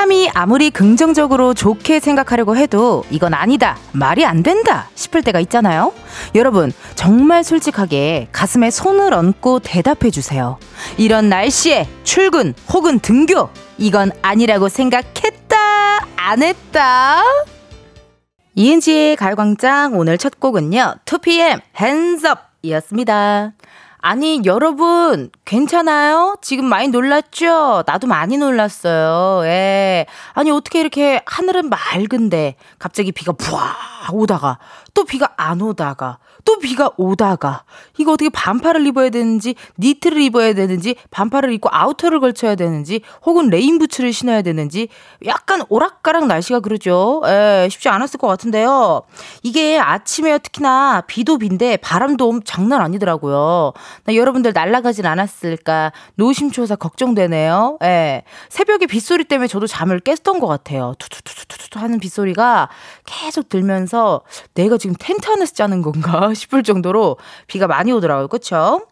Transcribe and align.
사람이 0.00 0.30
아무리 0.32 0.70
긍정적으로 0.70 1.52
좋게 1.52 2.00
생각하려고 2.00 2.56
해도 2.56 3.04
이건 3.10 3.34
아니다, 3.34 3.76
말이 3.92 4.24
안 4.24 4.42
된다 4.42 4.88
싶을 4.94 5.22
때가 5.22 5.40
있잖아요. 5.40 5.92
여러분, 6.34 6.72
정말 6.94 7.44
솔직하게 7.44 8.28
가슴에 8.32 8.70
손을 8.70 9.12
얹고 9.12 9.58
대답해 9.58 10.10
주세요. 10.10 10.58
이런 10.96 11.28
날씨에 11.28 11.86
출근 12.02 12.54
혹은 12.72 12.98
등교, 12.98 13.50
이건 13.76 14.12
아니라고 14.22 14.70
생각했다, 14.70 15.56
안 16.16 16.42
했다. 16.42 17.20
이은지의 18.54 19.16
가요광장 19.16 19.98
오늘 19.98 20.16
첫 20.16 20.40
곡은요, 20.40 20.94
2PM 21.04 21.60
Hands 21.78 22.26
Up 22.26 22.40
이었습니다. 22.62 23.52
아니, 24.02 24.40
여러분, 24.46 25.30
괜찮아요? 25.44 26.36
지금 26.40 26.64
많이 26.64 26.88
놀랐죠? 26.88 27.82
나도 27.86 28.06
많이 28.06 28.38
놀랐어요. 28.38 29.44
예. 29.46 30.06
아니, 30.32 30.50
어떻게 30.50 30.80
이렇게 30.80 31.22
하늘은 31.26 31.68
맑은데 31.68 32.56
갑자기 32.78 33.12
비가 33.12 33.32
부아 33.32 33.76
오다가 34.12 34.58
또 34.94 35.04
비가 35.04 35.34
안 35.36 35.60
오다가 35.60 36.18
또 36.50 36.58
비가 36.58 36.90
오다가 36.96 37.62
이거 37.96 38.14
어떻게 38.14 38.28
반팔을 38.28 38.84
입어야 38.84 39.10
되는지 39.10 39.54
니트를 39.78 40.20
입어야 40.20 40.52
되는지 40.52 40.96
반팔을 41.12 41.52
입고 41.52 41.68
아우터를 41.70 42.18
걸쳐야 42.18 42.56
되는지 42.56 43.02
혹은 43.24 43.50
레인부츠를 43.50 44.12
신어야 44.12 44.42
되는지 44.42 44.88
약간 45.26 45.62
오락가락 45.68 46.26
날씨가 46.26 46.58
그러죠. 46.58 47.22
에, 47.24 47.68
쉽지 47.70 47.88
않았을 47.88 48.18
것 48.18 48.26
같은데요. 48.26 49.02
이게 49.44 49.78
아침에 49.78 50.38
특히나 50.38 51.04
비도 51.06 51.38
빈데 51.38 51.76
바람도 51.76 52.40
장난 52.44 52.80
아니더라고요. 52.80 53.72
나 54.02 54.14
여러분들 54.16 54.52
날아가진 54.52 55.06
않았을까 55.06 55.92
노심초사 56.16 56.74
걱정되네요. 56.74 57.78
에, 57.84 58.24
새벽에 58.48 58.86
빗소리 58.86 59.22
때문에 59.22 59.46
저도 59.46 59.68
잠을 59.68 60.00
깼던 60.00 60.40
것 60.40 60.48
같아요. 60.48 60.94
투투투투투 60.98 61.78
하는 61.78 62.00
빗소리가 62.00 62.70
계속 63.06 63.48
들면서 63.48 64.22
내가 64.54 64.78
지금 64.78 64.96
텐트 64.98 65.30
안에서 65.30 65.54
자는 65.54 65.82
건가 65.82 66.32
싶을 66.40 66.62
정도로 66.62 67.18
비가 67.46 67.66
많이 67.66 67.92
오더라고요. 67.92 68.28
그쵸? 68.28 68.82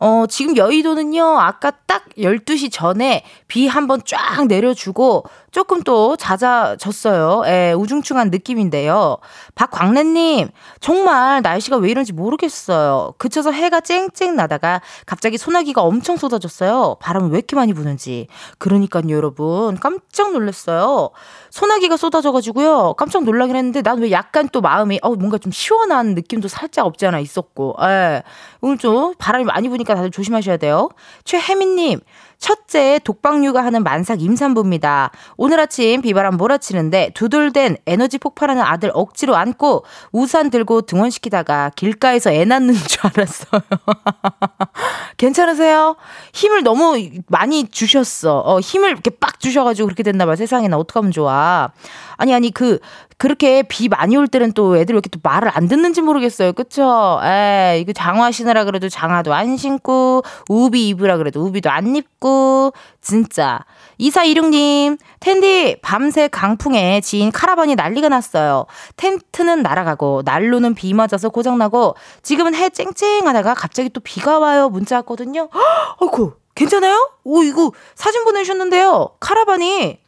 어, 0.00 0.24
지금 0.28 0.56
여의도는요, 0.56 1.40
아까 1.40 1.72
딱 1.86 2.04
12시 2.16 2.70
전에 2.70 3.24
비 3.48 3.66
한번 3.66 4.00
쫙 4.04 4.46
내려주고 4.46 5.24
조금 5.50 5.82
또 5.82 6.16
잦아졌어요. 6.16 7.42
예, 7.46 7.72
우중충한 7.76 8.30
느낌인데요. 8.30 9.16
박광래님, 9.54 10.48
정말 10.80 11.42
날씨가 11.42 11.76
왜 11.78 11.90
이런지 11.90 12.12
모르겠어요. 12.12 13.14
그쳐서 13.18 13.50
해가 13.52 13.80
쨍쨍 13.80 14.36
나다가 14.36 14.80
갑자기 15.06 15.38
소나기가 15.38 15.82
엄청 15.82 16.16
쏟아졌어요. 16.16 16.96
바람은 17.00 17.30
왜 17.30 17.38
이렇게 17.38 17.56
많이 17.56 17.72
부는지. 17.72 18.28
그러니까요, 18.58 19.08
여러분. 19.10 19.78
깜짝 19.80 20.32
놀랐어요. 20.32 21.10
소나기가 21.50 21.96
쏟아져가지고요. 21.96 22.94
깜짝 22.94 23.24
놀라긴 23.24 23.56
했는데 23.56 23.82
난 23.82 23.98
왜 23.98 24.12
약간 24.12 24.48
또 24.52 24.60
마음이, 24.60 25.00
어, 25.02 25.10
뭔가 25.16 25.38
좀 25.38 25.50
시원한 25.50 26.14
느낌도 26.14 26.46
살짝 26.46 26.86
없지 26.86 27.04
않아 27.06 27.18
있었고. 27.18 27.74
예. 27.82 28.22
오늘 28.60 28.78
좀 28.78 29.14
바람이 29.18 29.44
많이 29.44 29.68
부니까 29.68 29.94
다들 29.96 30.10
조심하셔야 30.12 30.56
돼요. 30.58 30.88
최혜민님, 31.24 31.98
첫째 32.38 33.00
독방 33.02 33.44
육아하는 33.44 33.82
만삭 33.82 34.22
임산부입니다. 34.22 35.10
오늘 35.36 35.58
아침 35.60 36.00
비바람 36.02 36.36
몰아치는데 36.36 37.10
두들댄 37.14 37.78
에너지 37.86 38.18
폭발하는 38.18 38.62
아들 38.62 38.90
억지로 38.94 39.36
안고 39.36 39.84
우산 40.12 40.50
들고 40.50 40.82
등원시키다가 40.82 41.72
길가에서 41.74 42.32
애 42.32 42.44
낳는 42.44 42.74
줄 42.74 43.00
알았어요. 43.02 43.60
괜찮으세요? 45.18 45.96
힘을 46.32 46.62
너무 46.62 46.96
많이 47.26 47.68
주셨어. 47.68 48.38
어, 48.44 48.60
힘을 48.60 48.90
이렇게 48.90 49.10
빡 49.10 49.40
주셔가지고 49.40 49.86
그렇게 49.86 50.04
됐나 50.04 50.24
봐. 50.24 50.36
세상에나 50.36 50.76
어떡하면 50.78 51.10
좋아. 51.10 51.70
아니, 52.18 52.34
아니, 52.34 52.50
그, 52.50 52.80
그렇게 53.16 53.62
비 53.62 53.88
많이 53.88 54.16
올 54.16 54.28
때는 54.28 54.52
또 54.52 54.76
애들 54.76 54.92
왜 54.94 54.96
이렇게 54.96 55.08
또 55.08 55.18
말을 55.22 55.50
안 55.54 55.68
듣는지 55.68 56.02
모르겠어요. 56.02 56.52
그쵸? 56.52 57.20
에 57.24 57.78
이거 57.80 57.92
장화 57.92 58.32
신으라 58.32 58.64
그래도 58.64 58.88
장화도 58.88 59.32
안 59.32 59.56
신고, 59.56 60.22
우비 60.48 60.88
입으라 60.88 61.16
그래도 61.16 61.40
우비도 61.44 61.70
안 61.70 61.94
입고, 61.94 62.72
진짜. 63.00 63.64
2416님, 64.00 64.98
텐디, 65.20 65.76
밤새 65.80 66.28
강풍에 66.28 67.00
지인 67.00 67.30
카라반이 67.30 67.76
난리가 67.76 68.08
났어요. 68.08 68.66
텐트는 68.96 69.62
날아가고, 69.62 70.22
난로는 70.24 70.74
비 70.74 70.92
맞아서 70.94 71.28
고장나고, 71.28 71.94
지금은 72.22 72.54
해 72.56 72.68
쨍쨍하다가 72.68 73.54
갑자기 73.54 73.90
또 73.90 74.00
비가 74.00 74.40
와요. 74.40 74.68
문자 74.68 74.96
왔거든요. 74.96 75.48
어이구, 76.00 76.34
괜찮아요? 76.56 77.10
오, 77.22 77.44
이거 77.44 77.70
사진 77.94 78.24
보내주셨는데요. 78.24 79.10
카라반이 79.20 79.98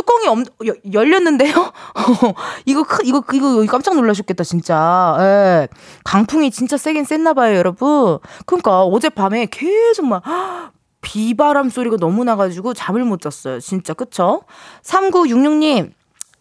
뚜껑이 0.00 0.28
엄, 0.28 0.44
여, 0.66 0.72
열렸는데요? 0.90 1.52
이거, 2.64 2.86
이거, 3.04 3.22
이거 3.34 3.66
깜짝 3.66 3.94
놀라셨겠다, 3.96 4.44
진짜. 4.44 5.16
예. 5.20 5.68
강풍이 6.04 6.50
진짜 6.50 6.78
세긴 6.78 7.04
셌나 7.04 7.34
봐요, 7.34 7.54
여러분. 7.54 8.18
그러니까 8.46 8.82
어젯밤에 8.82 9.46
계속 9.46 10.06
막, 10.06 10.22
비바람 11.02 11.68
소리가 11.68 11.96
너무 11.98 12.24
나가지고 12.24 12.72
잠을 12.72 13.04
못 13.04 13.20
잤어요. 13.20 13.60
진짜, 13.60 13.92
그쵸? 13.92 14.42
3966님, 14.82 15.92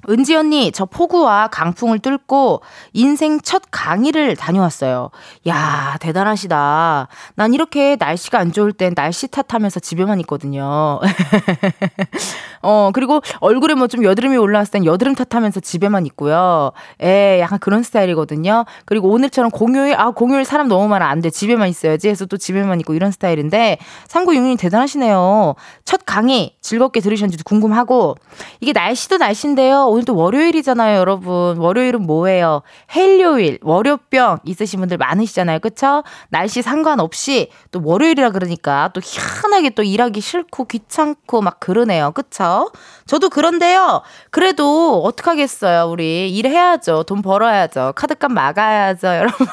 은지 0.07 0.33
언니, 0.33 0.71
저 0.71 0.85
폭우와 0.85 1.49
강풍을 1.49 1.99
뚫고 1.99 2.61
인생 2.93 3.41
첫 3.41 3.63
강의를 3.69 4.37
다녀왔어요. 4.37 5.09
야, 5.47 5.97
대단하시다. 5.99 7.07
난 7.35 7.53
이렇게 7.53 7.97
날씨가 7.99 8.39
안 8.39 8.53
좋을 8.53 8.71
땐 8.71 8.95
날씨 8.95 9.27
탓하면서 9.27 9.81
집에만 9.81 10.21
있거든요. 10.21 11.01
어, 12.61 12.91
그리고 12.93 13.21
얼굴에 13.41 13.73
뭐 13.73 13.89
좀 13.89 14.03
여드름이 14.03 14.37
올라왔을 14.37 14.71
땐 14.71 14.85
여드름 14.85 15.15
탓하면서 15.15 15.61
집에만 15.61 16.05
있고요. 16.07 16.71
예, 17.03 17.39
약간 17.41 17.57
그런 17.59 17.81
스타일이거든요. 17.81 18.65
그리고 18.85 19.09
오늘처럼 19.09 19.49
공휴일, 19.49 19.95
아, 19.97 20.11
공휴일 20.11 20.45
사람 20.45 20.67
너무 20.67 20.87
많아. 20.87 21.07
안 21.09 21.21
돼. 21.21 21.31
집에만 21.31 21.67
있어야지 21.69 22.07
해서 22.07 22.25
또 22.27 22.37
집에만 22.37 22.79
있고 22.81 22.93
이런 22.93 23.09
스타일인데, 23.11 23.79
3966님 24.07 24.59
대단하시네요. 24.59 25.55
첫 25.85 26.01
강의 26.05 26.55
즐겁게 26.61 26.99
들으셨는지도 26.99 27.43
궁금하고, 27.45 28.15
이게 28.61 28.73
날씨도 28.73 29.17
날씨인데요. 29.17 29.88
오늘 29.89 30.05
또 30.05 30.15
월요일이잖아요, 30.15 30.97
여러분. 30.99 31.57
월요일은 31.57 32.03
뭐예요? 32.03 32.61
헬요일, 32.95 33.59
월요병 33.61 34.39
있으신 34.45 34.79
분들 34.79 34.97
많으시잖아요. 34.97 35.59
그쵸? 35.59 36.03
날씨 36.29 36.61
상관없이 36.61 37.49
또 37.71 37.81
월요일이라 37.83 38.31
그러니까 38.31 38.89
또 38.93 39.01
희한하게 39.03 39.71
또 39.71 39.83
일하기 39.83 40.21
싫고 40.21 40.65
귀찮고 40.65 41.41
막 41.41 41.59
그러네요. 41.59 42.11
그쵸? 42.11 42.71
저도 43.05 43.29
그런데요. 43.29 44.01
그래도 44.29 45.01
어떡하겠어요. 45.03 45.89
우리 45.89 46.29
일해야죠. 46.29 47.03
돈 47.03 47.21
벌어야죠. 47.21 47.93
카드값 47.95 48.31
막아야죠, 48.31 49.07
여러분. 49.17 49.47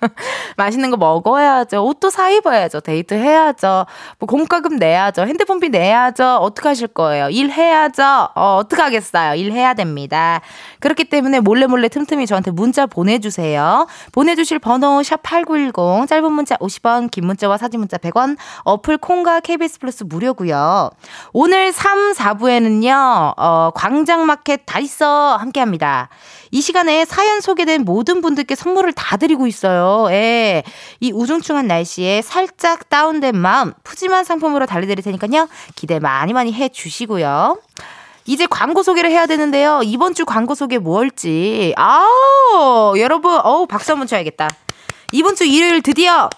맛있는 0.56 0.90
거 0.90 0.96
먹어야죠. 0.96 1.84
옷도 1.84 2.10
사 2.10 2.30
입어야죠. 2.30 2.80
데이트 2.80 3.14
해야죠. 3.14 3.86
뭐 4.18 4.26
공과금 4.26 4.76
내야죠. 4.76 5.22
핸드폰비 5.22 5.68
내야죠. 5.68 6.36
어떡하실 6.36 6.88
거예요? 6.88 7.28
일해야죠. 7.30 8.28
어, 8.34 8.56
어떡하겠어요. 8.56 9.34
일해야 9.34 9.74
됩니다. 9.74 10.40
그렇기 10.80 11.04
때문에 11.04 11.40
몰래 11.40 11.66
몰래 11.66 11.88
틈틈이 11.88 12.26
저한테 12.26 12.50
문자 12.50 12.86
보내주세요. 12.86 13.86
보내주실 14.12 14.58
번호 14.58 15.02
샵 15.02 15.22
8910 15.22 16.08
짧은 16.08 16.32
문자 16.32 16.56
50원 16.56 17.10
긴 17.10 17.26
문자와 17.26 17.58
사진 17.58 17.80
문자 17.80 17.96
100원 17.98 18.36
어플 18.64 18.98
콩과 18.98 19.40
KBS 19.40 19.78
플러스 19.78 20.04
무료고요. 20.04 20.90
오늘 21.32 21.72
3, 21.72 22.12
4부에는요. 22.12 23.34
어, 23.36 23.70
광장마켓 23.74 24.62
다 24.66 24.78
있어 24.80 25.36
함께 25.36 25.60
합니다. 25.60 26.08
이 26.50 26.60
시간에 26.60 27.04
사연 27.04 27.40
소개된 27.40 27.84
모든 27.84 28.20
분들께 28.20 28.54
선물을 28.54 28.92
다 28.92 29.16
드리고 29.16 29.46
있어요. 29.46 30.06
예. 30.10 30.62
이 31.00 31.12
우중충한 31.12 31.66
날씨에 31.66 32.22
살짝 32.22 32.88
다운된 32.88 33.36
마음 33.36 33.72
푸짐한 33.84 34.24
상품으로 34.24 34.66
달려드릴 34.66 35.02
테니까요. 35.02 35.48
기대 35.74 35.98
많이 35.98 36.32
많이 36.32 36.52
해 36.52 36.68
주시고요. 36.68 37.58
이제 38.26 38.46
광고 38.46 38.82
소개를 38.82 39.10
해야 39.10 39.26
되는데요. 39.26 39.80
이번 39.84 40.14
주 40.14 40.24
광고 40.24 40.54
소개 40.54 40.78
뭘지. 40.78 41.72
아우, 41.76 42.98
여러분, 42.98 43.40
어우, 43.42 43.66
박수 43.66 43.92
한번 43.92 44.08
쳐야겠다. 44.08 44.48
이번 45.12 45.36
주 45.36 45.44
일요일 45.44 45.82
드디어 45.82 46.28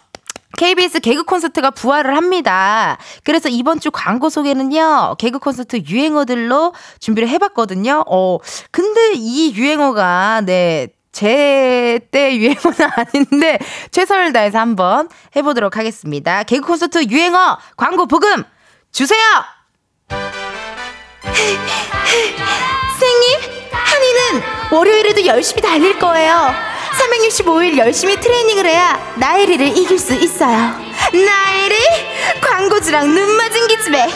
KBS 0.57 1.01
개그 1.01 1.25
콘서트가 1.25 1.71
부활을 1.71 2.17
합니다. 2.17 2.99
그래서 3.25 3.49
이번 3.49 3.81
주 3.81 3.91
광고 3.91 4.31
소개는요, 4.31 5.17
개그 5.19 5.39
콘서트 5.39 5.83
유행어들로 5.87 6.73
준비를 7.01 7.29
해봤거든요. 7.29 8.05
어, 8.09 8.39
근데 8.71 9.13
이 9.15 9.53
유행어가, 9.55 10.43
네, 10.45 10.89
제때 11.13 12.37
유행어는 12.37 12.79
아닌데 12.97 13.59
최선을 13.91 14.33
다해서 14.33 14.59
한번 14.59 15.09
해보도록 15.37 15.77
하겠습니다. 15.77 16.43
개그 16.45 16.67
콘서트 16.67 17.05
유행어 17.09 17.59
광고 17.77 18.07
복음 18.07 18.45
주세요. 18.93 19.21
선생님, 22.99 23.41
한이는 23.71 24.43
월요일에도 24.73 25.27
열심히 25.27 25.63
달릴 25.63 25.99
거예요. 25.99 26.53
365일 26.99 27.79
열심히 27.79 28.17
트레이닝을 28.21 28.67
해야 28.67 28.99
나혜리를 29.17 29.77
이길 29.77 29.99
수 29.99 30.15
있어요. 30.15 30.57
나혜리 31.13 31.77
광고주랑 32.41 33.15
눈 33.15 33.37
맞은 33.37 33.67
기집애. 33.69 34.09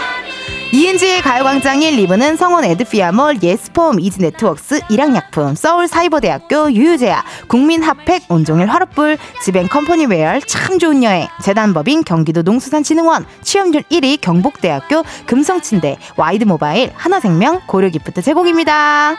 이은지의 0.74 1.20
가요광장 1.20 1.82
1, 1.82 1.98
2부는 1.98 2.38
성원 2.38 2.64
에드피아몰, 2.64 3.42
예스폼, 3.42 4.00
이즈네트웍스, 4.00 4.80
일양약품, 4.88 5.54
서울사이버대학교, 5.54 6.72
유유제약, 6.72 7.22
국민핫팩, 7.48 8.24
온종일 8.30 8.68
화롯불, 8.70 9.18
지벤컴퍼니웨어, 9.42 10.40
참 10.46 10.78
좋은 10.78 11.04
여행, 11.04 11.28
재단법인 11.42 12.04
경기도 12.04 12.40
농수산진흥원, 12.40 13.26
취업률 13.42 13.82
1위 13.82 14.18
경복대학교, 14.22 15.04
금성침대, 15.26 15.98
와이드모바일, 16.16 16.90
하나생명, 16.94 17.60
고려기프트 17.66 18.22
제공입니다. 18.22 19.18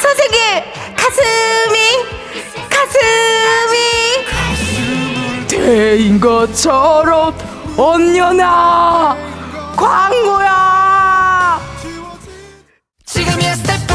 선생님, 0.00 0.62
가슴이, 0.96 1.76
가슴이. 2.70 4.26
대인 5.48 6.18
것처럼 6.20 7.34
언녀나 7.76 9.16
광고야 9.76 11.60
지금이야 13.04 13.54
스텝 13.56 13.80
1, 13.80 13.86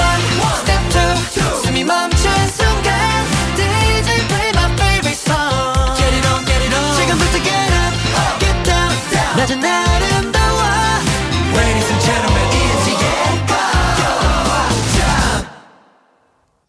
스텝 0.59 1.37
2 1.37 1.44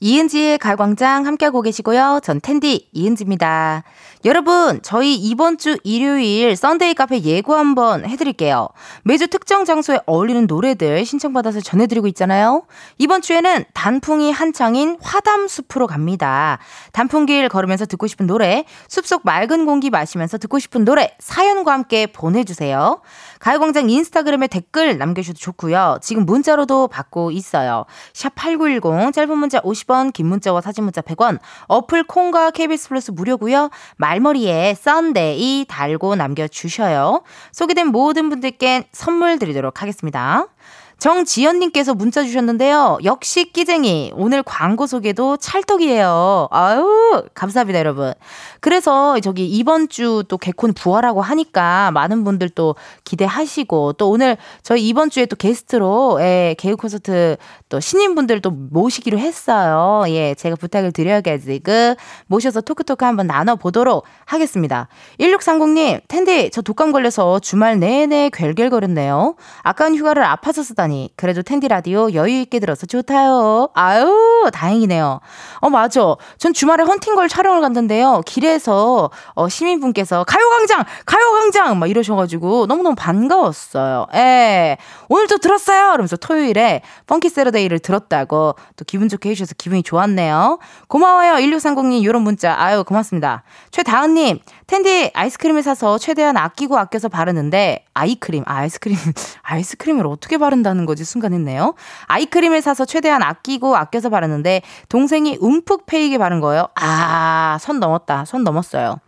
이은지의 0.01 0.59
가요광장 0.59 1.25
함께하고 1.25 1.63
계시고요. 1.63 2.21
전 2.23 2.41
텐디 2.41 2.89
이은지입니다. 2.93 3.83
여러분, 4.27 4.81
저희 4.83 5.15
이번 5.15 5.57
주 5.57 5.79
일요일 5.85 6.55
Sunday 6.55 6.95
카페 6.95 7.21
예고 7.23 7.55
한번 7.55 8.05
해드릴게요. 8.05 8.69
매주 9.05 9.29
특정 9.29 9.65
장소에 9.65 10.01
어울리는 10.05 10.47
노래들 10.47 11.05
신청받아서 11.07 11.61
전해드리고 11.61 12.09
있잖아요. 12.09 12.65
이번 12.99 13.23
주에는 13.23 13.65
단풍이 13.73 14.33
한창인 14.33 14.99
화담숲으로 15.01 15.87
갑니다. 15.87 16.59
단풍길 16.93 17.49
걸으면서 17.49 17.87
듣고 17.87 18.07
싶은 18.07 18.27
노래, 18.27 18.65
숲속 18.89 19.23
맑은 19.25 19.65
공기 19.65 19.89
마시면서 19.89 20.37
듣고 20.39 20.59
싶은 20.59 20.85
노래, 20.85 21.15
사연과 21.21 21.73
함께 21.73 22.07
보내주세요. 22.07 23.01
가요광장 23.47 23.89
인스타그램에 23.89 24.49
댓글 24.49 24.99
남겨주셔도 24.99 25.39
좋고요. 25.39 25.99
지금 26.03 26.27
문자로도 26.27 26.89
받고 26.89 27.31
있어요. 27.31 27.85
샵 28.13 28.35
8910, 28.35 29.13
짧은 29.13 29.39
문자 29.39 29.61
50원, 29.61 30.13
긴 30.13 30.27
문자와 30.27 30.61
사진 30.61 30.83
문자 30.83 31.01
100원, 31.01 31.39
어플 31.69 32.09
콩과 32.09 32.51
KBS 32.51 32.89
플러스 32.89 33.13
무료고요. 33.13 33.71
말머리에 33.99 34.75
Sunday 34.75 35.67
달고 35.69 36.17
남겨주셔요. 36.17 37.23
소개된 37.53 37.87
모든 37.87 38.31
분들께 38.31 38.89
선물 38.91 39.39
드리도록 39.39 39.81
하겠습니다. 39.81 40.49
정지연님께서 40.99 41.95
문자 41.95 42.23
주셨는데요. 42.23 42.99
역시 43.05 43.45
끼쟁이. 43.53 44.13
오늘 44.15 44.43
광고 44.43 44.87
소개도 44.87 45.37
찰떡이에요. 45.37 46.49
아유, 46.51 47.25
감사합니다, 47.35 47.79
여러분. 47.79 48.15
그래서 48.61 49.19
저기 49.21 49.47
이번 49.47 49.89
주 49.89 50.17
또 50.29 50.39
개콘 50.39 50.73
부활하고 50.73 51.21
하니까 51.23 51.91
많은 51.93 52.25
분들 52.25 52.51
또 52.51 52.75
기대하시고 53.05 53.95
또 53.95 54.11
오늘 54.11 54.37
저희 54.63 54.87
이번 54.89 55.11
주에 55.11 55.27
또 55.27 55.37
게스트로 55.37 56.19
예, 56.21 56.55
개그 56.59 56.77
콘서트 56.77 57.37
또 57.69 57.81
신인분들 57.81 58.41
또 58.41 58.51
모시기로 58.51 59.19
했어요. 59.19 60.05
예, 60.09 60.35
제가 60.35 60.57
부탁을 60.57 60.93
드려가지고 60.93 61.97
모셔서 62.27 62.61
토크토크 62.61 63.05
한번 63.05 63.27
나눠보도록 63.27 64.05
하겠습니다. 64.25 64.89
1630님, 65.21 66.01
텐디, 66.09 66.51
저 66.51 66.63
독감 66.63 66.93
걸려서 66.93 67.39
주말 67.39 67.79
내내 67.79 68.31
괭괭거렸네요. 68.31 69.37
아까운 69.63 69.95
휴가를 69.95 70.25
아파서 70.25 70.63
쓰다 70.63 70.86
니. 70.87 71.11
그래도 71.17 71.43
텐디 71.43 71.69
라디오 71.69 72.13
여유 72.13 72.41
있게 72.41 72.59
들어서 72.59 72.87
좋다요. 72.87 73.69
아유, 73.75 74.51
다행이네요. 74.53 75.21
어, 75.61 75.71
맞아. 75.71 76.17
전 76.39 76.53
주말에 76.53 76.85
헌팅걸 76.85 77.29
촬영을 77.29 77.61
갔는데요. 77.61 78.23
길에서 78.27 79.11
어, 79.35 79.49
시민분께서 79.49 80.25
가요광장! 80.25 80.85
가요광장! 81.05 81.79
막 81.79 81.89
이러셔가지고 81.91 82.67
너무너무 82.67 82.95
반가웠어요. 82.97 84.07
예. 84.15 84.77
오늘 85.09 85.27
도 85.27 85.39
들었어요! 85.39 85.93
그러면서 85.93 86.17
토요일에 86.17 86.83
펑키 87.07 87.29
세러데이를 87.29 87.79
들었다고 87.79 88.55
또 88.77 88.85
기분 88.87 89.09
좋게 89.09 89.31
해주셔서 89.31 89.55
기분이 89.59 89.83
좋았네요. 89.83 90.59
고마워요. 90.89 91.35
1630님, 91.35 92.05
요런 92.05 92.23
문자. 92.23 92.55
아유, 92.59 92.85
고맙습니다. 92.85 93.43
최다은님, 93.71 94.41
텐디 94.67 95.11
아이스크림을 95.15 95.63
사서 95.63 95.97
최대한 95.99 96.37
아끼고 96.37 96.77
아껴서 96.77 97.09
바르는데, 97.09 97.85
아이크림, 97.95 98.43
아, 98.47 98.57
아이스크림, 98.57 98.97
아이스크림을 99.43 100.07
어떻게 100.07 100.39
바른다는 100.39 100.87
거지? 100.87 101.05
순간 101.05 101.33
했네요. 101.33 101.75
아이크림을 102.07 102.63
사서 102.63 102.85
최대한 102.85 103.23
아끼고 103.23 103.77
아껴서 103.77 104.11
바르는데, 104.11 104.63
동생이 104.89 105.39
움푹 105.41 105.87
패이게 105.87 106.19
바른 106.19 106.41
거예요. 106.41 106.67
아, 106.75 107.59
선 107.61 107.79
넘었다. 107.79 108.25
선 108.25 108.43
넘었어요. 108.43 108.99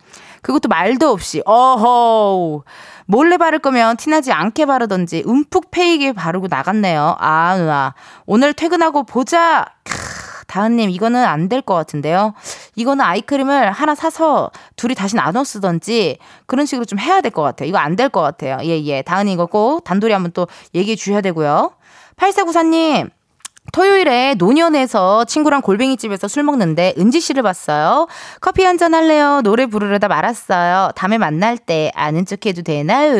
그것도 0.42 0.68
말도 0.68 1.10
없이, 1.10 1.42
어허 1.44 2.62
몰래 3.06 3.36
바를 3.38 3.58
거면 3.58 3.96
티나지 3.96 4.30
않게 4.30 4.66
바르던지 4.66 5.24
움푹 5.26 5.72
패이게 5.72 6.12
바르고 6.12 6.46
나갔네요. 6.48 7.16
아, 7.18 7.56
누나. 7.58 7.94
오늘 8.26 8.52
퇴근하고 8.52 9.02
보자! 9.02 9.64
크, 9.84 10.44
다은님, 10.46 10.90
이거는 10.90 11.24
안 11.24 11.48
될 11.48 11.62
것 11.62 11.74
같은데요. 11.74 12.34
이거는 12.78 13.04
아이크림을 13.04 13.72
하나 13.72 13.94
사서 13.94 14.50
둘이 14.76 14.94
다시 14.94 15.16
나눠 15.16 15.44
쓰던지 15.44 16.18
그런 16.46 16.64
식으로 16.66 16.84
좀 16.84 16.98
해야 16.98 17.20
될 17.20 17.30
것 17.32 17.42
같아요. 17.42 17.68
이거 17.68 17.78
안 17.78 17.96
될 17.96 18.08
것 18.08 18.20
같아요. 18.22 18.58
예, 18.62 18.80
예. 18.84 19.02
다은이 19.02 19.32
이거 19.32 19.46
꼭 19.46 19.82
단둘이 19.84 20.12
한번 20.12 20.32
또 20.32 20.46
얘기해 20.74 20.96
주셔야 20.96 21.20
되고요. 21.20 21.72
8494님, 22.16 23.10
토요일에 23.72 24.34
노년에서 24.38 25.24
친구랑 25.26 25.60
골뱅이집에서 25.60 26.26
술 26.28 26.42
먹는데 26.42 26.94
은지 26.98 27.20
씨를 27.20 27.42
봤어요. 27.42 28.06
커피 28.40 28.64
한 28.64 28.78
잔 28.78 28.94
할래요? 28.94 29.40
노래 29.42 29.66
부르려다 29.66 30.08
말았어요. 30.08 30.92
다음에 30.94 31.18
만날 31.18 31.58
때 31.58 31.90
아는 31.94 32.24
척 32.24 32.46
해도 32.46 32.62
되나요? 32.62 33.12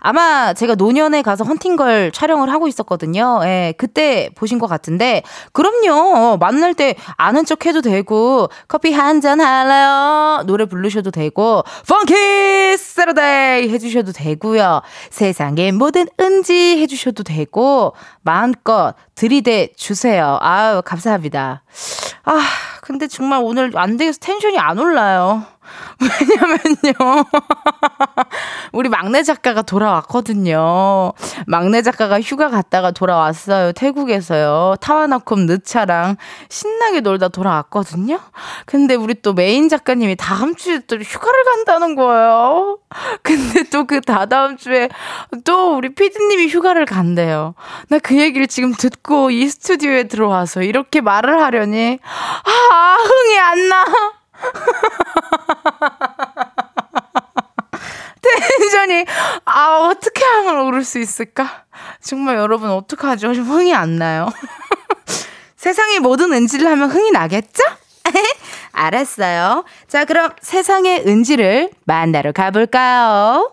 아마 0.00 0.54
제가 0.54 0.74
노년에 0.74 1.22
가서 1.22 1.44
헌팅걸 1.44 2.12
촬영을 2.12 2.50
하고 2.52 2.68
있었거든요. 2.68 3.40
예, 3.44 3.74
그때 3.78 4.30
보신 4.34 4.58
것 4.58 4.66
같은데, 4.66 5.22
그럼요. 5.52 6.36
만날 6.38 6.74
때 6.74 6.94
아는 7.16 7.44
척 7.44 7.66
해도 7.66 7.80
되고, 7.82 8.48
커피 8.68 8.92
한 8.92 9.20
잔 9.20 9.40
할래요? 9.40 10.42
노래 10.46 10.64
부르셔도 10.66 11.10
되고, 11.10 11.64
펑키 11.88 12.76
세러데이 12.76 13.68
해주셔도 13.70 14.12
되고요. 14.12 14.82
세상의 15.10 15.72
모든 15.72 16.06
은지 16.20 16.78
해주셔도 16.80 17.24
되고, 17.24 17.94
마음껏 18.22 18.94
들이대 19.16 19.70
주세요. 19.76 20.38
아유, 20.40 20.82
감사합니다. 20.84 21.62
아, 22.24 22.40
근데 22.82 23.08
정말 23.08 23.40
오늘 23.42 23.72
안 23.74 23.96
되겠어. 23.96 24.18
텐션이 24.20 24.58
안 24.58 24.78
올라요. 24.78 25.44
왜냐면요. 26.00 27.24
우리 28.72 28.88
막내 28.88 29.22
작가가 29.22 29.62
돌아왔거든요. 29.62 31.12
막내 31.46 31.82
작가가 31.82 32.20
휴가 32.20 32.48
갔다가 32.48 32.90
돌아왔어요. 32.90 33.72
태국에서요. 33.72 34.76
타와나콤 34.80 35.46
느차랑 35.46 36.16
신나게 36.48 37.00
놀다 37.00 37.28
돌아왔거든요. 37.28 38.20
근데 38.66 38.94
우리 38.94 39.14
또 39.14 39.32
메인 39.32 39.68
작가님이 39.68 40.16
다음 40.16 40.54
주에 40.56 40.80
또 40.86 40.96
휴가를 40.96 41.44
간다는 41.44 41.94
거예요. 41.94 42.78
근데 43.22 43.64
또 43.64 43.88
그 43.88 44.02
다다음 44.02 44.56
주에 44.58 44.88
또 45.44 45.76
우리 45.76 45.94
피디님이 45.94 46.48
휴가를 46.48 46.84
간대요. 46.84 47.54
나 47.88 47.98
그 47.98 48.16
얘기를 48.18 48.46
지금 48.46 48.72
듣고 48.72 49.30
이 49.30 49.48
스튜디오에 49.48 50.04
들어와서 50.04 50.62
이렇게 50.62 51.00
말을 51.00 51.42
하려니, 51.42 51.98
아, 52.02 52.96
흥이 53.00 53.38
안 53.38 53.68
나. 53.68 53.84
텐션이 58.20 59.04
아 59.44 59.88
어떻게 59.90 60.24
하면 60.24 60.66
오를 60.66 60.84
수 60.84 60.98
있을까? 60.98 61.64
정말 62.00 62.36
여러분 62.36 62.70
어떡하죠? 62.70 63.32
흥이 63.32 63.74
안 63.74 63.96
나요. 63.96 64.28
세상의 65.56 66.00
모든 66.00 66.32
은지를 66.32 66.68
하면 66.70 66.90
흥이 66.90 67.10
나겠죠? 67.10 67.62
알았어요. 68.72 69.64
자, 69.86 70.04
그럼 70.04 70.30
세상의 70.40 71.04
은지를 71.06 71.70
만나러 71.84 72.32
가볼까요? 72.32 73.52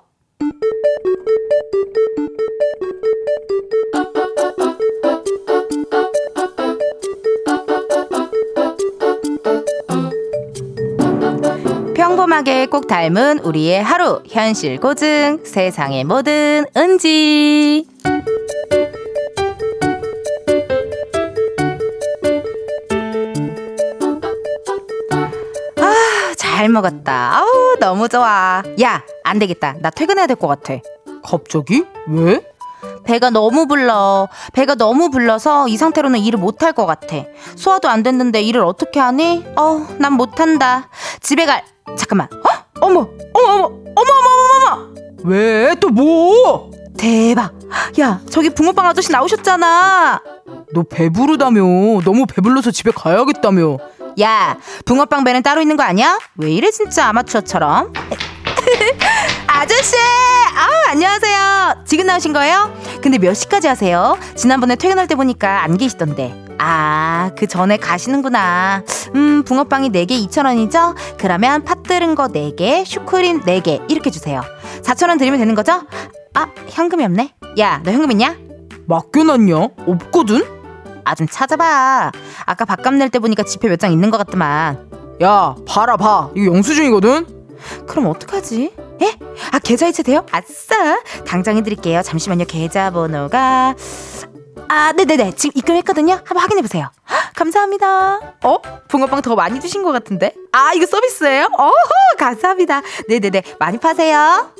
평범하게 12.16 12.68
꼭 12.68 12.88
닮은 12.88 13.40
우리의 13.40 13.84
하루 13.84 14.24
현실 14.26 14.80
고증 14.80 15.44
세상의 15.44 16.06
모든 16.06 16.66
은지 16.78 17.86
아, 25.82 26.34
잘 26.38 26.70
먹었다. 26.70 27.38
아우, 27.40 27.78
너무 27.80 28.08
좋아. 28.08 28.64
야, 28.82 29.04
안 29.24 29.40
되겠다. 29.40 29.76
나 29.80 29.90
퇴근해야 29.90 30.28
될 30.28 30.36
것 30.36 30.48
같아. 30.48 30.76
갑자기? 31.24 31.84
왜? 32.08 32.42
배가 33.04 33.30
너무 33.30 33.68
불러. 33.68 34.28
배가 34.54 34.76
너무 34.76 35.10
불러서 35.10 35.68
이 35.68 35.78
상태로는 35.78 36.20
일을 36.20 36.40
못할 36.40 36.74
것 36.74 36.86
같아. 36.86 37.18
소화도 37.56 37.88
안 37.90 38.04
됐는데 38.04 38.42
일을 38.42 38.62
어떻게 38.64 39.00
하니? 39.00 39.46
어우, 39.56 39.86
난 39.98 40.14
못한다. 40.14 40.90
집에 41.22 41.46
갈. 41.46 41.64
잠깐만. 41.98 42.28
어? 42.32 42.66
어머, 42.82 43.08
어머, 43.34 43.54
어머, 43.54 43.64
어머, 43.64 43.66
어머, 43.96 44.12
어머, 44.66 44.76
어머. 44.76 44.88
왜? 45.24 45.76
또 45.80 45.90
뭐? 45.90 46.72
대박. 46.98 47.54
야, 48.00 48.20
저기 48.30 48.50
붕어빵 48.50 48.86
아저씨 48.88 49.12
나오셨잖아. 49.12 50.22
너 50.74 50.84
배부르다며. 50.84 51.62
너무 52.04 52.26
배불러서 52.26 52.72
집에 52.72 52.92
가야겠다며. 52.92 53.78
야, 54.22 54.58
붕어빵 54.86 55.24
배는 55.24 55.44
따로 55.44 55.62
있는 55.62 55.76
거 55.78 55.84
아니야? 55.84 56.18
왜 56.38 56.52
이래 56.52 56.72
진짜 56.72 57.08
아마추어처럼? 57.08 57.92
아저씨! 59.48 59.96
아, 59.98 60.90
안녕하세요. 60.92 61.84
지금 61.86 62.06
나오신 62.08 62.34
거예요? 62.34 62.74
근데 63.02 63.18
몇 63.18 63.34
시까지 63.34 63.68
하세요? 63.68 64.18
지난번에 64.36 64.76
퇴근할 64.76 65.08
때 65.08 65.16
보니까 65.16 65.64
안 65.64 65.78
계시던데. 65.78 66.45
아, 66.58 67.32
그 67.38 67.48
전에 67.48 67.78
가시는구나. 67.78 68.84
음, 69.16 69.44
붕어빵이 69.44 69.90
4개 69.92 70.12
2,000원이죠? 70.28 70.96
그러면 71.18 71.64
팥 71.64 71.84
들은 71.84 72.16
거 72.16 72.28
4개, 72.28 72.86
슈크림 72.86 73.42
4개, 73.42 73.84
이렇게 73.90 74.10
주세요. 74.10 74.42
4,000원 74.82 75.20
드리면 75.20 75.40
되는 75.40 75.54
거죠? 75.56 75.84
아, 76.34 76.48
현금이 76.70 77.04
없네. 77.04 77.34
야, 77.60 77.82
너 77.84 77.92
현금 77.92 78.12
있냐? 78.12 78.36
맡겨놨냐? 78.88 79.56
없거든? 79.86 80.44
아, 81.04 81.14
좀 81.16 81.28
찾아봐. 81.30 82.12
아까 82.46 82.66
밥값 82.66 82.94
낼 82.96 83.10
때 83.10 83.20
보니까 83.20 83.44
지폐 83.44 83.68
몇 83.70 83.78
장 83.78 83.92
있는 83.92 84.10
것 84.10 84.18
같더만. 84.18 84.90
야, 85.22 85.56
봐라, 85.68 85.98
봐. 85.98 86.30
이거 86.36 86.54
영수증이거든? 86.54 87.26
그럼 87.88 88.08
어떡하지? 88.08 88.74
예? 89.02 89.18
아 89.52 89.60
계좌이체 89.60 90.04
돼요? 90.04 90.26
아싸 90.32 91.00
당장 91.26 91.58
해드릴게요 91.58 92.02
잠시만요 92.04 92.46
계좌번호가 92.46 93.74
아 94.68 94.92
네네네 94.94 95.34
지금 95.36 95.52
입금했거든요 95.58 96.14
한번 96.14 96.38
확인해보세요 96.40 96.90
감사합니다 97.36 98.20
어? 98.44 98.58
붕어빵 98.88 99.22
더 99.22 99.36
많이 99.36 99.60
주신 99.60 99.84
것 99.84 99.92
같은데 99.92 100.34
아 100.52 100.72
이거 100.74 100.86
서비스예요? 100.86 101.48
어허 101.58 101.72
감사합니다 102.18 102.82
네네네 103.08 103.44
많이 103.60 103.78
파세요 103.78 104.52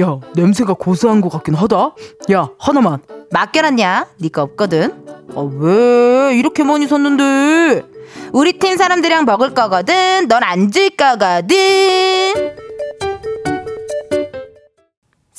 야, 0.00 0.20
냄새가 0.34 0.74
고소한 0.74 1.20
것 1.20 1.28
같긴 1.28 1.54
하다. 1.56 1.92
야, 2.30 2.48
하나만. 2.60 3.00
맡겨놨냐? 3.32 4.06
니거 4.20 4.42
없거든 4.42 5.04
아, 5.34 5.40
왜? 5.58 6.36
이렇게 6.36 6.62
많이 6.62 6.86
샀는데. 6.86 7.84
우리 8.32 8.52
팀 8.60 8.76
사람들이랑 8.76 9.24
먹을 9.24 9.54
거거든 9.54 10.28
넌 10.28 10.44
안 10.44 10.70
줄 10.70 10.90
거거든 10.90 11.48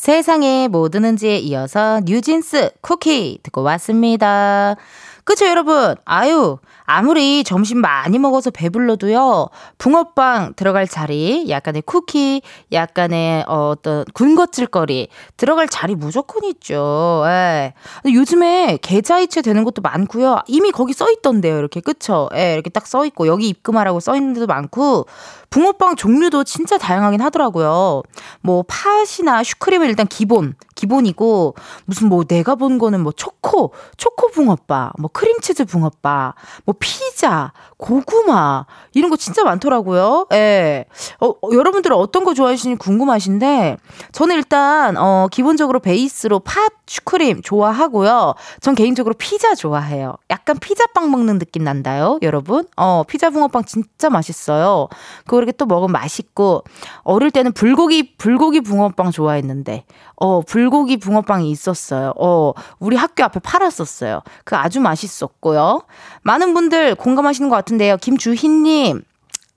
세상의 0.10 0.70
모든 0.70 1.06
은지에 1.06 1.38
이어서 1.38 2.02
뉴진스 2.04 2.72
쿠키 2.82 3.38
듣고 3.44 3.62
왔습니다. 3.62 4.76
그쵸 5.24 5.46
여러분? 5.46 5.94
아유 6.04 6.58
아무리 6.90 7.44
점심 7.46 7.80
많이 7.80 8.20
먹어서 8.20 8.52
배불러도요 8.52 9.48
붕어빵 9.78 10.54
들어갈 10.56 10.88
자리 10.88 11.48
약간의 11.50 11.84
쿠키 11.84 12.42
약간의 12.74 13.46
어, 13.48 13.70
어떤 13.70 14.04
군것질거리 14.14 15.08
들어갈 15.38 15.70
자리 15.70 15.96
무조건 15.96 16.44
있죠. 16.46 17.24
예. 17.28 17.74
요즘에 18.06 18.80
계좌이체 18.82 19.42
되는 19.42 19.64
것도 19.64 19.82
많고요. 19.82 20.40
이미 20.48 20.72
거기 20.72 20.92
써 20.94 21.10
있던데요. 21.12 21.58
이렇게 21.60 21.80
그쵸? 21.80 22.30
예, 22.36 22.54
이렇게 22.54 22.70
딱 22.70 22.90
써 22.90 23.06
있고 23.06 23.28
여기 23.28 23.48
입금하라고 23.50 24.00
써 24.00 24.16
있는 24.16 24.34
데도 24.34 24.48
많고 24.48 25.06
붕어빵 25.52 25.96
종류도 25.96 26.44
진짜 26.44 26.78
다양하긴 26.80 27.22
하더라고요. 27.22 28.02
뭐 28.42 28.64
팥이나 28.68 29.44
슈크림은 29.44 29.88
일단 29.88 30.08
기본 30.08 30.56
기본이고 30.80 31.56
무슨 31.84 32.08
뭐 32.08 32.24
내가 32.24 32.56
본 32.56 32.78
거는 32.78 33.02
뭐 33.02 33.12
초코 33.12 33.74
초코 33.98 34.30
붕어빵 34.30 34.94
뭐 35.00 35.10
크림치즈 35.12 35.66
붕어빵 35.66 36.32
뭐 36.64 36.76
피자 36.80 37.52
고구마 37.78 38.66
이런 38.94 39.10
거 39.10 39.18
진짜 39.18 39.44
많더라고요. 39.44 40.28
예. 40.32 40.86
어, 41.20 41.28
어, 41.28 41.50
여러분들은 41.52 41.96
어떤 41.98 42.24
거 42.24 42.34
좋아하시는지 42.34 42.80
궁금하신데 42.80 43.78
저는 44.14 44.36
일단 44.38 44.96
어 44.96 45.28
기본적으로 45.30 45.80
베이스로 45.82 46.40
팥 46.40 46.72
슈크림 46.88 47.42
좋아하고요. 47.42 48.36
전 48.62 48.74
개인적으로 48.74 49.14
피자 49.18 49.56
좋아해요. 49.56 50.16
약간 50.30 50.58
피자빵 50.60 51.12
먹는 51.12 51.40
느낌 51.40 51.64
난다요, 51.64 52.20
여러분. 52.22 52.66
어 52.78 53.04
피자 53.06 53.30
붕어빵 53.30 53.66
진짜 53.66 54.10
맛있어요. 54.10 54.88
그거 55.26 55.38
이렇게 55.38 55.52
또 55.52 55.66
먹으면 55.66 55.92
맛있고 55.92 56.64
어릴 57.04 57.32
때는 57.32 57.52
불고기 57.52 58.16
불고기 58.18 58.62
붕어빵 58.62 59.12
좋아했는데 59.12 59.84
어 60.16 60.42
불 60.42 60.69
고기 60.70 60.98
붕어빵이 60.98 61.50
있었어요. 61.52 62.14
어 62.18 62.54
우리 62.80 62.96
학교 62.96 63.24
앞에 63.24 63.40
팔았었어요. 63.40 64.22
그 64.46 64.56
아주 64.56 64.80
맛있었고요. 64.82 65.82
많은 66.24 66.54
분들 66.54 66.96
공감하시는 66.96 67.50
것 67.50 67.56
같은데요. 67.56 67.98
김주희님. 67.98 69.02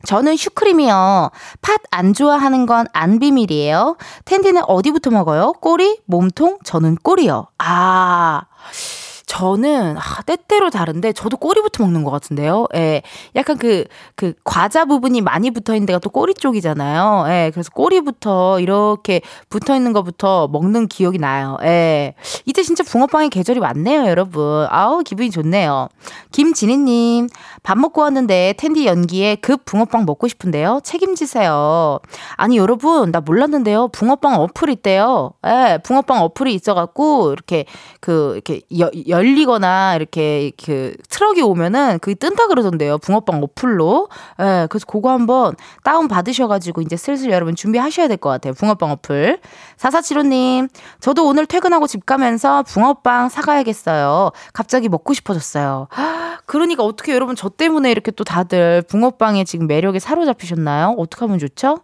저는 0.04 0.36
슈크림이요. 0.36 1.30
팥 1.60 1.80
안 1.92 2.12
좋아하는 2.14 2.66
건 2.66 2.86
안 2.92 3.18
비밀이에요. 3.20 3.96
텐디는 4.24 4.62
어디부터 4.66 5.10
먹어요? 5.10 5.52
꼬리? 5.60 6.00
몸통? 6.06 6.58
저는 6.64 6.96
꼬리요. 6.96 7.46
아. 7.58 8.42
저는 9.32 9.96
아, 9.96 10.22
때때로 10.26 10.68
다른데 10.68 11.14
저도 11.14 11.38
꼬리부터 11.38 11.82
먹는 11.84 12.04
것 12.04 12.10
같은데요. 12.10 12.66
예, 12.74 13.00
약간 13.34 13.56
그 13.56 13.86
그 14.14 14.34
과자 14.44 14.84
부분이 14.84 15.20
많이 15.20 15.50
붙어 15.50 15.74
있는 15.74 15.86
데가 15.86 15.98
또 15.98 16.10
꼬리 16.10 16.34
쪽이잖아요. 16.34 17.24
예, 17.28 17.50
그래서 17.52 17.70
꼬리부터 17.70 18.60
이렇게 18.60 19.20
붙어 19.48 19.74
있는 19.74 19.92
것부터 19.92 20.48
먹는 20.48 20.86
기억이 20.86 21.18
나요. 21.18 21.56
예, 21.62 22.14
이제 22.46 22.62
진짜 22.62 22.84
붕어빵의 22.84 23.30
계절이 23.30 23.58
왔네요, 23.58 24.06
여러분. 24.06 24.66
아우 24.70 25.02
기분이 25.02 25.30
좋네요. 25.30 25.88
김진희님 26.30 27.28
밥 27.62 27.78
먹고 27.78 28.02
왔는데 28.02 28.54
텐디 28.58 28.86
연기에 28.86 29.36
급 29.36 29.64
붕어빵 29.64 30.04
먹고 30.04 30.28
싶은데요. 30.28 30.80
책임지세요. 30.84 31.98
아니 32.36 32.56
여러분 32.58 33.10
나 33.12 33.20
몰랐는데요. 33.20 33.88
붕어빵 33.88 34.34
어플 34.40 34.68
있대요. 34.70 35.32
예, 35.46 35.78
붕어빵 35.82 36.22
어플이 36.22 36.54
있어갖고 36.54 37.32
이렇게 37.32 37.64
그 38.00 38.32
이렇게 38.34 38.60
여, 38.78 38.90
열리거나 39.22 39.94
이렇게 39.96 40.50
그 40.62 40.94
트럭이 41.08 41.42
오면은 41.42 41.98
그게 42.00 42.14
뜬다 42.14 42.48
그러던데요. 42.48 42.98
붕어빵 42.98 43.42
어플로. 43.42 44.08
예, 44.40 44.66
그래서 44.68 44.84
그거 44.86 45.10
한번 45.10 45.54
다운 45.84 46.08
받으셔가지고 46.08 46.80
이제 46.82 46.96
슬슬 46.96 47.30
여러분 47.30 47.54
준비하셔야 47.54 48.08
될 48.08 48.16
것 48.16 48.28
같아요. 48.30 48.52
붕어빵 48.54 48.90
어플. 48.92 49.38
4475님, 49.78 50.68
저도 51.00 51.26
오늘 51.26 51.46
퇴근하고 51.46 51.86
집 51.86 52.06
가면서 52.06 52.62
붕어빵 52.64 53.28
사가야겠어요. 53.28 54.30
갑자기 54.52 54.88
먹고 54.88 55.14
싶어졌어요. 55.14 55.88
그러니까 56.46 56.82
어떻게 56.84 57.14
여러분 57.14 57.36
저 57.36 57.48
때문에 57.48 57.90
이렇게 57.90 58.10
또 58.10 58.24
다들 58.24 58.82
붕어빵에 58.82 59.44
지금 59.44 59.66
매력에 59.66 59.98
사로잡히셨나요? 59.98 60.94
어떻게 60.98 61.24
하면 61.24 61.38
좋죠? 61.38 61.78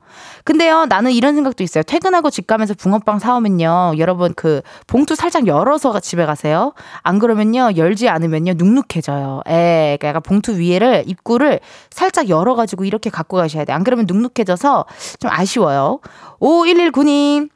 근데요, 0.44 0.86
나는 0.86 1.12
이런 1.12 1.34
생각도 1.34 1.62
있어요. 1.64 1.82
퇴근하고 1.84 2.30
집 2.30 2.46
가면서 2.46 2.74
붕어빵 2.74 3.18
사오면요, 3.20 3.94
여러분 3.98 4.34
그 4.36 4.60
봉투 4.86 5.14
살짝 5.14 5.46
열어서 5.46 5.98
집에 6.00 6.26
가세요. 6.26 6.72
안 7.02 7.18
그러면 7.18 7.27
요, 7.28 7.76
열지 7.76 8.08
않으면요, 8.08 8.54
눅눅해져요. 8.54 9.42
에, 9.46 9.96
그러니까 9.98 10.08
약간 10.08 10.22
봉투 10.22 10.58
위에를, 10.58 11.04
입구를 11.06 11.60
살짝 11.90 12.28
열어가지고 12.28 12.84
이렇게 12.84 13.10
갖고 13.10 13.36
가셔야 13.36 13.64
돼. 13.64 13.72
안 13.72 13.84
그러면 13.84 14.06
눅눅해져서 14.08 14.86
좀 15.18 15.30
아쉬워요. 15.30 16.00
5119님. 16.40 17.50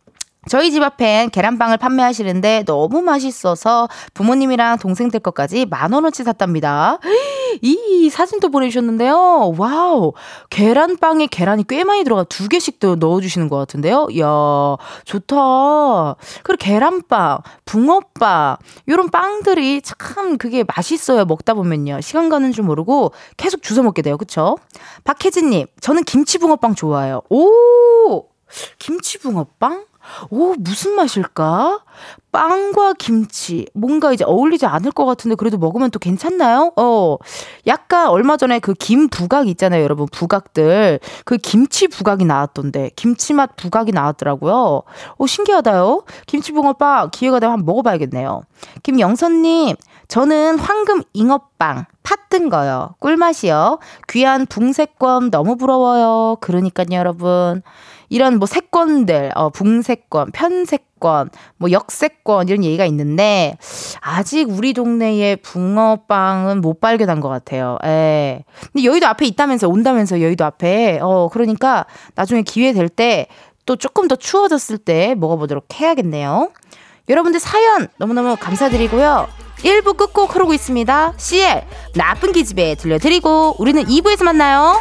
저희 0.49 0.73
집 0.73 0.83
앞엔 0.83 1.31
계란빵을 1.31 1.77
판매하시는데 1.77 2.65
너무 2.67 3.01
맛있어서 3.01 3.89
부모님이랑 4.13 4.79
동생들 4.79 5.21
것까지 5.21 5.67
만 5.67 5.93
원어치 5.93 6.25
샀답니다. 6.25 6.99
이 7.63 8.11
사진도 8.11 8.49
보내주셨는데요. 8.51 9.55
와우. 9.57 10.13
계란빵에 10.51 11.27
계란이 11.27 11.65
꽤 11.69 11.85
많이 11.85 12.03
들어가 12.03 12.25
두 12.25 12.49
개씩 12.49 12.81
또 12.81 12.97
넣어주시는 12.97 13.49
것 13.49 13.57
같은데요. 13.57 14.09
이야, 14.11 14.27
좋다. 15.05 16.17
그리고 16.43 16.59
계란빵, 16.59 17.39
붕어빵, 17.65 18.57
요런 18.89 19.11
빵들이 19.11 19.83
참 19.83 20.39
그게 20.39 20.65
맛있어요. 20.65 21.25
먹다 21.25 21.55
보면요. 21.55 22.01
시간 22.01 22.29
가는 22.29 22.51
줄 22.53 22.65
모르고 22.65 23.13
계속 23.37 23.63
주워 23.63 23.83
먹게 23.85 24.03
돼요. 24.03 24.17
그쵸? 24.17 24.57
박혜진님, 25.05 25.67
저는 25.81 26.03
김치붕어빵 26.05 26.75
좋아해요. 26.75 27.23
오! 27.31 28.27
김치붕어빵? 28.79 29.85
오, 30.31 30.55
무슨 30.59 30.93
맛일까? 30.95 31.81
빵과 32.33 32.95
김치. 32.95 33.67
뭔가 33.75 34.13
이제 34.13 34.25
어울리지 34.25 34.65
않을 34.67 34.91
것 34.93 35.05
같은데 35.05 35.35
그래도 35.35 35.59
먹으면 35.59 35.91
또 35.91 35.99
괜찮나요? 35.99 36.73
어. 36.77 37.17
약간 37.67 38.09
얼마 38.09 38.37
전에 38.37 38.59
그 38.59 38.75
김 38.75 39.09
부각 39.09 39.47
있잖아요, 39.49 39.83
여러분. 39.83 40.07
부각들. 40.11 40.99
그 41.25 41.37
김치 41.37 41.89
부각이 41.89 42.25
나왔던데. 42.25 42.91
김치 42.97 43.33
맛 43.35 43.55
부각이 43.57 43.93
나왔더라고요. 43.93 44.83
오, 45.19 45.27
신기하다요. 45.27 46.05
김치붕어빵 46.27 47.11
기회가 47.13 47.39
되면 47.39 47.53
한번 47.53 47.67
먹어봐야겠네요. 47.67 48.43
김영선님, 48.83 49.77
저는 50.09 50.59
황금 50.59 51.03
잉어빵 51.13 51.85
팥뜬 52.03 52.49
거요. 52.49 52.95
꿀맛이요. 52.99 53.79
귀한 54.09 54.47
붕세권 54.47 55.31
너무 55.31 55.57
부러워요. 55.57 56.37
그러니까요, 56.41 56.87
여러분. 56.93 57.63
이런 58.13 58.39
뭐 58.39 58.47
세권들, 58.47 59.33
어, 59.35 59.51
붕세권, 59.51 60.33
편세권, 60.33 61.31
뭐 61.57 61.71
역세권 61.71 62.49
이런 62.49 62.63
얘기가 62.63 62.85
있는데 62.87 63.57
아직 64.01 64.49
우리 64.51 64.73
동네에 64.75 65.37
붕어빵은 65.37 66.61
못 66.61 66.81
발견한 66.81 67.21
것 67.21 67.29
같아요. 67.29 67.79
예. 67.85 68.45
근데 68.73 68.85
여의도 68.85 69.07
앞에 69.07 69.27
있다면서 69.27 69.69
온다면서 69.69 70.21
여의도 70.21 70.45
앞에. 70.45 71.01
어, 71.03 71.29
그러니까 71.33 71.87
나중에 72.15 72.43
기회 72.43 72.73
될 72.73 72.89
때 72.89 73.27
또 73.65 73.77
조금 73.77 74.09
더 74.09 74.17
추워졌을 74.17 74.79
때 74.79 75.15
먹어보도록 75.15 75.67
해야겠네요. 75.81 76.51
여러분들 77.09 77.41
사연 77.41 77.89
너무너무 77.97 78.37
감사드리고요. 78.37 79.29
1부 79.59 79.97
끝곡 79.97 80.35
흐르고 80.35 80.53
있습니다. 80.53 81.15
CL 81.17 81.65
나쁜 81.95 82.33
기집애 82.33 82.75
들려드리고 82.75 83.57
우리는 83.59 83.85
2부에서 83.85 84.25
만나요. 84.25 84.81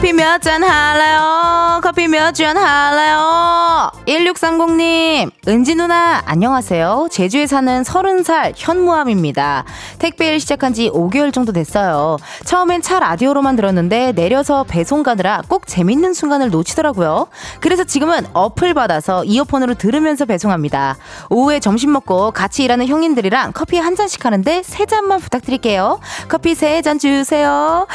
커피 0.00 0.14
몇 0.14 0.40
잔 0.40 0.64
할래요? 0.64 1.80
커피 1.82 2.08
몇 2.08 2.32
잔 2.32 2.56
할래요? 2.56 3.90
1630님, 4.06 5.30
은지 5.46 5.74
누나, 5.74 6.22
안녕하세요. 6.24 7.08
제주에 7.10 7.46
사는 7.46 7.82
30살 7.82 8.54
현무암입니다. 8.56 9.64
택배일 9.98 10.40
시작한 10.40 10.72
지 10.72 10.88
5개월 10.90 11.34
정도 11.34 11.52
됐어요. 11.52 12.16
처음엔 12.46 12.80
차 12.80 12.98
라디오로만 12.98 13.56
들었는데 13.56 14.12
내려서 14.12 14.64
배송 14.64 15.02
가느라 15.02 15.42
꼭 15.48 15.66
재밌는 15.66 16.14
순간을 16.14 16.48
놓치더라고요. 16.50 17.28
그래서 17.60 17.84
지금은 17.84 18.24
어플 18.32 18.72
받아서 18.72 19.24
이어폰으로 19.24 19.74
들으면서 19.74 20.24
배송합니다. 20.24 20.96
오후에 21.28 21.60
점심 21.60 21.92
먹고 21.92 22.30
같이 22.30 22.64
일하는 22.64 22.86
형님들이랑 22.86 23.52
커피 23.52 23.76
한 23.78 23.96
잔씩 23.96 24.24
하는데 24.24 24.62
세 24.62 24.86
잔만 24.86 25.20
부탁드릴게요. 25.20 26.00
커피 26.28 26.54
세 26.54 26.80
잔 26.80 26.98
주세요. 26.98 27.86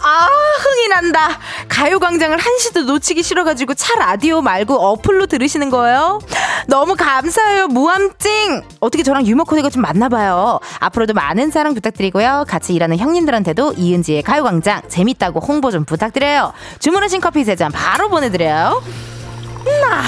아, 0.00 0.26
흥이 0.58 0.88
난다. 0.88 1.38
가요광장을 1.68 2.36
한시도 2.36 2.82
놓치기 2.82 3.22
싫어가지고 3.22 3.74
차 3.74 3.94
라디오 3.98 4.40
말고 4.40 4.74
어플로 4.74 5.26
들으시는 5.26 5.68
거예요? 5.70 6.18
너무 6.66 6.96
감사해요, 6.96 7.68
무함찡! 7.68 8.62
어떻게 8.80 9.02
저랑 9.02 9.26
유머 9.26 9.44
코드가 9.44 9.68
좀 9.70 9.82
맞나봐요. 9.82 10.60
앞으로도 10.80 11.12
많은 11.12 11.50
사랑 11.50 11.74
부탁드리고요. 11.74 12.46
같이 12.48 12.72
일하는 12.74 12.96
형님들한테도 12.98 13.74
이은지의 13.76 14.22
가요광장 14.22 14.82
재밌다고 14.88 15.40
홍보 15.40 15.70
좀 15.70 15.84
부탁드려요. 15.84 16.52
주문하신 16.78 17.20
커피 17.20 17.44
세 17.44 17.54
잔 17.54 17.70
바로 17.70 18.08
보내드려요. 18.08 18.82
나. 19.82 20.02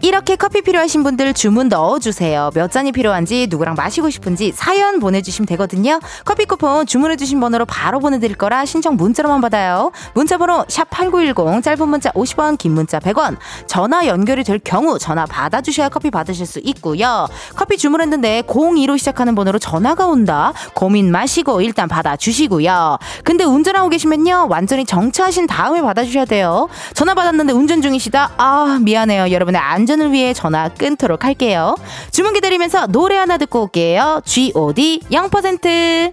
이렇게 0.00 0.36
커피 0.36 0.62
필요하신 0.62 1.02
분들 1.02 1.34
주문 1.34 1.68
넣어주세요. 1.68 2.52
몇 2.54 2.70
잔이 2.70 2.92
필요한지 2.92 3.48
누구랑 3.50 3.74
마시고 3.74 4.10
싶은지 4.10 4.52
사연 4.52 5.00
보내주시면 5.00 5.46
되거든요. 5.46 5.98
커피 6.24 6.44
쿠폰 6.44 6.86
주문해주신 6.86 7.40
번호로 7.40 7.64
바로 7.64 7.98
보내드릴 7.98 8.36
거라 8.36 8.64
신청 8.64 8.96
문자로만 8.96 9.40
받아요. 9.40 9.90
문자번호 10.14 10.64
샵 10.68 10.88
8910 10.90 11.62
짧은 11.64 11.88
문자 11.88 12.10
50원 12.12 12.58
긴 12.58 12.74
문자 12.74 13.00
100원 13.00 13.36
전화 13.66 14.06
연결이 14.06 14.44
될 14.44 14.60
경우 14.60 14.98
전화 15.00 15.26
받아주셔야 15.26 15.88
커피 15.88 16.10
받으실 16.10 16.46
수 16.46 16.60
있고요. 16.62 17.26
커피 17.56 17.76
주문했는데 17.76 18.42
02로 18.42 18.96
시작하는 18.98 19.34
번호로 19.34 19.58
전화가 19.58 20.06
온다. 20.06 20.52
고민 20.74 21.10
마시고 21.10 21.60
일단 21.60 21.88
받아주시고요. 21.88 22.98
근데 23.24 23.42
운전하고 23.42 23.88
계시면요. 23.88 24.46
완전히 24.48 24.84
정차하신 24.84 25.48
다음에 25.48 25.82
받아주셔야 25.82 26.24
돼요. 26.24 26.68
전화 26.94 27.14
받았는데 27.14 27.52
운전 27.52 27.82
중이시다. 27.82 28.34
아 28.36 28.78
미안해요. 28.80 29.32
여러분의 29.32 29.60
안 29.60 29.87
전을 29.88 30.12
위해 30.12 30.32
전화 30.32 30.68
끊도록 30.68 31.24
할게요. 31.24 31.74
주문 32.12 32.34
기다리면서 32.34 32.86
노래 32.86 33.16
하나 33.16 33.38
듣고 33.38 33.62
올게요. 33.62 34.20
G.O.D 34.24 35.00
0% 35.10 36.12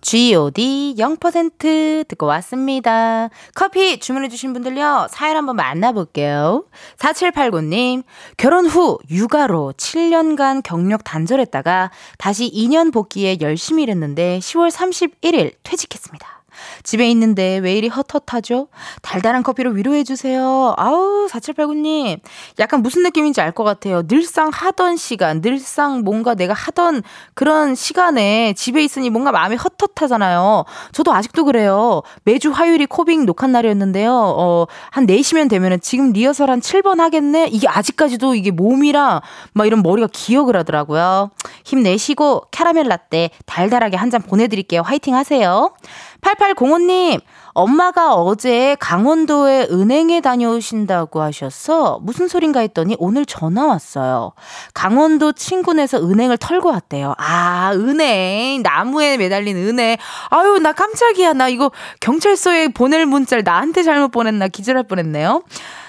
G.O.D 0.00 0.94
0% 0.96 2.08
듣고 2.08 2.26
왔습니다. 2.26 3.28
커피 3.54 4.00
주문해주신 4.00 4.54
분들요, 4.54 5.08
사연 5.10 5.36
한번 5.36 5.56
만나볼게요. 5.56 6.64
4789님, 6.96 8.04
결혼 8.38 8.66
후 8.66 8.98
육아로 9.10 9.74
7년간 9.76 10.62
경력 10.62 11.04
단절했다가 11.04 11.90
다시 12.16 12.50
2년 12.50 12.92
복귀에 12.92 13.38
열심히 13.42 13.82
일했는데 13.82 14.38
10월 14.38 14.70
31일 14.70 15.52
퇴직했습니다. 15.62 16.37
집에 16.82 17.08
있는데 17.10 17.58
왜 17.58 17.74
이리 17.74 17.88
헛헛하죠? 17.88 18.68
달달한 19.02 19.42
커피로 19.42 19.70
위로해주세요. 19.70 20.74
아우, 20.76 21.26
4789님. 21.30 22.20
약간 22.58 22.82
무슨 22.82 23.02
느낌인지 23.02 23.40
알 23.40 23.52
것 23.52 23.64
같아요. 23.64 24.02
늘상 24.06 24.50
하던 24.52 24.96
시간, 24.96 25.40
늘상 25.40 26.00
뭔가 26.02 26.34
내가 26.34 26.52
하던 26.54 27.02
그런 27.34 27.74
시간에 27.74 28.52
집에 28.52 28.84
있으니 28.84 29.10
뭔가 29.10 29.32
마음이 29.32 29.56
헛헛하잖아요. 29.56 30.64
저도 30.92 31.12
아직도 31.12 31.44
그래요. 31.44 32.02
매주 32.24 32.50
화요일이 32.50 32.86
코빅 32.86 33.24
녹화 33.24 33.46
날이었는데요. 33.46 34.12
어, 34.12 34.66
한 34.90 35.06
4시면 35.06 35.48
되면은 35.48 35.80
지금 35.80 36.12
리허설 36.12 36.50
한 36.50 36.60
7번 36.60 36.98
하겠네? 36.98 37.48
이게 37.50 37.66
아직까지도 37.68 38.34
이게 38.34 38.50
몸이랑 38.50 39.20
막 39.54 39.66
이런 39.66 39.82
머리가 39.82 40.08
기억을 40.12 40.56
하더라고요. 40.56 41.30
힘내시고 41.64 42.42
캐러멜 42.50 42.82
라떼 42.84 43.30
달달하게 43.46 43.96
한 43.96 44.08
잔 44.08 44.22
보내드릴게요. 44.22 44.80
화이팅 44.80 45.14
하세요. 45.14 45.74
8805님, 46.20 47.20
엄마가 47.52 48.14
어제 48.14 48.76
강원도에 48.78 49.68
은행에 49.70 50.20
다녀오신다고 50.20 51.20
하셔서 51.20 51.98
무슨 52.02 52.28
소린가 52.28 52.60
했더니 52.60 52.96
오늘 52.98 53.24
전화 53.26 53.66
왔어요. 53.66 54.32
강원도 54.74 55.32
친구네서 55.32 55.98
은행을 55.98 56.38
털고 56.38 56.68
왔대요. 56.70 57.14
아, 57.18 57.72
은행. 57.74 58.62
나무에 58.62 59.16
매달린 59.16 59.56
은행. 59.56 59.96
아유, 60.30 60.58
나 60.58 60.72
깜짝이야. 60.72 61.32
나 61.32 61.48
이거 61.48 61.70
경찰서에 62.00 62.68
보낼 62.68 63.06
문자를 63.06 63.42
나한테 63.44 63.82
잘못 63.82 64.10
보냈나 64.10 64.48
기절할 64.48 64.84
뻔했네요. 64.84 65.42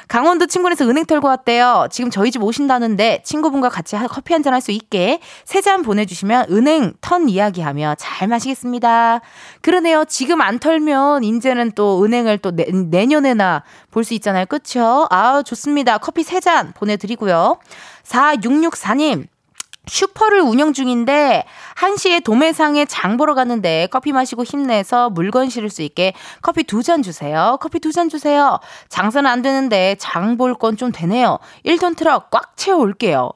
강원도 0.10 0.48
친구네서 0.48 0.86
은행 0.90 1.06
털고 1.06 1.28
왔대요. 1.28 1.88
지금 1.92 2.10
저희 2.10 2.32
집 2.32 2.42
오신다는데 2.44 3.22
친구분과 3.24 3.70
같이 3.70 3.96
커피 4.10 4.34
한 4.34 4.42
잔 4.42 4.54
할 4.54 4.60
수 4.60 4.72
있게 4.72 5.20
세 5.46 5.62
잔 5.62 5.84
보내주시면 5.84 6.48
은행 6.50 6.94
턴 7.00 7.30
이야기하며 7.30 7.96
잘 8.00 8.28
마시겠습니다. 8.28 9.22
그러네요. 9.62 10.06
지금 10.08 10.42
안 10.42 10.58
털면 10.58 11.24
이제는 11.24 11.74
또 11.76 12.04
은행을 12.04 12.40
또 12.40 12.52
내, 12.52 12.66
내년에나 12.72 13.64
볼 13.92 14.04
수 14.04 14.16
있잖아요. 14.16 14.46
그쵸? 14.48 15.06
아 15.12 15.44
좋습니다. 15.44 16.00
커피 16.00 16.24
세 16.24 16.40
잔 16.40 16.74
보내드리고요. 16.74 17.60
4664님. 18.04 19.28
슈퍼를 19.90 20.40
운영 20.42 20.72
중인데 20.74 21.46
1시에 21.76 22.24
도매상에 22.24 22.86
장 22.86 23.18
보러 23.18 23.34
갔는데 23.36 23.88
커피 23.92 24.12
마시고 24.12 24.44
힘내서 24.44 25.10
물건 25.10 25.50
실을 25.50 25.70
수 25.70 25.82
있게 25.82 26.14
커피 26.42 26.64
두 26.64 26.82
잔 26.84 27.02
주세요. 27.04 27.58
커피 27.60 27.80
두 27.80 27.92
잔 27.92 28.08
주세요. 28.10 28.60
장사는 28.90 29.30
안 29.30 29.42
되는데 29.42 29.96
장 30.00 30.38
볼 30.38 30.54
건 30.56 30.78
좀 30.78 30.92
되네요. 30.92 31.40
1톤 31.66 31.98
트럭 31.98 32.30
꽉 32.30 32.56
채워 32.56 32.80
올게요. 32.80 33.32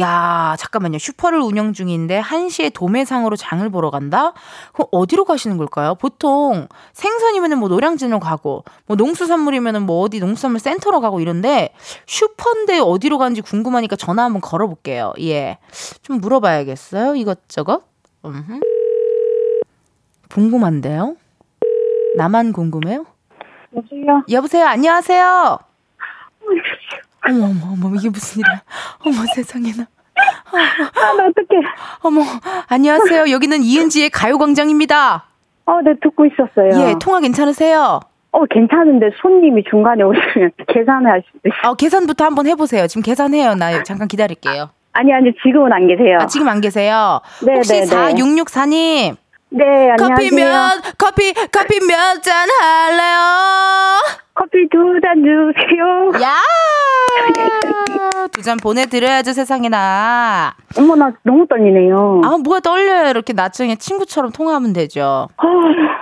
야, 0.00 0.56
잠깐만요. 0.58 0.98
슈퍼를 0.98 1.40
운영 1.40 1.72
중인데 1.72 2.20
1시에 2.20 2.72
도매상으로 2.72 3.36
장을 3.36 3.68
보러 3.70 3.90
간다? 3.90 4.32
그럼 4.72 4.88
어디로 4.92 5.24
가시는 5.24 5.56
걸까요? 5.58 5.94
보통 5.94 6.68
생선이면은 6.92 7.58
뭐 7.58 7.68
노량진으로 7.68 8.20
가고, 8.20 8.64
뭐 8.86 8.96
농수산물이면은 8.96 9.82
뭐 9.82 10.02
어디 10.02 10.20
농수산물 10.20 10.60
센터로 10.60 11.00
가고 11.00 11.20
이런데 11.20 11.72
슈퍼인데 12.06 12.78
어디로 12.78 13.18
가는지 13.18 13.40
궁금하니까 13.40 13.96
전화 13.96 14.24
한번 14.24 14.40
걸어볼게요. 14.40 15.12
예. 15.20 15.58
좀 16.02 16.20
물어봐야겠어요. 16.20 17.16
이것저것. 17.16 17.82
음흠. 18.24 18.60
궁금한데요? 20.30 21.16
나만 22.16 22.52
궁금해요? 22.52 23.06
여보세요? 23.74 24.24
여보세요. 24.30 24.66
안녕하세요. 24.66 25.58
어머 27.28 27.44
어머 27.46 27.72
어머 27.88 27.96
이게 27.96 28.08
무슨 28.08 28.40
일이야? 28.40 28.62
어머 29.04 29.16
세상에나. 29.34 29.86
아, 30.14 31.12
나 31.16 31.26
어떡해. 31.26 31.62
어머 32.02 32.22
안녕하세요. 32.68 33.30
여기는 33.30 33.62
이은지의 33.62 34.10
가요광장입니다. 34.10 35.24
어, 35.64 35.80
네, 35.82 35.94
듣고 36.02 36.26
있었어요. 36.26 36.88
예 36.90 36.94
통화 37.00 37.20
괜찮으세요? 37.20 38.00
어, 38.32 38.44
괜찮은데 38.46 39.10
손님이 39.20 39.62
중간에 39.70 40.02
오시면 40.02 40.50
계산을 40.68 41.10
할 41.10 41.22
수도 41.26 41.40
있어요. 41.48 41.70
어 41.70 41.74
계산부터 41.74 42.24
한번 42.24 42.46
해보세요. 42.46 42.86
지금 42.86 43.02
계산해요. 43.02 43.54
나 43.54 43.82
잠깐 43.84 44.08
기다릴게요. 44.08 44.70
아니, 44.94 45.10
아니, 45.14 45.32
지금은 45.42 45.72
안 45.72 45.86
계세요. 45.88 46.18
아 46.20 46.26
지금 46.26 46.48
안 46.48 46.60
계세요? 46.60 47.20
네, 47.46 47.54
혹시 47.54 47.72
네, 47.72 47.80
네. 47.80 47.86
4664님 47.86 49.16
네, 49.54 49.90
커피 49.98 50.28
안녕하세요. 50.28 50.30
몇 50.36 50.98
커피 50.98 51.32
커피 51.32 51.80
몇 51.86 52.20
잔 52.22 52.48
할래요? 52.60 53.18
커피 54.34 54.68
두 54.70 55.00
잔 55.00 55.16
주세요. 55.22 56.22
야! 56.22 56.34
두 58.32 58.42
잔 58.42 58.56
보내드려야죠, 58.56 59.32
세상에나. 59.32 60.54
어머, 60.78 60.96
나 60.96 61.12
너무 61.22 61.46
떨리네요. 61.46 62.22
아, 62.24 62.38
뭐가 62.38 62.60
떨려요. 62.60 63.10
이렇게 63.10 63.32
나중에 63.32 63.76
친구처럼 63.76 64.32
통화하면 64.32 64.72
되죠. 64.72 65.28
아, 65.36 65.44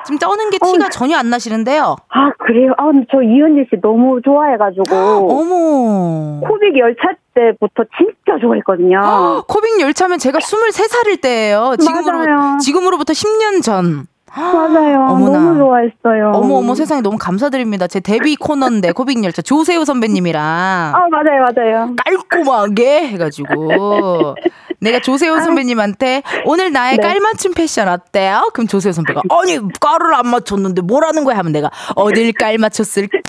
지금 0.04 0.18
떠는 0.18 0.50
게 0.50 0.58
티가 0.58 0.88
전혀 0.90 1.16
안 1.16 1.28
나시는데요. 1.30 1.96
아, 2.08 2.30
그래요? 2.38 2.72
아, 2.78 2.84
근데 2.86 3.06
저 3.10 3.20
이은지 3.22 3.68
씨 3.70 3.80
너무 3.80 4.20
좋아해가지고. 4.24 4.84
어머. 5.28 6.40
코빅 6.48 6.78
열차 6.78 7.08
때부터 7.34 7.84
진짜 7.98 8.38
좋아했거든요. 8.40 9.00
코빅 9.48 9.80
열차면 9.80 10.18
제가 10.18 10.38
23살일 10.38 11.20
때예요. 11.20 11.74
지금으로, 11.78 12.18
맞아요. 12.18 12.58
지금으로부터 12.58 13.12
10년 13.12 13.62
전. 13.62 14.06
맞아요. 14.36 15.06
어머나. 15.08 15.38
너무 15.38 15.58
좋아했어요. 15.58 16.32
어머, 16.34 16.54
어머, 16.56 16.74
세상에 16.74 17.00
너무 17.00 17.18
감사드립니다. 17.18 17.86
제 17.88 17.98
데뷔 18.00 18.36
코너인데, 18.36 18.92
코빅 18.92 19.22
열차. 19.24 19.42
조세호 19.42 19.84
선배님이랑. 19.84 20.42
아, 20.44 21.08
맞아요, 21.10 21.46
맞아요. 21.54 21.94
깔끔하게 22.04 23.08
해가지고 23.08 24.36
내가 24.80 25.00
조세호 25.00 25.40
선배님한테 25.40 26.22
오늘 26.46 26.72
나의 26.72 26.96
네. 26.96 27.02
깔맞춤 27.02 27.52
패션 27.54 27.88
어때요? 27.88 28.50
그럼 28.54 28.66
조세호 28.66 28.92
선배가 28.92 29.22
아니 29.28 29.58
깔을 29.80 30.14
안 30.14 30.26
맞췄는데 30.28 30.82
뭐라는 30.82 31.24
거야 31.24 31.36
하면 31.38 31.52
내가 31.52 31.70
어딜 31.96 32.32
깔 32.32 32.56
맞췄을까나 32.56 33.20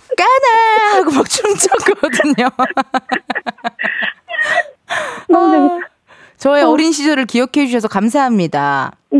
하고 0.95 1.11
막 1.11 1.27
춤췄거든요. 1.29 2.49
너무 5.27 5.51
재밌 5.51 5.90
저의 6.41 6.63
어 6.63 6.75
린 6.75 6.91
시절을 6.91 7.25
기억해 7.27 7.67
주셔서 7.67 7.87
감사합니다. 7.87 8.93
네, 9.11 9.19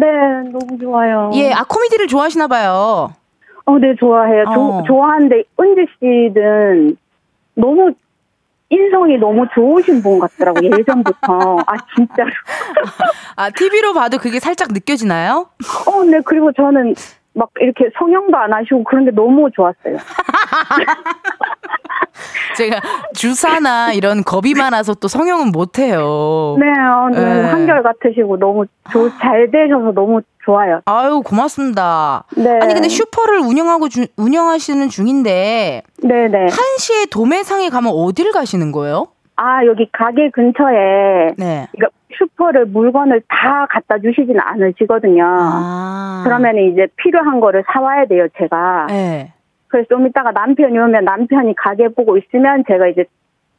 너무 0.51 0.75
좋아요. 0.81 1.29
예, 1.35 1.51
아 1.53 1.63
코미디를 1.63 2.07
좋아하시나 2.07 2.47
봐요. 2.47 3.13
어, 3.65 3.77
네, 3.77 3.95
좋아해요. 3.99 4.43
어. 4.47 4.53
조, 4.55 4.83
좋아하는데, 4.87 5.43
은지 5.59 5.85
씨는 5.99 6.97
너무, 7.53 7.91
인성이 8.69 9.17
너무 9.19 9.45
좋으신 9.53 10.01
분 10.01 10.17
같더라고요, 10.19 10.71
예전부터. 10.79 11.57
아, 11.67 11.73
진짜로. 11.95 12.31
아 13.35 13.51
TV로 13.51 13.93
봐도 13.93 14.17
그게 14.17 14.39
살짝 14.39 14.69
느껴지나요? 14.71 15.47
어, 15.85 16.03
네, 16.05 16.19
그리고 16.25 16.51
저는 16.53 16.95
막 17.33 17.49
이렇게 17.59 17.89
성형도 17.97 18.37
안 18.37 18.51
하시고 18.53 18.83
그런 18.83 19.05
게 19.05 19.11
너무 19.11 19.49
좋았어요. 19.55 19.97
제가 22.57 22.81
주사나 23.15 23.93
이런 23.93 24.23
겁이 24.23 24.53
많아서 24.53 24.93
또 24.93 25.07
성형은 25.07 25.51
못 25.51 25.79
해요. 25.79 26.57
네, 26.59 26.65
어, 26.67 27.09
네, 27.11 27.19
네. 27.41 27.41
한결 27.49 27.81
같으시고 27.83 28.37
너무 28.37 28.65
조, 28.91 29.09
잘 29.19 29.49
되셔서 29.49 29.91
너무 29.93 30.21
좋아요. 30.43 30.81
아유 30.85 31.21
고맙습니다. 31.25 32.25
네. 32.35 32.59
아니 32.61 32.73
근데 32.73 32.89
슈퍼를 32.89 33.39
운영하고 33.39 33.87
주- 33.89 34.07
운영하시는 34.17 34.89
중인데 34.89 35.83
네네. 36.03 36.37
한시에 36.51 37.05
도매상에 37.09 37.69
가면 37.69 37.93
어디를 37.93 38.31
가시는 38.33 38.71
거예요? 38.71 39.07
아, 39.41 39.65
여기 39.65 39.89
가게 39.91 40.29
근처에 40.29 41.33
네. 41.37 41.67
그러니까 41.71 41.87
슈퍼를 42.15 42.65
물건을 42.67 43.21
다 43.27 43.65
갖다 43.69 43.97
주시진 43.97 44.39
않으시거든요. 44.39 45.23
아. 45.25 46.21
그러면 46.23 46.57
이제 46.57 46.87
필요한 46.97 47.39
거를 47.39 47.63
사와야 47.73 48.05
돼요, 48.05 48.27
제가. 48.37 48.85
네. 48.89 49.33
그래서 49.67 49.87
좀 49.89 50.05
이따가 50.05 50.31
남편이 50.31 50.77
오면 50.77 51.05
남편이 51.05 51.55
가게 51.55 51.87
보고 51.87 52.17
있으면 52.17 52.63
제가 52.67 52.87
이제 52.87 53.05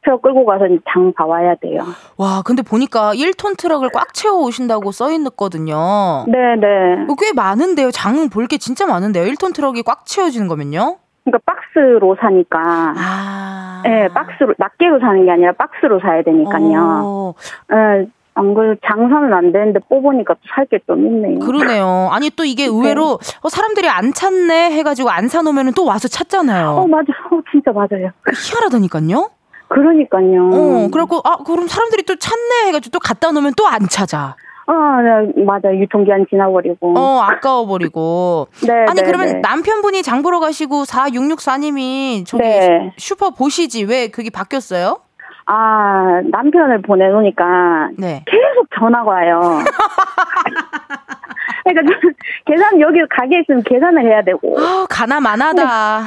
트럭 0.03 0.21
끌고 0.21 0.45
가서 0.45 0.65
장 0.89 1.11
봐와야 1.13 1.55
돼요. 1.55 1.79
와 2.17 2.41
근데 2.45 2.61
보니까 2.61 3.13
1톤 3.13 3.57
트럭을 3.57 3.89
꽉 3.93 4.13
채워 4.13 4.41
오신다고 4.45 4.91
써 4.91 5.11
있거든요. 5.11 6.25
네 6.27 6.55
네. 6.57 7.07
꽤 7.19 7.31
많은데요. 7.33 7.89
장은 7.91 8.29
볼 8.29 8.47
게 8.47 8.57
진짜 8.57 8.85
많은데요. 8.85 9.23
1톤 9.31 9.55
트럭이 9.55 9.81
꽉 9.83 10.05
채워지는 10.05 10.47
거면요? 10.49 10.97
그러니까 11.25 11.39
박스로 11.45 12.15
사니까. 12.19 12.59
아. 12.97 13.81
네, 13.85 14.07
박스로, 14.09 14.53
낱개로 14.57 14.99
사는 14.99 15.25
게 15.25 15.31
아니라 15.31 15.51
박스로 15.53 15.99
사야 15.99 16.21
되니까요. 16.23 17.01
어, 17.03 17.33
네, 17.69 18.07
안 18.35 18.53
그래도 18.53 18.79
장사는 18.85 19.31
안 19.33 19.51
되는데 19.51 19.79
뽑으니까 19.89 20.33
또 20.33 20.39
살 20.55 20.65
게 20.65 20.79
좀 20.87 21.05
있네요. 21.05 21.39
그러네요. 21.39 22.09
아니 22.11 22.29
또 22.31 22.43
이게 22.45 22.65
의외로 22.65 23.19
어, 23.41 23.49
사람들이 23.49 23.87
안 23.89 24.11
찾네 24.13 24.71
해가지고 24.71 25.09
안 25.11 25.27
사놓으면 25.27 25.73
또 25.75 25.85
와서 25.85 26.07
찾잖아요. 26.07 26.69
어, 26.69 26.87
맞아. 26.87 27.13
어, 27.31 27.39
진짜 27.51 27.71
맞아요. 27.71 28.11
희한하다니까요. 28.33 29.29
그러니까요. 29.69 30.49
어, 30.53 30.87
그래갖고, 30.91 31.21
아, 31.23 31.37
그럼 31.45 31.67
사람들이 31.67 32.03
또 32.03 32.15
찾네 32.15 32.67
해가지고 32.67 32.91
또 32.91 32.99
갖다 32.99 33.31
놓으면 33.31 33.53
또 33.57 33.65
안 33.67 33.87
찾아. 33.89 34.35
어, 34.65 34.73
네, 35.01 35.43
맞아. 35.43 35.73
유통기한 35.73 36.25
지나버리고. 36.29 36.97
어, 36.97 37.19
아까워버리고. 37.21 38.47
네, 38.65 38.85
아니, 38.87 39.01
네, 39.01 39.05
그러면 39.05 39.27
네. 39.27 39.39
남편분이 39.41 40.03
장 40.03 40.21
보러 40.21 40.39
가시고 40.39 40.83
4664님이 40.83 42.25
저기 42.25 42.43
네. 42.43 42.93
슈퍼 42.97 43.31
보시지. 43.31 43.83
왜 43.83 44.07
그게 44.07 44.29
바뀌었어요? 44.29 44.99
아, 45.45 46.21
남편을 46.23 46.81
보내놓으니까 46.83 47.89
네. 47.97 48.23
계속 48.25 48.67
전화가 48.79 49.09
와요. 49.09 49.59
그러니까 51.65 51.99
좀 52.01 52.11
계산 52.45 52.79
여기 52.79 52.99
가게 53.09 53.41
있으면 53.41 53.63
계산을 53.63 54.01
해야 54.03 54.21
되고. 54.23 54.55
아, 54.59 54.85
가나만하다. 54.89 56.03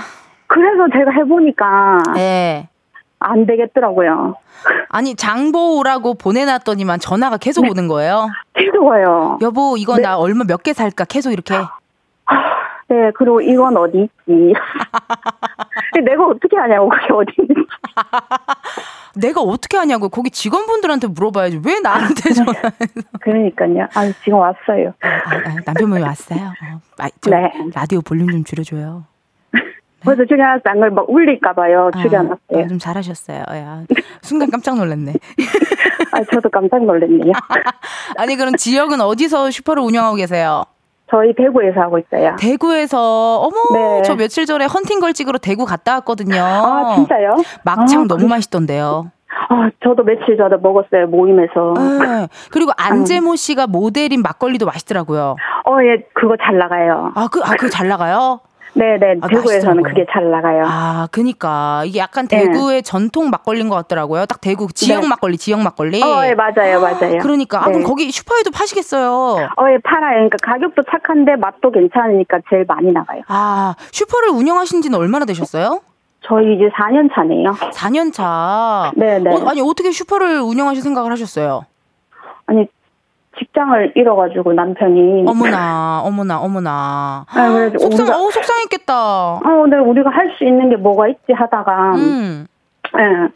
그래서 0.47 0.87
제가 0.93 1.11
해보니까 1.11 1.99
네. 2.15 2.69
안 3.29 3.47
되겠더라고요. 3.47 4.37
아니, 4.89 5.15
장보 5.15 5.79
오라고 5.79 6.15
보내놨더니만 6.15 7.01
전화가 7.01 7.37
계속 7.39 7.69
오는 7.69 7.89
거예요. 7.89 8.29
계속 8.55 8.85
와요. 8.85 9.39
여보, 9.43 9.77
이거 9.77 9.97
네. 9.97 10.03
나 10.03 10.17
얼마 10.19 10.45
몇 10.45 10.63
개 10.63 10.73
살까? 10.73 11.05
계속 11.05 11.33
이렇게. 11.33 11.55
네, 12.89 13.11
그리고 13.17 13.41
이건 13.41 13.77
어디 13.77 13.99
있지? 13.99 14.53
내가 16.05 16.25
어떻게 16.27 16.57
하냐고 16.57 16.89
그게 16.89 17.13
어디 17.13 17.33
있는지. 17.39 17.69
내가 19.17 19.41
어떻게 19.41 19.77
하냐고. 19.77 20.09
거기 20.09 20.31
직원분들한테 20.31 21.09
물어봐야지. 21.09 21.61
왜 21.67 21.81
나한테 21.81 22.31
전화해서. 22.35 22.75
그러니까요. 23.21 23.89
아, 23.95 24.13
지금 24.23 24.39
왔어요. 24.39 24.93
아, 25.03 25.09
아, 25.09 25.55
남편분이 25.65 26.03
왔어요. 26.03 26.41
어, 26.47 26.81
아, 26.99 27.09
저 27.21 27.31
네. 27.31 27.51
라디오 27.75 28.01
볼륨 28.03 28.29
좀 28.31 28.45
줄여줘요. 28.45 29.05
그래서 30.05 30.25
출연해서 30.25 30.63
안걸 30.65 30.91
막 30.91 31.09
울릴까 31.09 31.53
봐요. 31.55 31.91
아, 31.93 31.99
출연했어요. 32.01 32.37
아, 32.65 32.67
좀 32.69 32.79
잘하셨어요. 32.79 33.45
야, 33.51 33.83
순간 34.23 34.51
깜짝 34.51 34.77
놀랐네. 34.77 35.15
아, 36.13 36.21
저도 36.33 36.49
깜짝 36.51 36.85
놀랐네요. 36.85 37.33
아니 38.19 38.37
그럼 38.37 38.55
지역은 38.57 39.01
어디서 39.01 39.51
슈퍼를 39.51 39.83
운영하고 39.83 40.17
계세요? 40.17 40.65
저희 41.11 41.33
대구에서 41.35 41.81
하고 41.81 41.99
있어요. 41.99 42.35
대구에서 42.39 43.37
어머 43.41 43.57
네. 43.75 44.03
저 44.03 44.17
며칠 44.17 44.45
전에 44.45 44.65
헌팅 44.67 44.99
걸찍으로 45.01 45.39
대구 45.39 45.65
갔다 45.65 45.95
왔거든요. 45.95 46.43
아, 46.43 46.95
진짜요? 46.97 47.37
막창 47.65 48.03
아, 48.03 48.05
너무 48.07 48.23
그래. 48.23 48.29
맛있던데요. 48.31 49.11
아, 49.49 49.71
저도 49.85 50.03
며칠 50.03 50.37
전에 50.37 50.57
먹었어요. 50.61 51.07
모임에서. 51.09 51.75
네. 51.77 52.29
그리고 52.51 52.73
안재모 52.77 53.37
씨가 53.37 53.67
모델인 53.69 54.23
막걸리도 54.23 54.67
맛있더라고요. 54.67 55.37
어, 55.67 55.77
예, 55.83 56.03
그거 56.15 56.37
잘 56.43 56.59
나가요. 56.59 57.13
아, 57.15 57.29
그, 57.31 57.41
아, 57.45 57.51
그거 57.57 57.69
잘 57.69 57.87
나가요? 57.87 58.41
네네 58.77 59.17
아, 59.23 59.29
대구에서는 59.29 59.83
맛있더라고요. 59.83 59.83
그게 59.83 60.07
잘 60.13 60.31
나가요. 60.31 60.65
아, 60.67 61.09
그니까 61.11 61.83
이게 61.87 61.99
약간 61.99 62.29
네. 62.29 62.43
대구의 62.43 62.83
전통 62.83 63.31
막걸리인 63.31 63.69
것 63.69 63.75
같더라고요. 63.77 64.27
딱 64.27 64.41
대구 64.41 64.69
지역 64.73 65.01
네. 65.01 65.09
막걸리, 65.09 65.39
지역 65.39 65.61
막걸리. 65.63 66.03
어, 66.03 66.27
예, 66.27 66.35
맞아요, 66.35 66.81
맞아요. 66.81 67.19
그러니까 67.23 67.63
아 67.63 67.67
네. 67.67 67.73
그럼 67.73 67.87
거기 67.87 68.11
슈퍼에도 68.11 68.51
파시겠어요. 68.51 69.11
어, 69.11 69.71
예, 69.71 69.79
팔아요. 69.83 70.29
그러니까 70.29 70.37
가격도 70.43 70.83
착한데 70.91 71.37
맛도 71.37 71.71
괜찮으니까 71.71 72.41
제일 72.51 72.65
많이 72.69 72.93
나가요. 72.93 73.23
아, 73.29 73.75
슈퍼를 73.93 74.29
운영하신 74.31 74.83
지는 74.83 74.99
얼마나 74.99 75.25
되셨어요? 75.25 75.81
저희 76.23 76.57
이제 76.57 76.69
4년 76.77 77.09
차네요. 77.15 77.53
4년 77.73 78.13
차. 78.13 78.93
네네. 78.97 79.31
어, 79.31 79.49
아니 79.49 79.61
어떻게 79.61 79.91
슈퍼를 79.91 80.41
운영하실 80.41 80.83
생각을 80.83 81.13
하셨어요? 81.13 81.65
아니 82.47 82.67
직장을 83.39 83.93
잃어가지고 83.95 84.53
남편이. 84.53 85.25
어머나, 85.27 86.01
어머나, 86.05 86.39
어머나. 86.41 87.25
아, 87.29 87.53
그래서 87.53 87.79
속상, 87.79 88.07
우리가 88.07 88.19
어, 88.19 88.31
속상했겠다. 88.31 88.95
어, 89.35 89.67
네, 89.71 89.77
우리가 89.79 90.11
할 90.11 90.27
수 90.39 90.45
있는 90.45 90.69
게 90.71 90.77
뭐가 90.77 91.09
있지 91.09 91.33
하다가 91.33 91.95
음. 91.97 92.47
예, 92.99 93.29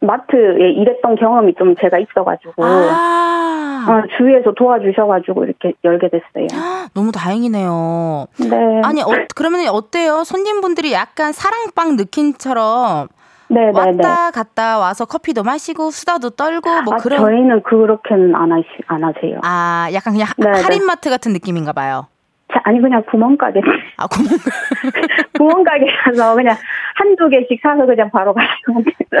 마트에 0.00 0.70
일했던 0.76 1.16
경험이 1.16 1.54
좀 1.58 1.74
제가 1.76 1.98
있어가지고 1.98 2.64
아, 2.64 3.86
어, 3.88 4.02
주위에서 4.16 4.52
도와주셔가지고 4.52 5.44
이렇게 5.44 5.72
열게 5.84 6.08
됐어요. 6.08 6.46
너무 6.94 7.12
다행이네요. 7.12 8.26
네, 8.50 8.80
아니, 8.84 9.02
어, 9.02 9.06
그러면 9.34 9.66
어때요? 9.68 10.24
손님분들이 10.24 10.92
약간 10.92 11.32
사랑방 11.32 11.96
느낌처럼 11.96 13.08
네, 13.48 13.66
네, 13.66 13.72
네. 13.72 13.78
왔다 13.78 14.30
갔다 14.30 14.78
와서 14.78 15.04
커피도 15.04 15.42
마시고 15.42 15.90
수다도 15.90 16.30
떨고 16.30 16.82
뭐 16.82 16.94
아, 16.94 16.96
그런 16.98 17.20
저희는 17.20 17.62
그렇게는 17.62 18.34
안 18.34 18.52
하시 18.52 18.64
안 18.86 19.04
하세요. 19.04 19.38
아 19.42 19.88
약간 19.92 20.12
그냥 20.14 20.28
네, 20.38 20.50
네. 20.50 20.62
할인마트 20.62 21.10
같은 21.10 21.32
느낌인가 21.32 21.72
봐요. 21.72 22.06
자, 22.52 22.60
아니 22.64 22.80
그냥 22.80 23.02
구멍가게 23.10 23.60
아 23.96 24.06
구멍 24.06 24.28
구멍가게 25.36 25.86
가서 26.04 26.34
그냥 26.36 26.56
한두 26.94 27.28
개씩 27.28 27.60
사서 27.62 27.86
그냥 27.86 28.08
바로. 28.12 28.34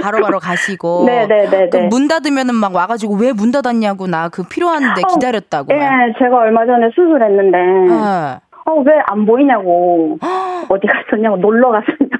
바로 0.02 0.20
바로 0.22 0.38
가시고 0.38 1.04
네, 1.10 1.26
네, 1.26 1.48
네, 1.48 1.68
그럼 1.68 1.84
네. 1.84 1.88
문 1.88 2.08
닫으면은 2.08 2.54
막 2.54 2.74
와가지고 2.74 3.14
왜 3.16 3.32
문 3.32 3.50
닫았냐고 3.50 4.06
나 4.06 4.28
그 4.28 4.42
필요한데 4.48 5.02
어, 5.04 5.14
기다렸다고 5.14 5.72
예, 5.74 5.78
막. 5.78 5.90
제가 6.18 6.36
얼마 6.36 6.64
전에 6.66 6.88
수술했는데 6.94 7.58
네. 7.58 8.40
어, 8.66 8.72
왜 8.84 8.92
안 9.06 9.24
보이냐고 9.24 10.18
어디 10.68 10.86
갔었냐고 10.86 11.36
놀러 11.36 11.70
갔었냐고. 11.70 12.16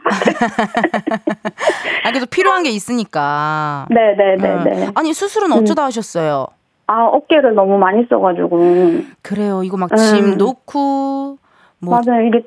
아 2.04 2.09
그래서 2.11 2.26
필요한 2.26 2.62
게 2.62 2.70
있으니까. 2.70 3.87
네, 3.90 4.14
네, 4.16 4.37
네, 4.37 4.54
음. 4.54 4.64
네. 4.64 4.88
아니 4.94 5.12
수술은 5.12 5.52
어쩌다 5.52 5.85
하셨어요? 5.85 6.46
아, 6.88 7.04
어깨를 7.04 7.54
너무 7.54 7.78
많이 7.78 8.06
써가지고. 8.09 9.02
그래요. 9.22 9.62
이거 9.64 9.76
막짐 9.76 10.24
음. 10.24 10.38
놓고 10.38 11.38
뭐 11.80 12.00
맞아요. 12.06 12.22
이게 12.26 12.44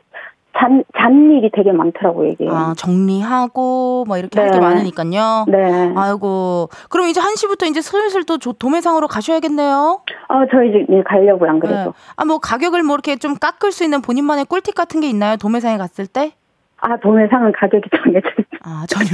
잔, 0.58 0.84
잔일이 0.98 1.50
되게 1.54 1.72
많더라고요, 1.72 2.30
이게. 2.32 2.46
아, 2.50 2.74
정리하고 2.76 4.06
뭐 4.08 4.18
이렇게 4.18 4.40
할게 4.40 4.58
네. 4.60 4.66
많으니까요. 4.66 5.46
네. 5.48 5.94
아이고. 5.96 6.70
그럼 6.90 7.08
이제 7.08 7.22
1시부터 7.22 7.68
이제 7.68 7.82
슬슬 7.82 8.24
또 8.26 8.38
조- 8.38 8.54
도매상으로 8.54 9.08
가셔야겠네요. 9.08 10.02
아, 10.28 10.46
저 10.52 10.64
이제 10.64 10.86
일 10.90 11.04
가려고요, 11.04 11.50
안 11.50 11.60
그래도. 11.60 11.84
네. 11.84 11.92
아, 12.16 12.26
뭐 12.26 12.40
가격을 12.40 12.84
뭐 12.84 12.96
이렇게 12.96 13.16
좀 13.16 13.36
깎을 13.36 13.72
수 13.72 13.84
있는 13.84 14.02
본인만의 14.02 14.46
꿀팁 14.46 14.76
같은 14.76 15.02
게 15.02 15.10
있나요? 15.10 15.38
도매상에 15.38 15.78
갔을 15.78 16.08
때? 16.08 16.34
아, 16.82 16.98
도매상은 16.98 17.52
가격이 17.52 17.90
정해져 18.04 18.30
있어요. 18.30 18.60
아, 18.64 18.86
전혀. 18.88 19.10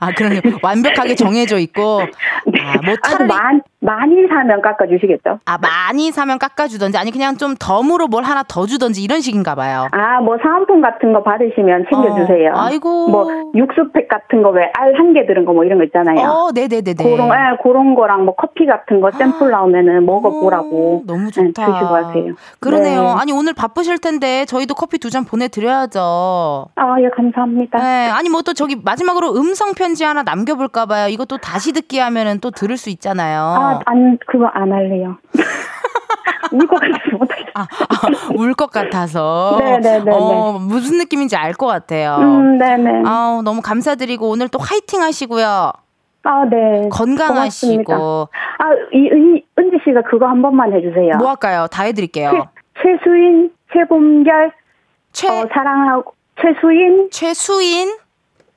아, 0.00 0.10
그러네요. 0.12 0.40
완벽하게 0.62 1.14
정해져 1.14 1.58
있고. 1.58 2.00
아, 2.60 2.80
뭐 2.84 2.94
아, 3.02 3.08
차라리 3.08 3.28
많, 3.28 3.62
많이 3.84 4.26
사면 4.28 4.62
깎아주시겠죠? 4.62 5.40
아, 5.44 5.58
많이 5.58 6.10
사면 6.10 6.38
깎아주던지 6.38 6.96
아니 6.96 7.10
그냥 7.10 7.36
좀 7.36 7.54
덤으로 7.58 8.08
뭘 8.08 8.24
하나 8.24 8.42
더 8.42 8.64
주던지 8.66 9.02
이런 9.02 9.20
식인가 9.20 9.54
봐요. 9.54 9.88
아, 9.92 10.20
뭐 10.20 10.36
사은품 10.42 10.80
같은 10.80 11.12
거 11.12 11.22
받으시면 11.22 11.86
챙겨주세요. 11.92 12.52
어, 12.54 12.60
아이고. 12.60 13.08
뭐 13.08 13.26
육수팩 13.54 14.08
같은 14.08 14.42
거 14.42 14.50
왜 14.50 14.70
알 14.78 14.94
한 14.98 15.12
개 15.12 15.26
들은 15.26 15.44
거 15.44 15.52
뭐 15.52 15.64
이런 15.64 15.78
거 15.78 15.84
있잖아요. 15.84 16.18
어, 16.28 16.50
네네네네. 16.54 16.94
그런, 17.04 17.28
예, 17.28 17.56
그런 17.62 17.94
거랑 17.94 18.24
뭐 18.24 18.34
커피 18.34 18.64
같은 18.66 19.00
거 19.00 19.10
샘플 19.10 19.50
나오면은 19.50 20.04
먹어보라고. 20.06 20.96
오, 20.96 21.02
너무 21.06 21.26
네, 21.26 21.30
좋다. 21.30 21.66
주시고 21.66 21.94
하세요. 21.94 22.34
그러네요. 22.60 23.02
네. 23.02 23.08
아니 23.20 23.32
오늘 23.32 23.52
바쁘실 23.52 23.98
텐데 23.98 24.44
저희도 24.46 24.74
커피 24.74 24.98
두 24.98 25.10
잔 25.10 25.24
보내드려야죠. 25.24 26.66
아, 26.74 26.96
예, 27.00 27.08
감사합니다. 27.14 27.78
네, 27.78 28.10
아니 28.10 28.28
뭐 28.30 28.42
또 28.44 28.52
저기 28.52 28.76
마지막으로 28.76 29.34
음성 29.36 29.72
편지 29.74 30.04
하나 30.04 30.22
남겨볼까 30.22 30.84
봐요. 30.86 31.08
이것도 31.08 31.38
다시 31.38 31.72
듣기 31.72 31.98
하면은 31.98 32.40
또 32.40 32.50
들을 32.50 32.76
수 32.76 32.90
있잖아요. 32.90 33.40
아, 33.40 33.73
안, 33.86 34.18
그거 34.26 34.46
안 34.46 34.72
할래요. 34.72 35.16
울 36.52 36.66
것 36.68 36.78
같아서 36.78 37.16
못하겠어요. 37.18 37.52
아, 37.54 37.66
울것 38.36 38.70
같아서. 38.70 39.56
네네네네. 39.58 40.10
어, 40.12 40.58
무슨 40.60 40.98
느낌인지 40.98 41.36
알 41.36 41.52
것 41.54 41.66
같아요. 41.66 42.16
음, 42.20 42.58
네네. 42.58 43.02
아우, 43.06 43.42
너무 43.42 43.60
감사드리고 43.60 44.28
오늘 44.28 44.48
또 44.48 44.58
화이팅 44.60 45.02
하시고요. 45.02 45.72
아, 46.26 46.44
네. 46.48 46.88
건강하시고. 46.90 47.84
고맙습니다. 47.84 47.94
아, 48.58 48.72
이, 48.92 49.10
은, 49.10 49.42
은지 49.58 49.78
씨가 49.84 50.02
그거 50.02 50.26
한 50.26 50.42
번만 50.42 50.72
해주세요. 50.72 51.16
뭐 51.18 51.28
할까요? 51.30 51.66
다 51.70 51.82
해드릴게요. 51.84 52.30
최, 52.82 52.82
최수인, 52.98 53.50
최봄결, 53.72 54.52
최, 55.12 55.28
어, 55.28 55.48
사랑하고, 55.52 56.12
최수인, 56.40 57.08
최수인, 57.10 57.96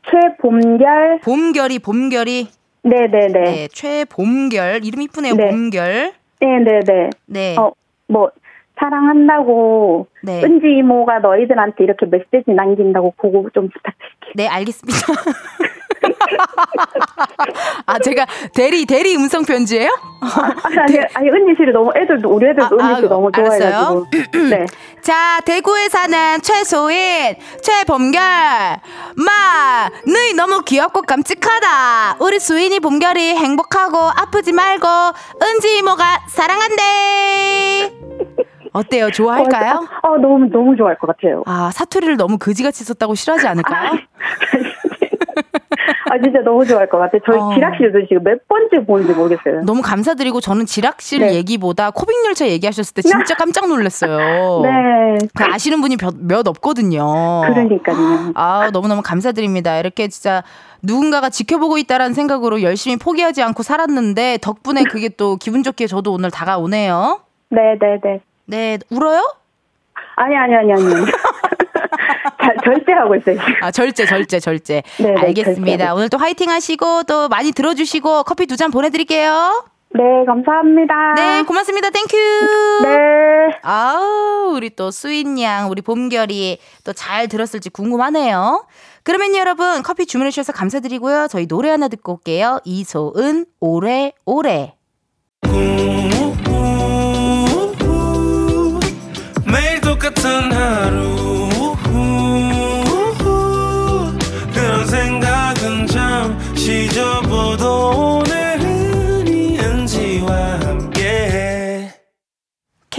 최봄결, 0.10 1.21
봄결이, 1.23 1.80
봄결이. 1.80 2.47
네네네. 2.83 3.27
네, 3.27 3.67
최봄결. 3.71 4.85
이름 4.85 5.01
이쁘네요, 5.01 5.35
네. 5.35 5.49
봄결. 5.49 6.13
네네네. 6.39 7.09
네. 7.25 7.55
어, 7.57 7.71
뭐, 8.07 8.31
사랑한다고, 8.79 10.07
네. 10.23 10.43
은지 10.43 10.67
이모가 10.67 11.19
너희들한테 11.19 11.83
이렇게 11.83 12.05
메시지 12.05 12.51
남긴다고 12.51 13.13
그거 13.17 13.49
좀 13.53 13.69
부탁드릴게요. 13.69 14.33
네, 14.35 14.47
알겠습니다. 14.47 14.99
아, 17.85 17.99
제가 17.99 18.25
대리, 18.53 18.85
대리 18.85 19.15
음성 19.15 19.43
편지예요 19.45 19.89
아니, 20.63 20.77
아니, 20.79 20.99
아니, 21.13 21.29
은지 21.29 21.53
씨를 21.57 21.73
너무, 21.73 21.91
애들도, 21.95 22.29
우리 22.29 22.47
애들도 22.47 22.77
아, 22.81 22.89
은지 22.89 23.01
씨 23.01 23.05
아, 23.05 23.09
너무. 23.09 23.31
좋아해가지고. 23.31 24.07
네. 24.49 24.65
자, 25.01 25.39
대구에 25.45 25.87
사는 25.89 26.41
최소인, 26.41 27.35
최봄결. 27.61 28.21
마, 28.21 29.89
너희 30.05 30.33
너무 30.33 30.63
귀엽고 30.63 31.03
깜찍하다. 31.03 32.17
우리 32.19 32.39
수인이 32.39 32.79
봄결이 32.79 33.35
행복하고 33.35 33.97
아프지 33.97 34.51
말고 34.53 34.87
은지 35.43 35.77
이모가 35.77 36.03
사랑한대. 36.29 37.93
어때요? 38.73 39.09
좋아할까요? 39.09 39.87
어, 40.03 40.07
어, 40.09 40.17
너무, 40.17 40.49
너무 40.51 40.75
좋아할 40.75 40.97
것 40.99 41.07
같아요. 41.07 41.41
아, 41.45 41.71
사투리를 41.73 42.17
너무 42.17 42.37
그지같이 42.37 42.83
썼다고 42.83 43.15
싫어하지 43.15 43.47
않을까요? 43.47 43.91
아, 46.10 46.17
진짜 46.21 46.39
너무 46.41 46.65
좋아할 46.65 46.88
것 46.89 46.97
같아요. 46.97 47.21
저희 47.26 47.38
어. 47.39 47.52
지락실도 47.54 48.08
지금 48.08 48.23
몇 48.23 48.47
번째 48.47 48.86
보는지 48.86 49.13
모르겠어요. 49.13 49.62
너무 49.65 49.82
감사드리고 49.82 50.41
저는 50.41 50.65
지락실 50.65 51.19
네. 51.21 51.34
얘기보다 51.36 51.91
코빅 51.91 52.15
열차 52.26 52.47
얘기하셨을 52.47 52.93
때 52.93 53.02
진짜 53.02 53.36
깜짝 53.36 53.67
놀랐어요. 53.67 54.62
네. 54.63 55.17
그 55.36 55.43
아시는 55.43 55.82
분이 55.82 55.97
몇, 55.97 56.15
몇 56.19 56.47
없거든요. 56.47 57.41
그러니까요. 57.47 58.32
아, 58.36 58.69
너무너무 58.71 59.02
감사드립니다. 59.02 59.80
이렇게 59.80 60.08
진짜 60.08 60.43
누군가가 60.84 61.30
지켜보고 61.30 61.78
있다라는 61.80 62.13
생각으로 62.13 62.62
열심히 62.62 62.97
포기하지 62.97 63.41
않고 63.43 63.63
살았는데 63.63 64.39
덕분에 64.41 64.84
그게 64.84 65.10
또 65.10 65.36
기분 65.38 65.63
좋게 65.63 65.88
저도 65.88 66.13
오늘 66.13 66.32
다가오네요. 66.32 67.21
네 67.50 67.78
네 67.80 68.00
네. 68.04 68.19
네, 68.45 68.78
울어요? 68.89 69.21
아니, 70.15 70.36
아니, 70.36 70.56
아니, 70.56 70.71
아니. 70.73 70.84
자, 72.53 72.53
절제하고 72.63 73.15
있어요. 73.15 73.36
지금. 73.39 73.53
아, 73.62 73.71
절제, 73.71 74.05
절제, 74.05 74.39
절제. 74.39 74.83
네, 74.99 75.05
네, 75.13 75.15
알겠습니다. 75.21 75.77
절제. 75.86 75.91
오늘 75.91 76.10
또 76.10 76.17
화이팅 76.17 76.49
하시고 76.49 77.03
또 77.03 77.27
많이 77.29 77.51
들어주시고 77.51 78.23
커피 78.23 78.45
두 78.47 78.55
잔 78.57 78.71
보내드릴게요. 78.71 79.65
네, 79.93 80.01
감사합니다. 80.25 81.13
네, 81.15 81.43
고맙습니다. 81.43 81.89
Thank 81.91 82.06
you. 82.06 82.17
네. 82.83 83.57
아우, 83.63 84.53
우리 84.55 84.69
또 84.75 84.89
수인 84.91 85.39
양, 85.39 85.69
우리 85.69 85.81
봄결이 85.81 86.57
또 86.83 86.93
잘 86.93 87.27
들었을지 87.27 87.69
궁금하네요. 87.69 88.65
그러면 89.03 89.36
여러분, 89.36 89.83
커피 89.83 90.05
주문해 90.05 90.31
주셔서 90.31 90.51
감사드리고요. 90.53 91.27
저희 91.29 91.47
노래 91.47 91.69
하나 91.69 91.88
듣고 91.88 92.13
올게요. 92.13 92.60
이소은, 92.65 93.45
오래, 93.60 94.12
오래. 94.25 94.73
매일 99.45 99.79
똑같은 99.81 100.51
하루 100.51 101.37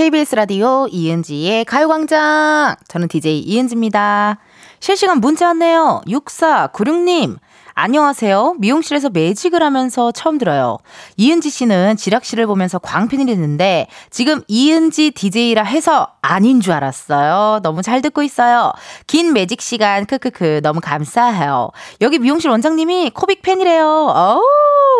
KBS 0.08 0.36
라디오 0.36 0.88
이은지의 0.90 1.66
가요광장. 1.66 2.76
저는 2.88 3.08
DJ 3.08 3.40
이은지입니다. 3.40 4.38
실시간 4.80 5.20
문자 5.20 5.48
왔네요. 5.48 6.00
6496님. 6.06 7.36
안녕하세요. 7.74 8.54
미용실에서 8.58 9.10
매직을 9.10 9.62
하면서 9.62 10.10
처음 10.12 10.38
들어요. 10.38 10.78
이은지 11.18 11.50
씨는 11.50 11.98
지락실을 11.98 12.46
보면서 12.46 12.78
광팬이 12.78 13.26
됐는데 13.26 13.88
지금 14.08 14.40
이은지 14.48 15.10
DJ라 15.10 15.62
해서 15.64 16.08
아닌 16.22 16.62
줄 16.62 16.72
알았어요. 16.72 17.60
너무 17.62 17.82
잘 17.82 18.00
듣고 18.00 18.22
있어요. 18.22 18.72
긴 19.06 19.34
매직 19.34 19.60
시간 19.60 20.06
크크크 20.06 20.62
너무 20.62 20.80
감사해요. 20.80 21.68
여기 22.00 22.18
미용실 22.18 22.48
원장님이 22.48 23.10
코빅 23.10 23.42
팬이래요. 23.42 23.84
어우 23.84 24.42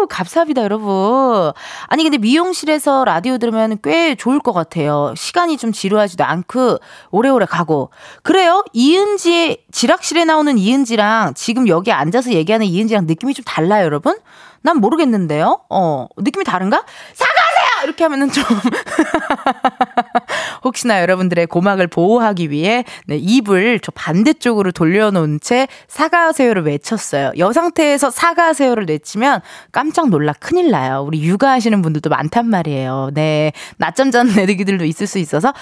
감사합니다 0.07 0.63
여러분. 0.63 1.53
아니 1.87 2.03
근데 2.03 2.19
미용실에서 2.19 3.05
라디오 3.05 3.39
들으면 3.39 3.79
꽤 3.83 4.15
좋을 4.15 4.41
것 4.41 4.53
같아요. 4.53 5.15
시간이 5.17 5.57
좀 5.57 5.73
지루하지도 5.73 6.25
않고 6.25 6.79
오래오래 7.11 7.47
가고. 7.47 7.91
그래요? 8.23 8.65
이은지의 8.73 9.65
지락실에 9.73 10.25
나오는 10.25 10.57
이은지랑 10.57 11.35
지금 11.35 11.69
여기 11.69 11.93
앉아서 11.93 12.33
얘기하는 12.33 12.67
이은지랑 12.67 13.07
느낌이 13.07 13.35
좀 13.35 13.45
달라요 13.45 13.85
여러분? 13.85 14.17
난 14.63 14.79
모르겠는데요. 14.79 15.61
어 15.71 16.07
느낌이 16.17 16.45
다른가? 16.45 16.85
사과하세요 17.15 17.48
이렇게 17.85 18.05
하면은 18.05 18.31
좀 18.31 18.45
혹시나 20.65 21.01
여러분들의 21.01 21.47
고막을 21.47 21.87
보호하기 21.87 22.51
위해 22.51 22.85
네, 23.07 23.17
입을 23.17 23.81
저 23.81 23.93
반대쪽으로 23.93 24.73
돌려놓은 24.73 25.41
채 25.41 25.69
사과하세요를 25.89 26.65
외쳤어요. 26.65 27.33
여 27.39 27.53
상태에서 27.53 28.11
사과하세요를 28.11 28.87
외치면 28.89 29.41
깜짝 29.73 30.09
놀라 30.09 30.33
큰일 30.33 30.71
나요. 30.71 31.05
우리 31.07 31.23
육아하시는 31.23 31.81
분들도 31.83 32.11
많단 32.11 32.49
말이에요. 32.49 33.11
네. 33.15 33.53
낮잠 33.77 34.11
자는 34.11 34.39
애기들도 34.39 34.85
있을 34.85 35.07
수 35.07 35.19
있어서 35.19 35.53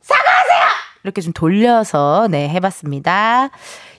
사과하세요! 0.00 0.60
이렇게 1.04 1.20
좀 1.20 1.32
돌려서 1.32 2.28
네, 2.30 2.48
해봤습니다. 2.48 3.50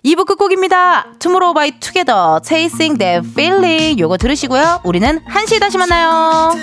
2부 0.04 0.26
끝곡입니다. 0.26 1.06
Tomorrow 1.20 1.54
by 1.54 1.72
Together, 1.80 2.40
Chasing 2.44 2.98
That 2.98 3.28
Feeling. 3.30 4.00
요거 4.02 4.18
들으시고요. 4.18 4.82
우리는 4.84 5.24
1시에 5.26 5.60
다시 5.60 5.78
만나요. 5.78 6.56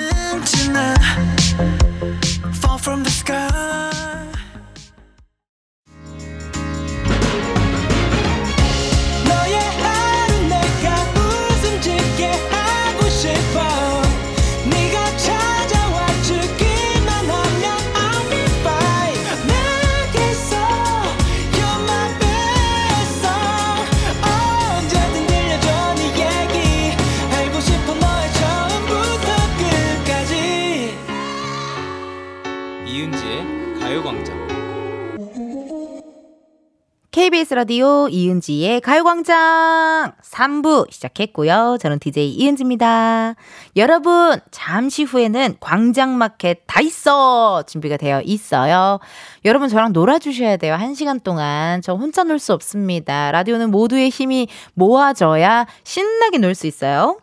KBS 37.18 37.54
라디오 37.54 38.06
이은지의 38.08 38.80
가요광장 38.80 40.12
3부 40.22 40.88
시작했고요. 40.88 41.76
저는 41.80 41.98
DJ 41.98 42.30
이은지입니다. 42.30 43.34
여러분, 43.74 44.38
잠시 44.52 45.02
후에는 45.02 45.56
광장마켓 45.58 46.62
다 46.68 46.80
있어! 46.80 47.64
준비가 47.66 47.96
되어 47.96 48.20
있어요. 48.20 49.00
여러분, 49.44 49.68
저랑 49.68 49.92
놀아주셔야 49.94 50.58
돼요. 50.58 50.74
한 50.74 50.94
시간 50.94 51.18
동안. 51.18 51.82
저 51.82 51.94
혼자 51.94 52.22
놀 52.22 52.38
수 52.38 52.52
없습니다. 52.52 53.32
라디오는 53.32 53.72
모두의 53.72 54.10
힘이 54.10 54.46
모아져야 54.74 55.66
신나게 55.82 56.38
놀 56.38 56.54
수 56.54 56.68
있어요. 56.68 57.18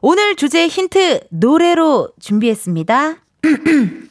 오늘 0.00 0.36
주제 0.36 0.68
힌트 0.68 1.22
노래로 1.30 2.10
준비했습니다. 2.20 3.16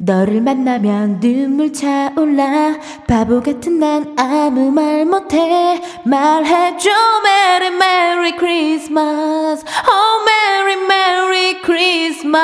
너를 0.00 0.40
만나면 0.40 1.18
눈물 1.18 1.72
차올라 1.72 2.78
바보 3.08 3.42
같은 3.42 3.80
난 3.80 4.14
아무 4.16 4.70
말 4.70 5.04
못해 5.04 5.82
말해줘 6.04 6.88
Merry 7.26 7.74
Merry 7.74 8.32
Christmas 8.38 9.64
Oh 9.88 10.24
Merry 10.24 10.84
Merry 10.84 11.60
Christmas 11.64 12.38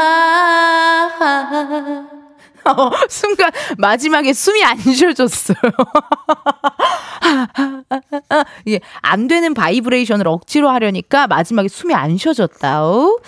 어, 2.66 2.90
순간 3.08 3.52
마지막에 3.76 4.32
숨이 4.32 4.64
안 4.64 4.78
쉬어졌어요. 4.78 5.56
이게 8.64 8.80
안 9.02 9.28
되는 9.28 9.52
바이브레이션을 9.52 10.26
억지로 10.26 10.70
하려니까 10.70 11.26
마지막에 11.26 11.68
숨이 11.68 11.92
안 11.92 12.16
쉬어졌다. 12.16 12.86
오. 12.86 13.20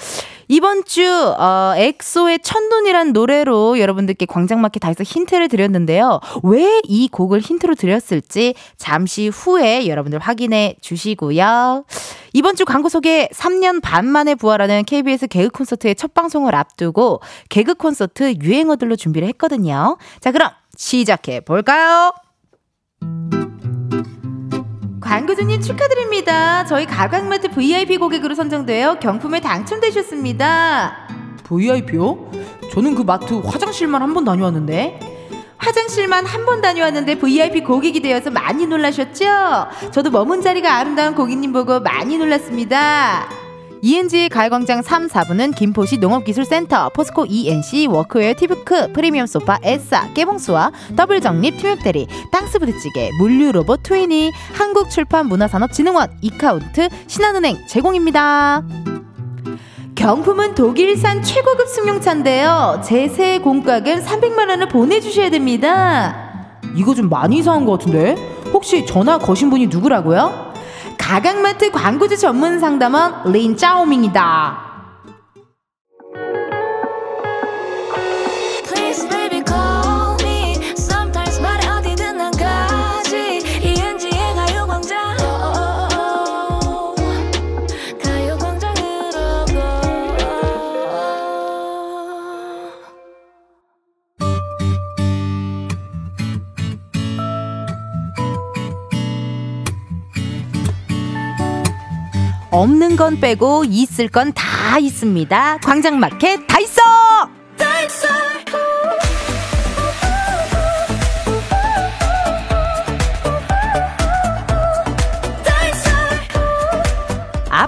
이번 0.49 0.85
주 0.85 1.05
어, 1.39 1.75
엑소의 1.77 2.41
첫눈이란 2.41 3.13
노래로 3.13 3.79
여러분들께 3.79 4.27
광장마켓 4.27 4.81
다해서 4.81 5.03
힌트를 5.03 5.49
드렸는데요. 5.49 6.21
왜 6.43 6.77
이 6.89 7.09
곡을 7.09 7.41
힌트로 7.41 7.75
드렸을지 7.75 8.55
잠시 8.77 9.29
후에 9.29 9.87
여러분들 9.89 10.19
확인해 10.19 10.77
주시고요. 10.81 11.85
이번 12.33 12.55
주 12.55 12.65
광고 12.65 12.89
소개 12.89 13.29
3년 13.33 13.83
반 13.83 14.07
만에 14.07 14.35
부활하는 14.35 14.85
KBS 14.85 15.27
개그 15.27 15.49
콘서트의 15.51 15.95
첫 15.95 16.15
방송을 16.15 16.55
앞두고 16.55 17.21
개그 17.49 17.75
콘서트 17.75 18.35
유행어들로 18.43 18.97
준비를 18.97 19.27
했거든요. 19.29 19.97
자, 20.21 20.33
그럼 20.33 20.51
시작해 20.77 21.41
볼까요? 21.41 22.13
광고주님 25.07 25.61
축하드립니다. 25.61 26.65
저희 26.65 26.85
가광마트 26.85 27.49
VIP 27.51 27.97
고객으로 27.99 28.35
선정되어 28.35 28.99
경품에 28.99 29.41
당첨되셨습니다. 29.41 31.07
VIP요? 31.45 32.29
저는 32.73 32.97
그 32.97 33.03
마트 33.03 33.35
화장실만 33.35 34.03
한 34.03 34.13
번 34.15 34.25
다녀왔는데. 34.25 34.99
화장실만 35.59 36.27
한 36.27 36.45
번 36.45 36.61
다녀왔는데 36.61 37.15
VIP 37.19 37.61
고객이 37.63 38.01
되어서 38.01 38.31
많이 38.31 38.67
놀라셨죠? 38.67 39.25
저도 39.93 40.11
머문 40.11 40.43
자리가 40.43 40.75
아름다운 40.77 41.15
고객님 41.15 41.53
보고 41.53 41.79
많이 41.81 42.19
놀랐습니다. 42.19 43.29
이은지의 43.87 44.31
가요광장 44.31 44.83
3, 44.83 45.07
4부는 45.07 45.55
김포시 45.55 45.99
농업기술센터, 45.99 46.89
포스코 46.89 47.25
E&C, 47.25 47.87
워크웨어 47.87 48.35
티뷰크, 48.37 48.93
프리미엄 48.93 49.29
소파, 49.29 49.61
에싸, 49.63 50.13
깨봉수학 50.13 50.73
더블정립 50.97 51.57
팀맵대리, 51.57 52.09
땅스부대찌개, 52.33 53.11
물류로봇 53.21 53.85
트위니, 53.85 54.33
한국출판문화산업진흥원, 54.55 56.19
이카운트, 56.21 56.89
신한은행 57.07 57.59
제공입니다. 57.69 58.65
경품은 59.95 60.57
독일산 60.57 61.23
최고급 61.23 61.69
승용차인데요. 61.69 62.83
제세 62.85 63.39
공과금 63.39 64.03
300만 64.03 64.49
원을 64.49 64.67
보내주셔야 64.67 65.31
됩니다. 65.31 66.59
이거 66.75 66.93
좀 66.93 67.09
많이 67.09 67.39
이상한 67.39 67.65
것 67.65 67.79
같은데? 67.79 68.17
혹시 68.53 68.85
전화 68.85 69.17
거신 69.19 69.49
분이 69.49 69.69
누구라고요? 69.69 70.46
가강마트 70.99 71.71
광고주 71.71 72.17
전문 72.19 72.59
상담원 72.59 73.33
린 73.33 73.57
짜오밍이다. 73.57 74.66
없는 102.57 102.97
건 102.97 103.21
빼고 103.21 103.65
있을 103.69 104.09
건 104.09 104.33
다 104.33 104.79
있습니다. 104.79 105.59
광장마켓 105.59 106.47
다 106.47 106.59
있어! 106.61 106.81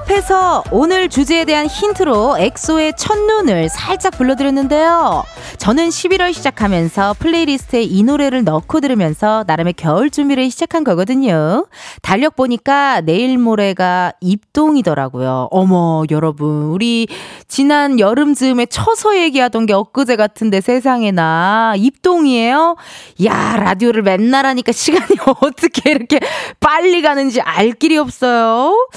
앞에서 0.08 0.64
오늘 0.70 1.10
주제에 1.10 1.44
대한 1.44 1.66
힌트로 1.66 2.38
엑소의 2.38 2.94
첫눈을 2.96 3.68
살짝 3.68 4.16
불러드렸는데요. 4.16 5.22
저는 5.58 5.90
11월 5.90 6.32
시작하면서 6.32 7.16
playlist에 7.18 7.82
이 7.82 8.02
노래를 8.02 8.44
넣고 8.44 8.80
들으면서 8.80 9.44
나름의 9.46 9.74
겨울 9.74 10.08
준비를 10.08 10.50
시작한 10.50 10.82
거거든요. 10.82 11.66
달력 12.00 12.36
보니까 12.36 13.02
내일 13.02 13.36
모레가 13.36 14.12
입동이더라고요. 14.20 15.48
어머, 15.50 16.04
여러분. 16.10 16.70
우리 16.70 17.06
지난 17.46 18.00
여름 18.00 18.34
즈음에 18.34 18.64
처서 18.66 19.18
얘기하던 19.18 19.66
게 19.66 19.74
엊그제 19.74 20.16
같은데 20.16 20.60
세상에나 20.60 21.74
입동이에요? 21.76 22.76
야, 23.24 23.56
라디오를 23.56 24.02
맨날 24.02 24.46
하니까 24.46 24.72
시간이 24.72 25.18
어떻게 25.42 25.90
이렇게 25.90 26.20
빨리 26.60 27.02
가는지 27.02 27.40
알 27.42 27.72
길이 27.72 27.98
없어요. 27.98 28.88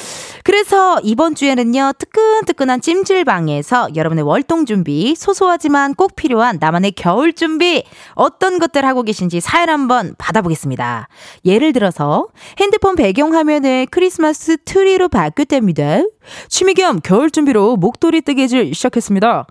그래서 0.44 1.01
이번 1.04 1.36
주에는요, 1.36 1.94
뜨끈뜨끈한 1.98 2.82
찜질방에서 2.82 3.90
여러분의 3.96 4.24
월동 4.24 4.66
준비, 4.66 5.16
소소하지만 5.16 5.96
꼭 5.96 6.16
필요한 6.16 6.58
나만의 6.60 6.92
겨울 6.94 7.34
준비, 7.34 7.84
어떤 8.14 8.60
것들 8.60 8.86
하고 8.86 9.04
계신지 9.04 9.40
사연 9.40 9.70
한번 9.70 10.16
받아보겠습니다. 10.18 11.08
예를 11.46 11.74
들어서 11.74 12.28
핸드폰 12.60 12.96
배경화면을 12.96 13.88
크리스마스 13.92 14.58
트리로 14.64 15.10
바뀌었답니다. 15.10 16.02
취미 16.50 16.74
겸 16.74 17.00
겨울 17.02 17.32
준비로 17.32 17.78
목도리 17.78 18.22
뜨개질 18.22 18.74
시작했습니다. 18.74 19.46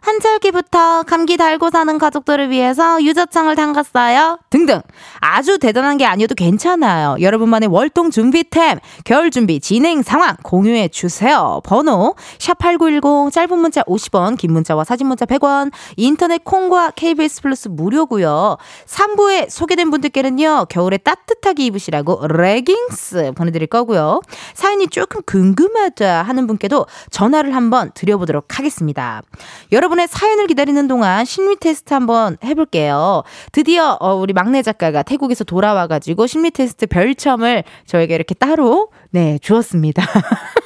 한절기부터 0.00 1.02
감기 1.02 1.36
달고 1.36 1.70
사는 1.70 1.98
가족들을 1.98 2.50
위해서 2.50 3.02
유자청을 3.02 3.56
담갔어요. 3.56 4.38
등등 4.50 4.80
아주 5.20 5.58
대단한 5.58 5.96
게 5.96 6.04
아니어도 6.04 6.34
괜찮아요. 6.34 7.16
여러분만의 7.20 7.68
월동 7.70 8.10
준비템 8.10 8.78
겨울 9.04 9.30
준비 9.30 9.60
진행 9.60 10.02
상황 10.02 10.36
공유해 10.42 10.88
주세요. 10.88 11.60
번호 11.64 12.14
샵8910 12.38 13.32
짧은 13.32 13.58
문자 13.58 13.82
50원 13.82 14.36
긴 14.38 14.52
문자와 14.52 14.84
사진 14.84 15.06
문자 15.06 15.24
100원 15.24 15.72
인터넷 15.96 16.44
콩과 16.44 16.92
KBS 16.92 17.42
플러스 17.42 17.68
무료고요. 17.68 18.56
3부에 18.86 19.50
소개된 19.50 19.90
분들께는요. 19.90 20.66
겨울에 20.68 20.98
따뜻하게 20.98 21.66
입으시라고 21.66 22.28
레깅스 22.28 23.32
보내 23.34 23.50
드릴 23.50 23.66
거고요. 23.66 24.20
사연이 24.54 24.86
조금 24.88 25.22
궁금하다 25.26 26.13
하는 26.22 26.46
분께도 26.46 26.86
전화를 27.10 27.54
한번 27.54 27.90
드려보도록 27.94 28.58
하겠습니다. 28.58 29.22
여러분의 29.72 30.08
사연을 30.08 30.46
기다리는 30.46 30.86
동안 30.88 31.24
심리 31.24 31.56
테스트 31.56 31.94
한번 31.94 32.36
해볼게요. 32.44 33.22
드디어 33.52 33.96
어, 34.00 34.14
우리 34.14 34.32
막내 34.32 34.62
작가가 34.62 35.02
태국에서 35.02 35.44
돌아와가지고 35.44 36.26
심리 36.26 36.50
테스트 36.50 36.86
별점을 36.86 37.64
저에게 37.86 38.14
이렇게 38.14 38.34
따로 38.34 38.88
내 39.10 39.38
주었습니다. 39.40 40.02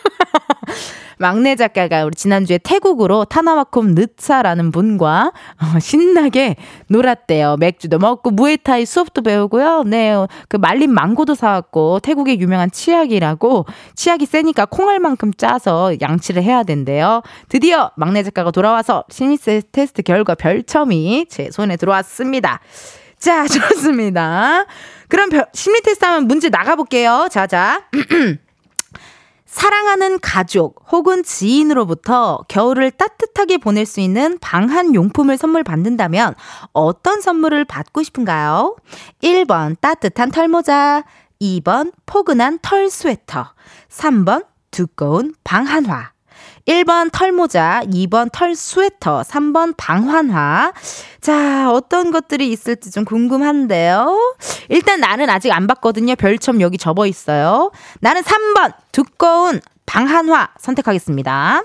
막내 1.18 1.56
작가가 1.56 2.04
우리 2.04 2.14
지난주에 2.14 2.58
태국으로 2.58 3.24
타나와콤 3.24 3.94
느차라는 3.94 4.70
분과 4.70 5.32
어, 5.60 5.78
신나게 5.78 6.56
놀았대요. 6.88 7.56
맥주도 7.58 7.98
먹고 7.98 8.30
무에타이 8.30 8.86
수업도 8.86 9.22
배우고요. 9.22 9.84
네, 9.84 10.14
그 10.48 10.56
말린 10.56 10.92
망고도 10.92 11.34
사왔고 11.34 12.00
태국의 12.00 12.40
유명한 12.40 12.70
치약이라고 12.70 13.66
치약이 13.94 14.26
세니까 14.26 14.66
콩알만큼 14.66 15.34
짜서 15.34 15.92
양치를 16.00 16.42
해야 16.42 16.62
된대요. 16.62 17.22
드디어 17.48 17.90
막내 17.96 18.22
작가가 18.22 18.50
돌아와서 18.50 19.04
심리 19.10 19.62
테스트 19.72 20.02
결과 20.02 20.34
별점이 20.34 21.26
제 21.28 21.50
손에 21.50 21.76
들어왔습니다. 21.76 22.60
자, 23.18 23.46
좋습니다. 23.48 24.66
그럼 25.08 25.30
별, 25.30 25.46
심리 25.52 25.80
테스트 25.82 26.04
하면 26.04 26.26
문제 26.26 26.48
나가볼게요. 26.48 27.28
자자. 27.30 27.82
사랑하는 29.48 30.20
가족 30.20 30.84
혹은 30.92 31.22
지인으로부터 31.22 32.44
겨울을 32.48 32.90
따뜻하게 32.90 33.56
보낼 33.56 33.86
수 33.86 34.00
있는 34.00 34.38
방한 34.40 34.94
용품을 34.94 35.38
선물 35.38 35.64
받는다면 35.64 36.34
어떤 36.72 37.22
선물을 37.22 37.64
받고 37.64 38.02
싶은가요? 38.02 38.76
1번 39.22 39.80
따뜻한 39.80 40.30
털모자, 40.30 41.04
2번 41.40 41.92
포근한 42.04 42.58
털 42.60 42.90
스웨터, 42.90 43.54
3번 43.88 44.44
두꺼운 44.70 45.34
방한화. 45.44 46.17
1번 46.68 47.10
털모자, 47.10 47.80
2번 47.86 48.28
털 48.30 48.54
스웨터, 48.54 49.22
3번 49.22 49.72
방환화. 49.78 50.72
자, 51.22 51.72
어떤 51.72 52.10
것들이 52.10 52.50
있을지 52.50 52.90
좀 52.90 53.06
궁금한데요. 53.06 54.36
일단 54.68 55.00
나는 55.00 55.30
아직 55.30 55.50
안 55.50 55.66
봤거든요. 55.66 56.14
별점 56.14 56.60
여기 56.60 56.76
접어 56.76 57.06
있어요. 57.06 57.70
나는 58.00 58.20
3번 58.22 58.74
두꺼운 58.92 59.62
방한화 59.86 60.50
선택하겠습니다. 60.58 61.62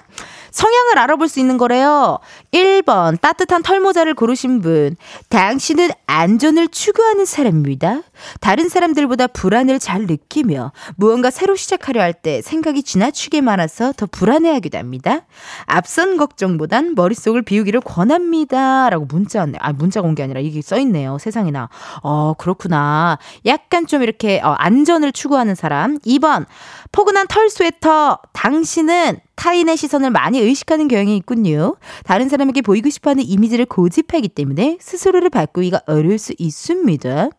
성향을 0.58 1.00
알아볼 1.00 1.28
수 1.28 1.40
있는 1.40 1.58
거래요. 1.58 2.20
1번 2.52 3.20
따뜻한 3.20 3.64
털모자를 3.64 4.14
고르신 4.14 4.62
분. 4.62 4.96
당신은 5.30 5.90
안전을 6.06 6.68
추구하는 6.68 7.26
사람입니다. 7.26 8.02
다른 8.40 8.70
사람들보다 8.70 9.28
불안을 9.28 9.80
잘 9.80 10.04
느끼며 10.06 10.72
무언가 10.96 11.32
새로 11.32 11.56
시작하려 11.56 12.02
할 12.02 12.14
때 12.14 12.42
생각이 12.44 12.84
지나치게 12.84 13.42
많아서 13.42 13.92
더 13.98 14.06
불안해하기도 14.06 14.78
합니다. 14.78 15.22
앞선 15.66 16.16
걱정보단 16.18 16.94
머릿속을 16.94 17.42
비우기를 17.42 17.82
권합니다. 17.82 18.90
라고 18.92 19.06
문자 19.06 19.40
왔네. 19.40 19.58
아, 19.60 19.74
문자가 19.74 20.08
온 20.08 20.14
게 20.14 20.22
아니라 20.22 20.40
이게 20.40 20.62
써있네요. 20.62 21.18
세상에나. 21.18 21.70
어, 22.04 22.36
그렇구나. 22.38 23.18
약간 23.48 23.88
좀 23.88 24.04
이렇게 24.04 24.40
어, 24.44 24.52
안전을 24.52 25.12
추구하는 25.12 25.56
사람. 25.56 25.98
2번 26.06 26.46
포근한 26.94 27.26
털 27.28 27.50
스웨터. 27.50 28.20
당신은 28.34 29.20
타인의 29.36 29.78
시선을 29.78 30.12
많이 30.12 30.40
의식하는 30.40 30.88
경향이 30.88 31.18
있군요. 31.18 31.76
다른 32.06 32.30
사람에게 32.30 32.62
보이고 32.62 32.88
싶어하는 32.88 33.24
이미지를 33.26 33.66
고집하기 33.66 34.30
때문에 34.30 34.78
스스로를 34.80 35.32
바꾸기가 35.32 35.82
어려울 35.88 36.20
수 36.20 36.36
있습니다. 36.38 37.30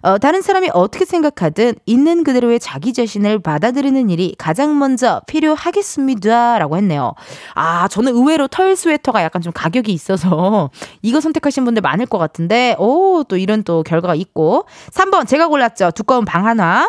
어, 0.00 0.18
다른 0.18 0.40
사람이 0.40 0.70
어떻게 0.72 1.04
생각하든 1.04 1.74
있는 1.84 2.24
그대로의 2.24 2.58
자기 2.58 2.94
자신을 2.94 3.40
받아들이는 3.40 4.08
일이 4.08 4.34
가장 4.38 4.78
먼저 4.78 5.20
필요하겠습니다. 5.26 6.58
라고 6.58 6.78
했네요. 6.78 7.12
아, 7.54 7.86
저는 7.88 8.14
의외로 8.14 8.48
털 8.48 8.74
스웨터가 8.74 9.22
약간 9.22 9.42
좀 9.42 9.52
가격이 9.52 9.92
있어서 9.92 10.70
이거 11.02 11.20
선택하신 11.20 11.66
분들 11.66 11.82
많을 11.82 12.06
것 12.06 12.16
같은데, 12.16 12.74
오, 12.78 13.22
또 13.24 13.36
이런 13.36 13.64
또 13.64 13.82
결과가 13.82 14.14
있고. 14.14 14.64
3번, 14.92 15.28
제가 15.28 15.48
골랐죠. 15.48 15.90
두꺼운 15.90 16.24
방 16.24 16.46
하나. 16.46 16.84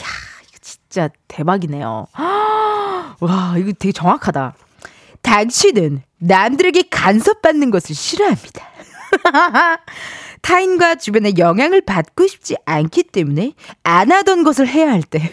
야, 0.00 0.21
진짜 0.92 1.08
대박이네요. 1.26 2.06
와, 2.12 3.54
이거 3.56 3.72
되게 3.78 3.92
정확하다. 3.92 4.52
당신은 5.22 6.02
남들에게 6.18 6.82
간섭받는 6.90 7.70
것을 7.70 7.94
싫어합니다. 7.94 8.62
타인과 10.42 10.96
주변의 10.96 11.38
영향을 11.38 11.80
받고 11.80 12.26
싶지 12.26 12.56
않기 12.66 13.04
때문에 13.04 13.54
안 13.84 14.12
하던 14.12 14.44
것을 14.44 14.68
해야 14.68 14.92
할 14.92 15.02
때. 15.02 15.32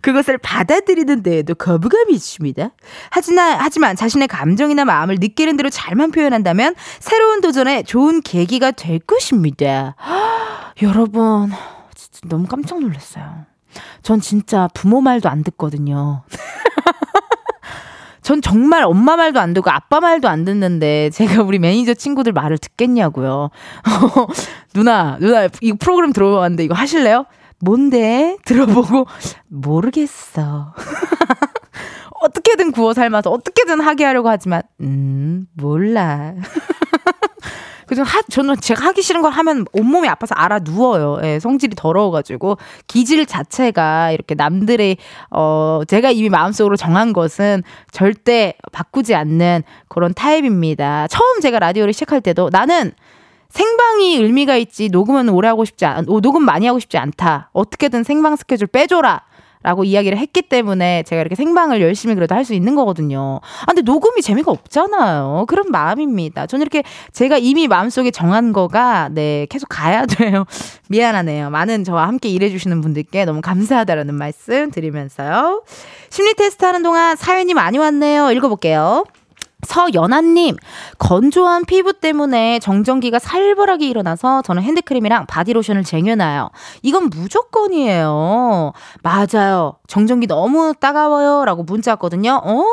그것을 0.00 0.38
받아들이는 0.38 1.22
데에도 1.22 1.54
거부감이 1.54 2.14
있습니다. 2.14 2.70
하지만, 3.10 3.58
하지만 3.60 3.94
자신의 3.94 4.28
감정이나 4.28 4.86
마음을 4.86 5.16
느끼는 5.16 5.58
대로 5.58 5.68
잘만 5.68 6.12
표현한다면 6.12 6.76
새로운 6.98 7.42
도전에 7.42 7.82
좋은 7.82 8.22
계기가 8.22 8.70
될 8.70 9.00
것입니다. 9.00 9.96
여러분, 10.82 11.50
너무 12.24 12.46
깜짝 12.46 12.80
놀랐어요. 12.80 13.46
전 14.02 14.20
진짜 14.20 14.68
부모 14.74 15.00
말도 15.00 15.28
안 15.28 15.42
듣거든요. 15.44 16.22
전 18.22 18.42
정말 18.42 18.82
엄마 18.82 19.16
말도 19.16 19.38
안 19.38 19.54
듣고 19.54 19.70
아빠 19.70 20.00
말도 20.00 20.28
안 20.28 20.44
듣는데 20.44 21.10
제가 21.10 21.42
우리 21.44 21.60
매니저 21.60 21.94
친구들 21.94 22.32
말을 22.32 22.58
듣겠냐고요. 22.58 23.50
누나, 24.74 25.16
누나 25.20 25.48
이 25.60 25.72
프로그램 25.74 26.12
들어봤는데 26.12 26.64
이거 26.64 26.74
하실래요? 26.74 27.26
뭔데? 27.60 28.36
들어보고 28.44 29.06
모르겠어. 29.48 30.74
어떻게든 32.20 32.72
구워 32.72 32.94
삶아서 32.94 33.30
어떻게든 33.30 33.80
하게 33.80 34.04
하려고 34.04 34.28
하지만 34.28 34.62
음 34.80 35.46
몰라. 35.54 36.34
그래서 37.86 38.02
하, 38.02 38.20
저는 38.22 38.56
제가 38.60 38.84
하기 38.86 39.02
싫은 39.02 39.22
걸 39.22 39.32
하면 39.32 39.64
온몸이 39.72 40.08
아파서 40.08 40.34
알아 40.34 40.60
누워요. 40.60 41.18
예, 41.22 41.38
성질이 41.38 41.76
더러워가지고 41.76 42.58
기질 42.86 43.26
자체가 43.26 44.10
이렇게 44.12 44.34
남들의 44.34 44.96
어 45.30 45.82
제가 45.86 46.10
이미 46.10 46.28
마음속으로 46.28 46.76
정한 46.76 47.12
것은 47.12 47.62
절대 47.92 48.54
바꾸지 48.72 49.14
않는 49.14 49.62
그런 49.88 50.12
타입입니다. 50.14 51.06
처음 51.08 51.40
제가 51.40 51.58
라디오를 51.60 51.92
시작할 51.92 52.20
때도 52.20 52.50
나는 52.52 52.92
생방이 53.48 54.16
의미가 54.16 54.56
있지 54.56 54.88
녹음은 54.88 55.28
오래 55.28 55.48
하고 55.48 55.64
싶지 55.64 55.86
않, 55.86 56.04
오, 56.08 56.20
녹음 56.20 56.44
많이 56.44 56.66
하고 56.66 56.78
싶지 56.78 56.98
않다. 56.98 57.50
어떻게든 57.52 58.02
생방 58.02 58.36
스케줄 58.36 58.66
빼줘라. 58.66 59.22
라고 59.66 59.82
이야기를 59.82 60.16
했기 60.16 60.42
때문에 60.42 61.02
제가 61.02 61.20
이렇게 61.22 61.34
생방을 61.34 61.80
열심히 61.80 62.14
그래도 62.14 62.36
할 62.36 62.46
수 62.46 62.54
있는 62.54 62.76
거거든요. 62.76 63.40
아, 63.62 63.66
근데 63.66 63.82
녹음이 63.82 64.22
재미가 64.22 64.52
없잖아요. 64.52 65.46
그런 65.48 65.72
마음입니다. 65.72 66.46
저는 66.46 66.62
이렇게 66.62 66.84
제가 67.12 67.38
이미 67.38 67.66
마음속에 67.66 68.12
정한 68.12 68.52
거가, 68.52 69.08
네, 69.10 69.46
계속 69.50 69.66
가야 69.68 70.06
돼요. 70.06 70.44
미안하네요. 70.88 71.50
많은 71.50 71.82
저와 71.82 72.06
함께 72.06 72.28
일해주시는 72.28 72.80
분들께 72.80 73.24
너무 73.24 73.40
감사하다라는 73.40 74.14
말씀 74.14 74.70
드리면서요. 74.70 75.64
심리 76.10 76.34
테스트 76.34 76.64
하는 76.64 76.84
동안 76.84 77.16
사연이 77.16 77.52
많이 77.52 77.78
왔네요. 77.78 78.30
읽어볼게요. 78.30 79.02
서연아님, 79.66 80.56
건조한 80.98 81.64
피부 81.66 81.92
때문에 81.92 82.58
정전기가 82.60 83.18
살벌하게 83.18 83.88
일어나서 83.88 84.42
저는 84.42 84.62
핸드크림이랑 84.62 85.26
바디로션을 85.26 85.84
쟁여놔요. 85.84 86.50
이건 86.82 87.10
무조건이에요. 87.10 88.72
맞아요. 89.02 89.76
정전기 89.86 90.26
너무 90.26 90.72
따가워요. 90.78 91.44
라고 91.44 91.62
문자 91.62 91.92
왔거든요. 91.92 92.40
어, 92.42 92.64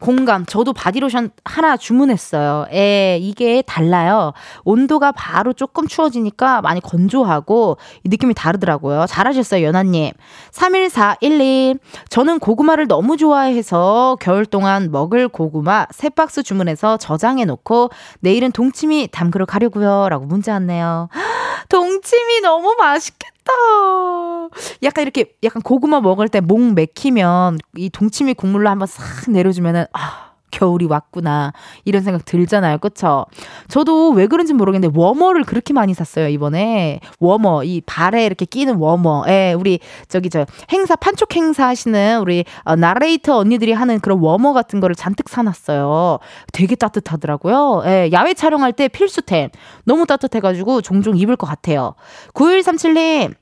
공감. 0.00 0.46
저도 0.46 0.72
바디로션 0.72 1.30
하나 1.44 1.76
주문했어요. 1.76 2.66
에, 2.72 3.18
이게 3.20 3.62
달라요. 3.62 4.32
온도가 4.64 5.12
바로 5.12 5.52
조금 5.52 5.86
추워지니까 5.88 6.62
많이 6.62 6.80
건조하고 6.80 7.78
이 8.04 8.08
느낌이 8.08 8.34
다르더라고요. 8.34 9.06
잘하셨어요, 9.06 9.64
연아님. 9.64 10.12
31412. 10.52 11.78
저는 12.08 12.38
고구마를 12.38 12.86
너무 12.86 13.16
좋아해서 13.16 14.16
겨울 14.20 14.46
동안 14.46 14.90
먹을 14.90 15.28
고구마 15.28 15.86
세 15.90 16.08
박스 16.08 16.42
주문해서 16.42 16.96
저장해 16.96 17.44
놓고 17.44 17.90
내일은 18.20 18.52
동치미 18.52 19.08
담그러 19.10 19.46
가려고요. 19.46 20.08
라고 20.08 20.26
문자 20.26 20.52
왔네요. 20.52 21.08
동치미 21.68 22.40
너무 22.40 22.74
맛있겠다. 22.78 23.37
약간 24.82 25.02
이렇게 25.02 25.34
약간 25.42 25.62
고구마 25.62 26.00
먹을 26.00 26.28
때 26.28 26.40
목 26.40 26.72
맥히면 26.74 27.58
이 27.76 27.90
동치미 27.90 28.34
국물로 28.34 28.68
한번 28.70 28.86
싹 28.86 29.30
내려주면은 29.30 29.86
아 29.92 30.27
겨울이 30.50 30.86
왔구나. 30.86 31.52
이런 31.84 32.02
생각 32.02 32.24
들잖아요. 32.24 32.78
그쵸? 32.78 33.26
저도 33.68 34.10
왜 34.10 34.26
그런지 34.26 34.54
모르겠는데 34.54 34.98
warmer를 34.98 35.44
그렇게 35.44 35.72
많이 35.72 35.94
샀어요 35.94 36.28
이번에. 36.28 37.00
워머 37.20 37.64
이 37.64 37.80
발에 37.80 38.24
이렇게 38.26 38.44
끼는 38.44 38.76
워머. 38.76 39.24
예 39.28 39.54
우리 39.58 39.80
저기 40.08 40.30
저 40.30 40.46
행사 40.72 40.96
판촉 40.96 41.34
행사 41.36 41.66
하시는 41.66 42.20
우리 42.20 42.44
어, 42.64 42.76
나레이터 42.76 43.36
언니들이 43.36 43.72
하는 43.72 44.00
그런 44.00 44.18
워머 44.20 44.52
같은 44.52 44.80
거를 44.80 44.94
잔뜩 44.94 45.28
사놨어요. 45.28 46.18
되게 46.52 46.74
따뜻하더라고요. 46.74 47.82
예 47.86 48.10
야외 48.12 48.34
촬영할 48.34 48.72
때 48.72 48.88
필수템. 48.88 49.50
너무 49.84 50.06
따뜻해가지고 50.06 50.82
종종 50.82 51.16
입을 51.16 51.36
것 51.36 51.46
같아요. 51.46 51.94
9137님 52.34 53.34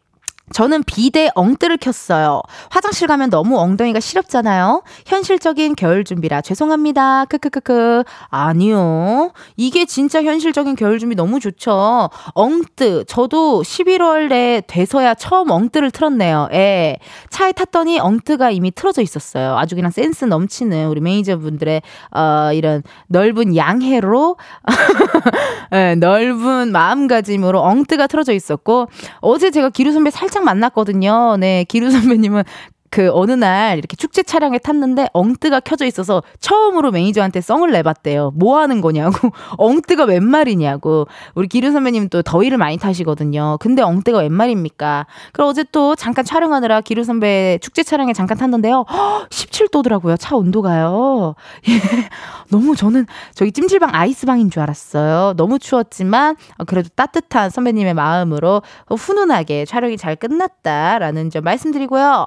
저는 0.53 0.84
비대 0.84 1.28
엉뜨를 1.34 1.76
켰어요. 1.76 2.40
화장실 2.70 3.09
가면 3.09 3.30
너무 3.30 3.59
엉덩이가 3.59 3.99
시렵잖아요. 3.99 4.82
현실적인 5.05 5.74
겨울 5.74 6.05
준비라 6.05 6.40
죄송합니다. 6.40 7.24
크크크크. 7.24 8.05
아니요. 8.28 9.32
이게 9.57 9.84
진짜 9.86 10.22
현실적인 10.22 10.76
겨울 10.76 11.01
준비 11.01 11.16
너무 11.16 11.40
좋죠. 11.40 12.11
엉뜨. 12.34 13.05
저도 13.09 13.62
11월에 13.62 14.64
돼서야 14.68 15.14
처음 15.14 15.51
엉뜨를 15.51 15.90
틀었네요. 15.90 16.49
예. 16.53 16.99
차에 17.30 17.51
탔더니 17.51 17.99
엉뜨가 17.99 18.51
이미 18.51 18.70
틀어져 18.70 19.03
있었어요. 19.03 19.57
아주 19.59 19.74
그냥 19.74 19.90
센스 19.90 20.24
넘치는 20.24 20.86
우리 20.88 21.01
매니저분들의 21.01 21.82
어 22.12 22.51
이런 22.53 22.84
넓은 23.09 23.57
양해로 23.57 24.36
예, 25.74 25.97
넓은 25.97 26.70
마음가짐으로 26.70 27.61
엉뜨가 27.61 28.07
틀어져 28.07 28.32
있었고 28.32 28.88
어제 29.20 29.51
제가 29.51 29.70
기루 29.70 29.92
선배 29.92 30.11
살짝 30.11 30.36
만났거든요. 30.45 31.37
네, 31.39 31.64
기루 31.64 31.91
선배님은 31.91 32.45
그 32.91 33.11
어느 33.12 33.32
날 33.32 33.78
이렇게 33.78 33.97
축제 33.97 34.22
차량에 34.22 34.59
탔는데 34.59 35.09
엉뜨가 35.12 35.61
켜져 35.61 35.87
있어서 35.87 36.22
처음으로 36.41 36.91
매니저한테 36.91 37.41
썽을 37.41 37.72
내봤대요. 37.72 38.32
뭐 38.34 38.59
하는 38.59 38.80
거냐고. 38.80 39.30
엉뜨가 39.59 40.05
웬 40.05 40.24
말이냐고. 40.24 41.07
우리 41.34 41.49
기루 41.49 41.72
선배님 41.72 42.09
또 42.09 42.22
더위를 42.22 42.59
많이 42.59 42.78
타시거든요. 42.78 43.59
근데 43.61 43.82
엉뜨가 43.82 44.18
웬 44.18 44.32
말입니까? 44.32 45.07
그럼 45.32 45.49
어제 45.49 45.64
또 45.72 45.95
잠깐 45.95 46.24
촬영하느라 46.24 46.80
기루 46.80 47.05
선배 47.05 47.59
축제 47.62 47.82
차량에 47.82 48.12
잠깐 48.12 48.39
탔는데요. 48.39 48.84
17도더라고요. 49.30 50.16
차 50.18 50.37
온도가요. 50.37 51.34
예. 51.68 52.09
너무 52.51 52.76
저는 52.76 53.07
저기 53.34 53.53
찜질방 53.53 53.91
아이스방인 53.93 54.51
줄 54.51 54.62
알았어요. 54.62 55.34
너무 55.37 55.59
추웠지만 55.59 56.37
어, 56.59 56.64
그래도 56.64 56.89
따뜻한 56.95 57.51
선배님의 57.51 57.95
마음으로 57.95 58.62
훈훈하게 58.89 59.64
촬영이 59.64 59.97
잘 59.97 60.16
끝났다라는 60.16 61.30
점 61.30 61.45
말씀드리고요. 61.45 62.26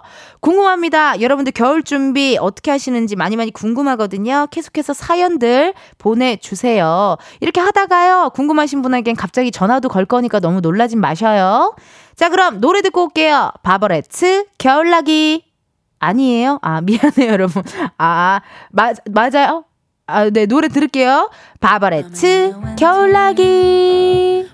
궁금합니다. 0.50 1.22
여러분들 1.22 1.54
겨울 1.54 1.84
준비 1.84 2.36
어떻게 2.41 2.72
하시는지 2.72 3.16
많이 3.16 3.36
많이 3.36 3.52
궁금하거든요. 3.52 4.47
계속해서 4.50 4.93
사연들 4.93 5.76
보내주세요. 6.00 7.18
이렇게 7.39 7.62
하다가요. 7.62 8.32
궁금하신 8.34 8.82
분에겐 8.82 9.16
갑자기 9.16 9.52
전화도 9.52 9.89
걸 9.89 10.06
거니까 10.06 10.39
너무 10.39 10.60
놀라진 10.60 11.00
마셔요. 11.00 11.76
자, 12.16 12.30
그럼 12.30 12.62
노래 12.62 12.82
듣고 12.82 13.04
올게요. 13.04 13.52
바버레츠 13.62 14.45
겨울나기. 14.58 15.45
아니에요? 16.00 16.58
아, 16.64 16.82
미안해요, 16.82 17.30
여러분. 17.32 17.62
아, 18.00 18.41
마, 18.72 18.93
맞아요? 19.12 19.66
아, 20.08 20.32
네, 20.32 20.47
노래 20.47 20.68
들을게요. 20.68 21.30
바버레츠 21.60 22.56
겨울나기. 22.80 24.47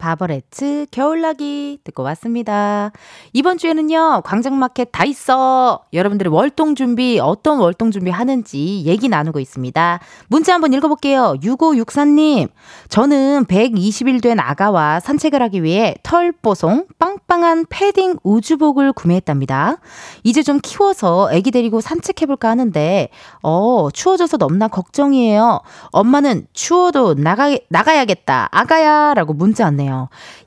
바버레츠 0.00 0.86
겨울나기 0.90 1.78
듣고 1.84 2.02
왔습니다. 2.02 2.90
이번 3.32 3.58
주에는요, 3.58 4.22
광장마켓 4.24 4.88
다 4.90 5.04
있어. 5.04 5.84
여러분들의 5.92 6.32
월동 6.32 6.74
준비, 6.74 7.20
어떤 7.20 7.58
월동 7.58 7.90
준비 7.90 8.10
하는지 8.10 8.82
얘기 8.86 9.08
나누고 9.08 9.38
있습니다. 9.38 10.00
문자 10.28 10.54
한번 10.54 10.72
읽어볼게요. 10.72 11.34
6564님, 11.42 12.48
저는 12.88 13.44
120일 13.44 14.22
된 14.22 14.40
아가와 14.40 15.00
산책을 15.00 15.42
하기 15.42 15.62
위해 15.62 15.94
털뽀송 16.02 16.86
빵빵한 16.98 17.66
패딩 17.68 18.16
우주복을 18.22 18.92
구매했답니다. 18.94 19.76
이제 20.24 20.42
좀 20.42 20.58
키워서 20.62 21.30
애기 21.32 21.50
데리고 21.50 21.80
산책해볼까 21.80 22.48
하는데, 22.48 23.10
어, 23.42 23.88
추워져서 23.92 24.38
넘나 24.38 24.68
걱정이에요. 24.68 25.60
엄마는 25.92 26.46
추워도 26.54 27.14
나가, 27.16 27.54
나가야겠다. 27.68 28.48
아가야. 28.50 29.12
라고 29.14 29.34
문자 29.34 29.64
왔네요. 29.64 29.89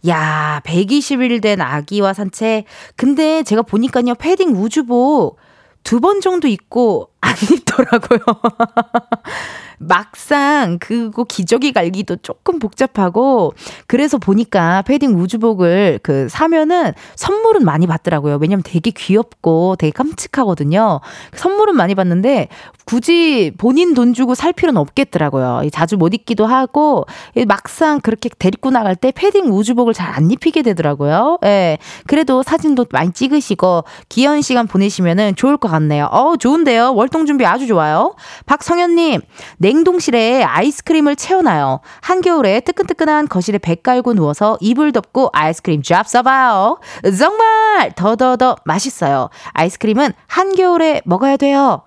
야, 0.07 0.61
120일 0.65 1.41
된 1.41 1.61
아기와 1.61 2.13
산책. 2.13 2.65
근데 2.95 3.43
제가 3.43 3.61
보니까요, 3.63 4.15
패딩 4.15 4.55
우주복 4.55 5.37
두 5.83 5.99
번 5.99 6.21
정도 6.21 6.47
입고 6.47 7.09
안 7.21 7.33
입더라고요. 7.51 8.19
막상 9.77 10.77
그거 10.79 11.23
기저귀 11.23 11.73
갈기도 11.73 12.15
조금 12.17 12.59
복잡하고 12.59 13.53
그래서 13.87 14.17
보니까 14.17 14.81
패딩 14.83 15.19
우주복을 15.19 15.99
그 16.03 16.29
사면은 16.29 16.93
선물은 17.15 17.65
많이 17.65 17.85
받더라고요. 17.87 18.37
왜냐면 18.39 18.63
되게 18.65 18.91
귀엽고 18.91 19.75
되게 19.77 19.91
깜찍하거든요. 19.91 21.01
선물은 21.35 21.75
많이 21.75 21.95
받는데 21.95 22.47
굳이 22.85 23.51
본인 23.57 23.93
돈 23.93 24.13
주고 24.13 24.35
살 24.35 24.53
필요는 24.53 24.79
없겠더라고요. 24.79 25.69
자주 25.71 25.97
못 25.97 26.13
입기도 26.13 26.45
하고 26.45 27.05
막상 27.47 27.99
그렇게 27.99 28.29
데리고 28.37 28.71
나갈 28.71 28.95
때 28.95 29.11
패딩 29.11 29.51
우주복을 29.51 29.93
잘 29.93 30.13
안 30.13 30.29
입히게 30.29 30.61
되더라고요. 30.61 31.39
예. 31.45 31.77
그래도 32.05 32.43
사진도 32.43 32.85
많이 32.91 33.11
찍으시고 33.11 33.83
귀여운 34.09 34.41
시간 34.41 34.67
보내시면은 34.67 35.35
좋을 35.35 35.57
것 35.57 35.69
같네요. 35.69 36.05
어, 36.11 36.35
좋은데요. 36.37 36.93
월동 36.93 37.25
준비 37.25 37.45
아주 37.45 37.65
좋아요. 37.65 38.15
박성현님, 38.45 39.21
냉동실에 39.63 40.43
아이스크림을 40.43 41.15
채워놔요. 41.15 41.79
한겨울에 42.01 42.59
뜨끈뜨끈한 42.59 43.29
거실에 43.29 43.57
배 43.57 43.75
깔고 43.75 44.13
누워서 44.13 44.57
이불 44.59 44.91
덮고 44.91 45.29
아이스크림 45.31 45.81
쫙 45.83 46.07
써봐요. 46.07 46.79
정말 47.17 47.93
더더더 47.95 48.57
맛있어요. 48.65 49.29
아이스크림은 49.53 50.11
한겨울에 50.27 51.01
먹어야 51.05 51.37
돼요. 51.37 51.83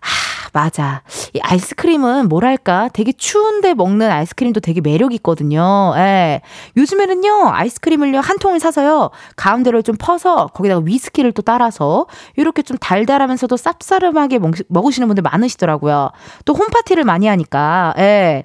하, 0.00 0.35
맞아. 0.52 1.02
이 1.34 1.40
아이스크림은 1.40 2.28
뭐랄까 2.28 2.88
되게 2.92 3.12
추운데 3.12 3.74
먹는 3.74 4.10
아이스크림도 4.10 4.60
되게 4.60 4.80
매력 4.80 5.12
있거든요. 5.14 5.94
예. 5.96 6.40
요즘에는요 6.76 7.50
아이스크림을요 7.52 8.20
한 8.20 8.38
통을 8.38 8.60
사서요 8.60 9.10
가운데를 9.36 9.82
좀 9.82 9.96
퍼서 9.98 10.48
거기다가 10.48 10.82
위스키를 10.84 11.32
또 11.32 11.42
따라서 11.42 12.06
이렇게 12.36 12.62
좀 12.62 12.76
달달하면서도 12.78 13.56
쌉싸름하게 13.56 14.38
먹, 14.38 14.54
먹으시는 14.68 15.08
분들 15.08 15.22
많으시더라고요. 15.22 16.10
또 16.44 16.54
홈파티를 16.54 17.04
많이 17.04 17.26
하니까 17.26 17.94
예. 17.98 18.44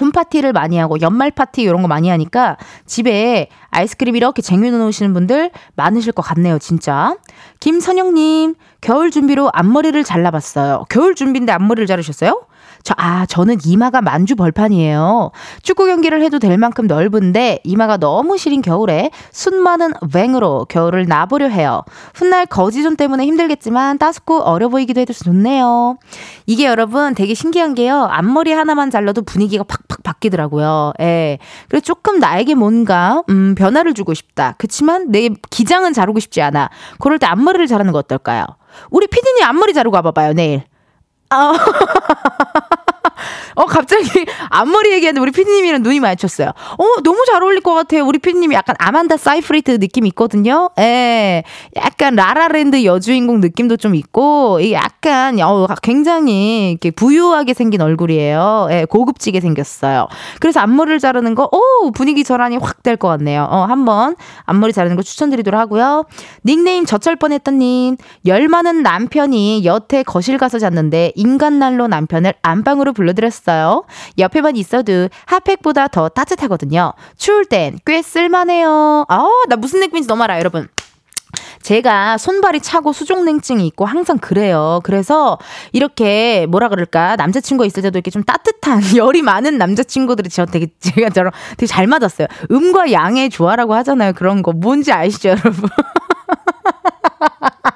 홈파티를 0.00 0.52
많이 0.52 0.78
하고 0.78 1.00
연말 1.00 1.30
파티 1.30 1.62
이런 1.62 1.82
거 1.82 1.88
많이 1.88 2.08
하니까 2.08 2.56
집에 2.86 3.48
아이스크림 3.70 4.16
이렇게 4.16 4.40
쟁여놓으시는 4.42 4.78
놓으시는 4.78 5.14
분들 5.14 5.50
많으실 5.76 6.12
것 6.12 6.22
같네요, 6.22 6.58
진짜. 6.58 7.16
김선영님, 7.60 8.54
겨울 8.80 9.10
준비로 9.10 9.50
앞머리를 9.52 10.02
잘라봤어요. 10.04 10.86
겨울 10.88 11.14
준비인데 11.14 11.52
앞머리를 11.52 11.86
자르셨어요? 11.86 12.46
저, 12.82 12.94
아, 12.96 13.26
저는 13.26 13.58
이마가 13.64 14.00
만주 14.00 14.36
벌판이에요. 14.36 15.30
축구 15.62 15.86
경기를 15.86 16.22
해도 16.22 16.38
될 16.38 16.58
만큼 16.58 16.86
넓은데 16.86 17.60
이마가 17.64 17.96
너무 17.96 18.36
시린 18.38 18.62
겨울에 18.62 19.10
순 19.30 19.62
많은 19.62 19.92
웽으로 20.12 20.66
겨울을 20.68 21.06
나보려 21.06 21.48
해요. 21.48 21.82
훗날 22.14 22.46
거지존 22.46 22.96
때문에 22.96 23.24
힘들겠지만 23.26 23.98
따숩고 23.98 24.42
어려 24.42 24.68
보이기도 24.68 25.00
해서 25.00 25.12
좋네요. 25.24 25.96
이게 26.46 26.66
여러분 26.66 27.14
되게 27.14 27.34
신기한 27.34 27.74
게요. 27.74 28.08
앞머리 28.10 28.52
하나만 28.52 28.90
잘라도 28.90 29.22
분위기가 29.22 29.64
팍팍 29.64 30.02
바뀌더라고요. 30.02 30.92
예. 31.00 31.38
그래서 31.68 31.84
조금 31.84 32.18
나에게 32.18 32.54
뭔가, 32.54 33.22
음, 33.28 33.54
변화를 33.54 33.94
주고 33.94 34.14
싶다. 34.14 34.54
그치만 34.58 35.10
내 35.10 35.30
기장은 35.50 35.92
자르고 35.92 36.20
싶지 36.20 36.42
않아. 36.42 36.70
그럴 36.98 37.18
때 37.18 37.26
앞머리를 37.26 37.66
자르는 37.66 37.92
거 37.92 37.98
어떨까요? 37.98 38.44
우리 38.90 39.06
피디님 39.06 39.44
앞머리 39.44 39.72
자르고 39.74 39.94
와봐봐요, 39.96 40.32
내일. 40.32 40.64
아, 41.30 41.52
어, 43.54 43.66
갑자기 43.66 44.04
앞머리 44.50 44.92
얘기하는데 44.92 45.20
우리 45.20 45.30
피디님이랑 45.30 45.82
눈이 45.82 46.00
마주쳤어요. 46.00 46.48
어, 46.48 46.84
너무 47.02 47.24
잘 47.30 47.42
어울릴 47.42 47.60
것 47.60 47.74
같아요. 47.74 48.04
우리 48.04 48.18
피디님이 48.18 48.54
약간 48.54 48.76
아만다 48.78 49.16
사이프리드 49.16 49.78
느낌 49.78 50.06
있거든요. 50.06 50.70
예. 50.78 51.42
약간 51.76 52.14
라라랜드 52.14 52.84
여주인공 52.84 53.40
느낌도 53.40 53.76
좀 53.76 53.94
있고, 53.94 54.60
이게 54.60 54.74
약간, 54.74 55.40
어, 55.40 55.66
굉장히 55.82 56.70
이렇게 56.70 56.90
부유하게 56.90 57.54
생긴 57.54 57.80
얼굴이에요. 57.82 58.68
예, 58.70 58.84
고급지게 58.88 59.40
생겼어요. 59.40 60.08
그래서 60.40 60.60
앞머리를 60.60 60.98
자르는 60.98 61.34
거, 61.34 61.48
오, 61.52 61.90
분위기 61.92 62.24
전환이 62.24 62.56
확 62.56 62.82
될 62.82 62.96
것 62.96 63.08
같네요. 63.08 63.46
어, 63.50 63.64
한번 63.64 64.16
앞머리 64.44 64.72
자르는 64.72 64.96
거 64.96 65.02
추천드리도록 65.02 65.58
하고요. 65.60 66.04
닉네임 66.44 66.84
저철 66.84 67.16
뻔했던님, 67.16 67.96
열 68.26 68.48
많은 68.48 68.82
남편이 68.82 69.64
여태 69.64 70.02
거실 70.02 70.36
가서 70.36 70.58
잤는데 70.58 71.12
인간날로 71.14 71.86
남편을 71.86 72.34
안방으로 72.42 72.92
불러들였어요. 72.92 73.41
옆에만 74.18 74.56
있어도 74.56 75.08
핫팩보다 75.26 75.88
더 75.88 76.08
따뜻하거든요. 76.08 76.92
추울 77.16 77.44
땐 77.44 77.78
꽤 77.86 78.02
쓸만해요. 78.02 79.06
아, 79.08 79.24
나 79.48 79.56
무슨 79.56 79.80
느낌인지 79.80 80.08
너무 80.08 80.22
알아요, 80.24 80.38
여러분. 80.38 80.68
제가 81.62 82.18
손발이 82.18 82.60
차고 82.60 82.92
수족냉증이 82.92 83.66
있고 83.68 83.86
항상 83.86 84.18
그래요. 84.18 84.80
그래서 84.84 85.38
이렇게 85.72 86.46
뭐라 86.50 86.68
그럴까 86.68 87.16
남자친구가 87.16 87.66
있을 87.66 87.82
때도 87.82 87.98
이렇게 87.98 88.10
좀 88.10 88.22
따뜻한 88.24 88.82
열이 88.96 89.22
많은 89.22 89.56
남자친구들이 89.58 90.28
저 90.28 90.44
되게 90.44 90.66
제가 90.80 91.10
저랑 91.10 91.32
되게 91.56 91.66
잘 91.66 91.86
맞았어요. 91.86 92.26
음과 92.50 92.92
양의 92.92 93.30
조화라고 93.30 93.74
하잖아요. 93.76 94.12
그런 94.12 94.42
거 94.42 94.52
뭔지 94.52 94.92
아시죠, 94.92 95.30
여러분? 95.30 95.70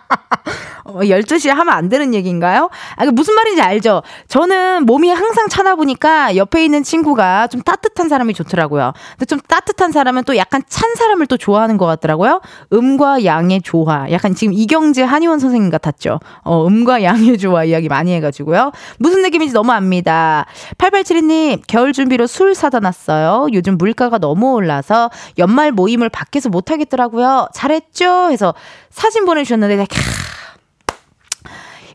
어, 0.87 1.01
12시에 1.01 1.51
하면 1.51 1.75
안 1.75 1.89
되는 1.89 2.15
얘기인가요? 2.15 2.71
아, 2.97 3.05
그 3.05 3.11
무슨 3.11 3.35
말인지 3.35 3.61
알죠? 3.63 4.03
저는 4.29 4.87
몸이 4.87 5.11
항상 5.11 5.49
차나 5.49 5.75
보니까 5.75 6.37
옆에 6.37 6.65
있는 6.65 6.83
친구가 6.83 7.49
좀 7.49 7.63
따뜻한 7.63 8.09
사람이 8.09 8.35
좋더라고요. 8.35 8.93
근데 9.13 9.25
좀 9.27 9.39
따뜻한 9.47 9.93
사람은 9.93 10.25
또 10.25 10.37
약간 10.37 10.63
찬 10.69 10.95
사람을 10.95 11.27
또 11.27 11.37
좋아하는 11.37 11.77
것 11.77 11.87
같더라고요. 11.87 12.41
음과 12.73 13.25
양의 13.25 13.63
조화. 13.63 14.11
약간 14.11 14.35
지금 14.35 14.53
이경재 14.53 15.03
한의원 15.03 15.39
선생님 15.39 15.71
같았죠. 15.71 16.21
어, 16.45 16.67
음과 16.67 17.03
양의 17.03 17.39
조화 17.39 17.65
이야기 17.65 17.89
많이 17.89 18.13
해가지고요. 18.15 18.73
무슨 18.99 19.23
느낌인지 19.23 19.55
너무 19.55 19.73
압니다. 19.73 20.47
8872님, 20.79 21.63
겨울 21.67 21.93
준비로 21.93 22.27
술 22.27 22.55
사다 22.55 22.81
놨어요. 22.81 23.49
요즘 23.53 23.77
물가가 23.79 24.19
너무 24.19 24.53
올라서 24.55 25.11
연말 25.39 25.73
모임을 25.73 26.09
밖에서 26.09 26.49
못 26.49 26.71
하겠더라고요. 26.71 27.49
잘했죠? 27.55 28.31
해서 28.31 28.55
사진 28.91 29.25
보내주셨는데, 29.25 29.85
캬. 29.85 30.46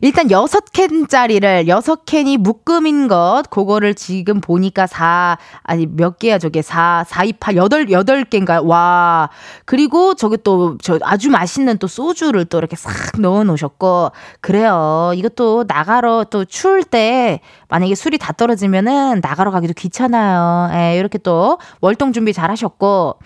일단 0.02 0.30
여섯 0.32 0.64
캔짜리를 0.72 1.68
여섯 1.68 2.04
캔이 2.04 2.36
묶음인 2.38 3.06
것 3.08 3.44
그거를 3.50 3.94
지금 3.94 4.40
보니까 4.40 4.86
4 4.86 5.38
아니 5.62 5.86
몇 5.86 6.18
개야 6.18 6.38
저게 6.38 6.60
4 6.60 7.04
4 7.08 7.24
2 7.24 7.32
8 7.34 7.54
8 7.54 7.86
8 8.04 8.24
개인가요? 8.24 8.66
와. 8.66 9.30
그리고 9.64 10.14
저기 10.14 10.36
또 10.38 10.76
저 10.82 10.98
아주 11.02 11.30
맛있는 11.30 11.78
또 11.78 11.86
소주를 11.86 12.44
또 12.46 12.58
이렇게 12.58 12.76
싹 12.76 12.92
넣어 13.20 13.44
놓으셨고 13.44 14.10
그래요. 14.40 15.12
이것도 15.14 15.64
나가러 15.68 16.24
또 16.30 16.44
추울 16.44 16.82
때 16.84 17.40
만약에 17.68 17.94
술이 17.94 18.18
다 18.18 18.32
떨어지면은 18.32 19.20
나가러 19.22 19.50
가기도 19.52 19.72
귀찮아요. 19.74 20.70
예, 20.74 20.98
이렇게 20.98 21.18
또 21.18 21.58
월동 21.80 22.12
준비 22.12 22.32
잘 22.32 22.50
하셨고 22.50 23.18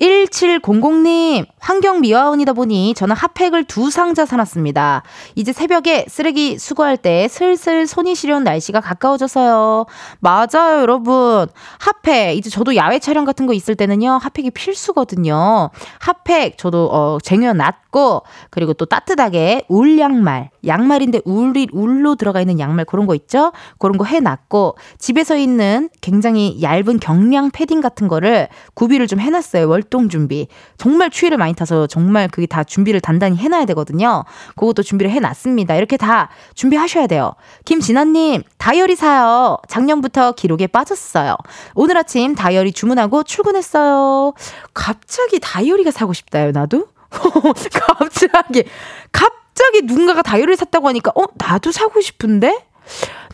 1700님, 0.00 1.46
환경 1.58 2.00
미화원이다 2.00 2.52
보니 2.52 2.94
저는 2.94 3.16
핫팩을 3.16 3.64
두 3.64 3.90
상자 3.90 4.26
사놨습니다. 4.26 5.02
이제 5.34 5.52
새벽에 5.52 6.04
쓰레기 6.08 6.58
수거할 6.58 6.96
때 6.96 7.28
슬슬 7.28 7.86
손이 7.86 8.14
시려운 8.14 8.44
날씨가 8.44 8.80
가까워져서요. 8.80 9.86
맞아요, 10.20 10.80
여러분. 10.80 11.48
핫팩, 11.78 12.36
이제 12.36 12.50
저도 12.50 12.76
야외 12.76 12.98
촬영 12.98 13.24
같은 13.24 13.46
거 13.46 13.54
있을 13.54 13.74
때는요, 13.74 14.18
핫팩이 14.22 14.50
필수거든요. 14.50 15.70
핫팩, 16.00 16.58
저도, 16.58 16.88
어, 16.92 17.18
쟁여놨 17.22 17.74
고, 17.96 18.24
그리고 18.50 18.74
또 18.74 18.84
따뜻하게 18.84 19.64
울 19.70 19.98
양말, 19.98 20.50
양말인데 20.66 21.22
울이, 21.24 21.68
울로 21.72 22.14
들어가 22.14 22.42
있는 22.42 22.60
양말 22.60 22.84
그런 22.84 23.06
거 23.06 23.14
있죠? 23.14 23.52
그런 23.78 23.96
거 23.96 24.04
해놨고, 24.04 24.76
집에서 24.98 25.34
있는 25.38 25.88
굉장히 26.02 26.60
얇은 26.60 27.00
경량 27.00 27.52
패딩 27.52 27.80
같은 27.80 28.06
거를 28.06 28.48
구비를 28.74 29.06
좀 29.06 29.18
해놨어요. 29.18 29.66
월동 29.66 30.10
준비. 30.10 30.46
정말 30.76 31.08
추위를 31.08 31.38
많이 31.38 31.54
타서 31.54 31.86
정말 31.86 32.28
그게 32.28 32.46
다 32.46 32.64
준비를 32.64 33.00
단단히 33.00 33.38
해놔야 33.38 33.64
되거든요. 33.64 34.24
그것도 34.56 34.82
준비를 34.82 35.10
해놨습니다. 35.12 35.74
이렇게 35.76 35.96
다 35.96 36.28
준비하셔야 36.54 37.06
돼요. 37.06 37.32
김진아님, 37.64 38.42
다이어리 38.58 38.94
사요. 38.94 39.56
작년부터 39.68 40.32
기록에 40.32 40.66
빠졌어요. 40.66 41.34
오늘 41.74 41.96
아침 41.96 42.34
다이어리 42.34 42.72
주문하고 42.72 43.22
출근했어요. 43.22 44.34
갑자기 44.74 45.40
다이어리가 45.40 45.90
사고 45.90 46.12
싶다요, 46.12 46.50
나도? 46.52 46.88
갑자기, 47.72 48.64
갑자기 49.12 49.82
누군가가 49.82 50.22
다이어리를 50.22 50.56
샀다고 50.56 50.88
하니까, 50.88 51.12
어, 51.14 51.24
나도 51.36 51.72
사고 51.72 52.00
싶은데? 52.00 52.64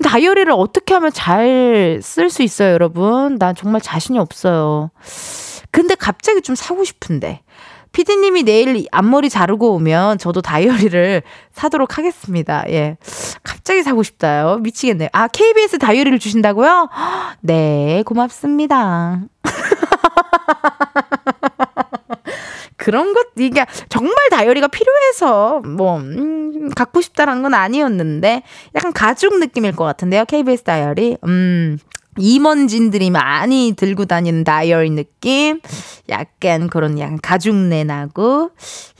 다이어리를 0.03 0.51
어떻게 0.53 0.95
하면 0.95 1.13
잘 1.13 2.01
쓸 2.03 2.31
수 2.31 2.43
있어요, 2.43 2.73
여러분? 2.73 3.37
난 3.39 3.55
정말 3.55 3.81
자신이 3.81 4.19
없어요. 4.19 4.91
근데 5.71 5.95
갑자기 5.95 6.41
좀 6.43 6.55
사고 6.55 6.85
싶은데. 6.85 7.43
피디님이 7.93 8.45
내일 8.45 8.87
앞머리 8.91 9.29
자르고 9.29 9.75
오면 9.75 10.17
저도 10.17 10.41
다이어리를 10.41 11.23
사도록 11.53 11.99
하겠습니다. 11.99 12.65
예. 12.71 12.97
갑자기 13.43 13.83
사고 13.83 14.03
싶다요. 14.03 14.57
미치겠네요. 14.63 15.11
아, 15.13 15.29
KBS 15.29 15.79
다이어리를 15.79 16.19
주신다고요? 16.19 16.89
네, 17.43 18.03
고맙습니다. 18.07 19.21
그런 22.83 23.13
것, 23.15 23.29
이게 23.37 23.65
정말 23.89 24.15
다이어리가 24.31 24.69
필요해서 24.69 25.61
뭐, 25.61 25.99
음, 25.99 26.71
갖고 26.75 27.01
싶다라는 27.01 27.43
건 27.43 27.55
아니었는데, 27.55 28.43
약간 28.75 28.93
가죽 28.93 29.39
느낌일 29.39 29.77
것 29.77 29.85
같은데요. 29.85 30.25
KBS 30.25 30.65
다이어리. 30.65 31.17
음. 31.25 31.79
임원진들이 32.19 33.11
많이 33.11 33.73
들고 33.77 34.05
다니는 34.05 34.45
다이어리 34.45 34.91
느낌? 34.91 35.61
약간 36.11 36.69
그런 36.69 36.99
약간 36.99 37.19
가죽내 37.23 37.85
나고 37.85 38.51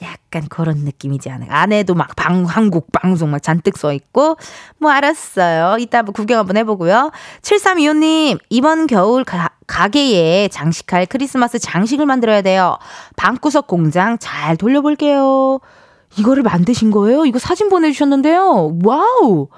약간 0.03 0.49
그런 0.49 0.79
느낌이지 0.79 1.29
않아요 1.29 1.51
안에도 1.51 1.95
막 1.95 2.17
방, 2.17 2.45
한국 2.45 2.91
방송 2.91 3.31
막 3.31 3.43
잔뜩 3.43 3.77
써 3.77 3.93
있고? 3.93 4.37
뭐 4.79 4.91
알았어요. 4.91 5.77
이따 5.79 6.03
구경 6.03 6.39
한번 6.39 6.57
해보고요. 6.57 7.11
7325님 7.43 8.39
이번 8.49 8.87
겨울 8.87 9.25
가, 9.25 9.51
가게에 9.67 10.49
장식할 10.49 11.07
크리스마스 11.07 11.59
장식을 11.59 12.07
만들어야 12.07 12.41
돼요. 12.41 12.79
방구석 13.17 13.67
공장 13.67 14.17
잘 14.19 14.57
돌려볼게요 14.57 15.61
이거를 16.19 16.43
만드신 16.43 16.91
거예요? 16.91 17.25
이거 17.25 17.39
사진 17.39 17.69
보내주셨는데요. 17.69 18.79
와우! 18.85 19.49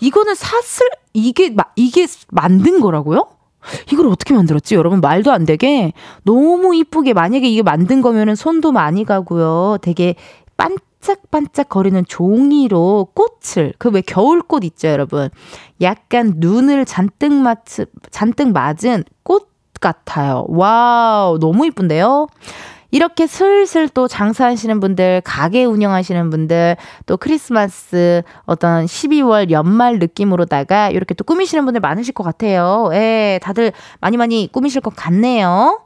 이거는 0.00 0.34
샀을, 0.34 0.88
이게, 1.12 1.50
마, 1.50 1.64
이게 1.76 2.06
만든 2.30 2.80
거라고요? 2.80 3.26
이걸 3.92 4.08
어떻게 4.08 4.34
만들었지? 4.34 4.74
여러분, 4.74 5.00
말도 5.00 5.30
안 5.32 5.46
되게 5.46 5.92
너무 6.24 6.74
이쁘게, 6.74 7.12
만약에 7.14 7.48
이게 7.48 7.62
만든 7.62 8.02
거면은 8.02 8.34
손도 8.34 8.72
많이 8.72 9.04
가고요. 9.04 9.78
되게 9.82 10.16
반짝반짝 10.56 11.68
거리는 11.68 12.04
종이로 12.06 13.08
꽃을, 13.14 13.74
그 13.78 13.88
왜 13.90 14.00
겨울꽃 14.00 14.64
있죠, 14.64 14.88
여러분? 14.88 15.30
약간 15.80 16.34
눈을 16.36 16.84
잔뜩 16.84 17.32
맞, 17.32 17.62
잔뜩 18.10 18.52
맞은 18.52 19.04
꽃 19.22 19.48
같아요. 19.80 20.44
와우, 20.48 21.38
너무 21.38 21.66
이쁜데요? 21.66 22.26
이렇게 22.92 23.26
슬슬 23.26 23.88
또 23.88 24.06
장사하시는 24.06 24.78
분들, 24.78 25.22
가게 25.24 25.64
운영하시는 25.64 26.28
분들, 26.28 26.76
또 27.06 27.16
크리스마스 27.16 28.22
어떤 28.44 28.84
12월 28.84 29.50
연말 29.50 29.98
느낌으로다가 29.98 30.90
이렇게 30.90 31.14
또 31.14 31.24
꾸미시는 31.24 31.64
분들 31.64 31.80
많으실 31.80 32.12
것 32.12 32.22
같아요. 32.22 32.90
예, 32.92 33.40
다들 33.42 33.72
많이 34.00 34.18
많이 34.18 34.48
꾸미실 34.52 34.82
것 34.82 34.94
같네요. 34.94 35.80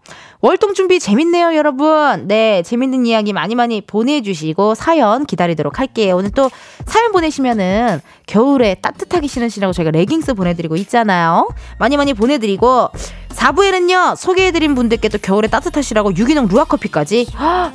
월동 0.47 0.75
준비 0.75 1.01
재밌네요, 1.01 1.57
여러분. 1.57 2.29
네, 2.29 2.63
재밌는 2.63 3.05
이야기 3.05 3.33
많이 3.33 3.57
많이 3.57 3.81
보내주시고 3.81 4.77
사연 4.77 5.27
기다리도록 5.27 5.81
할게요. 5.81 6.15
오늘 6.17 6.31
또 6.31 6.49
사연 6.87 7.11
보내시면은 7.11 8.01
겨울에 8.29 8.75
따뜻하게 8.75 9.27
신으시라고 9.27 9.73
저희가 9.73 9.91
레깅스 9.91 10.35
보내드리고 10.35 10.77
있잖아요. 10.77 11.49
많이 11.81 11.97
많이 11.97 12.15
보내드리고 12.15 12.91
4부에는요, 13.31 14.15
소개해드린 14.15 14.77
분들께 14.77 15.09
또 15.09 15.19
겨울에 15.19 15.49
따뜻하시라고 15.49 16.17
유기농 16.17 16.47
루아커피까지. 16.47 17.27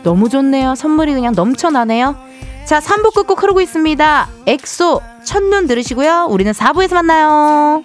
너무 0.03 0.30
좋네요. 0.30 0.76
선물이 0.76 1.13
그냥 1.13 1.34
넘쳐나네요. 1.36 2.15
자, 2.63 2.80
3부 2.80 3.13
끝곡 3.13 3.43
흐르고 3.43 3.59
있습니다. 3.59 4.30
엑소, 4.47 5.01
첫눈 5.26 5.67
들으시고요. 5.67 6.28
우리는 6.30 6.53
4부에서 6.53 6.93
만나요. 6.93 7.82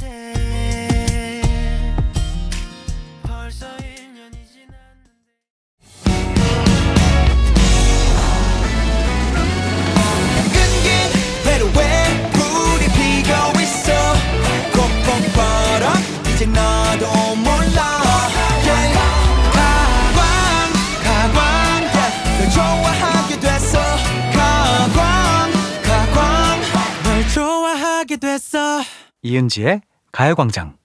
이은지의 29.23 29.83
가요광장. 30.13 30.77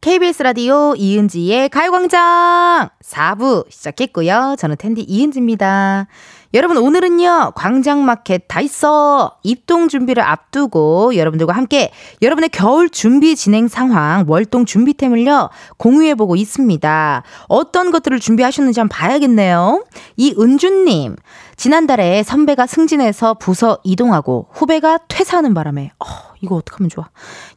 KBS 0.00 0.42
라디오 0.42 0.94
이은지의 0.96 1.68
가요광장 1.68 2.88
4부 3.04 3.70
시작했고요. 3.70 4.56
저는 4.58 4.76
텐디 4.76 5.02
이은지입니다. 5.02 6.08
여러분 6.54 6.76
오늘은요 6.76 7.52
광장마켓 7.54 8.46
다 8.48 8.60
있어 8.60 9.38
입동 9.44 9.86
준비를 9.88 10.22
앞두고 10.22 11.16
여러분들과 11.16 11.52
함께 11.54 11.92
여러분의 12.20 12.50
겨울 12.50 12.90
준비 12.90 13.36
진행 13.36 13.68
상황 13.68 14.24
월동 14.26 14.64
준비템을요 14.66 15.50
공유해보고 15.76 16.34
있습니다. 16.34 17.22
어떤 17.46 17.90
것들을 17.92 18.18
준비하셨는지 18.18 18.80
한번 18.80 18.98
봐야겠네요. 18.98 19.84
이은주님 20.16 21.14
지난달에 21.56 22.24
선배가 22.24 22.66
승진해서 22.66 23.34
부서 23.34 23.78
이동하고 23.84 24.48
후배가 24.50 24.98
퇴사하는 25.06 25.54
바람에 25.54 25.92
어, 26.00 26.31
이거 26.42 26.56
어떡하면 26.56 26.90
좋아. 26.90 27.08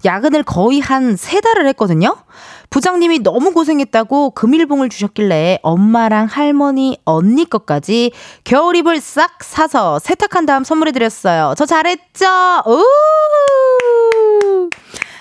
야근을 0.06 0.44
거의 0.44 0.80
한 0.80 1.16
세 1.18 1.42
달을 1.42 1.68
했거든요. 1.70 2.16
부장님이 2.70 3.20
너무 3.20 3.52
고생했다고 3.52 4.32
금일봉을 4.32 4.90
주셨길래 4.90 5.60
엄마랑 5.64 6.28
할머니, 6.28 6.98
언니 7.06 7.50
것까지 7.50 8.12
겨울 8.44 8.76
이불 8.76 9.00
싹 9.00 9.44
사서 9.44 10.00
세탁한 10.00 10.46
다음 10.46 10.64
선물해드렸어요. 10.64 11.54
저 11.58 11.66
잘했죠? 11.66 12.26
우! 12.68 12.84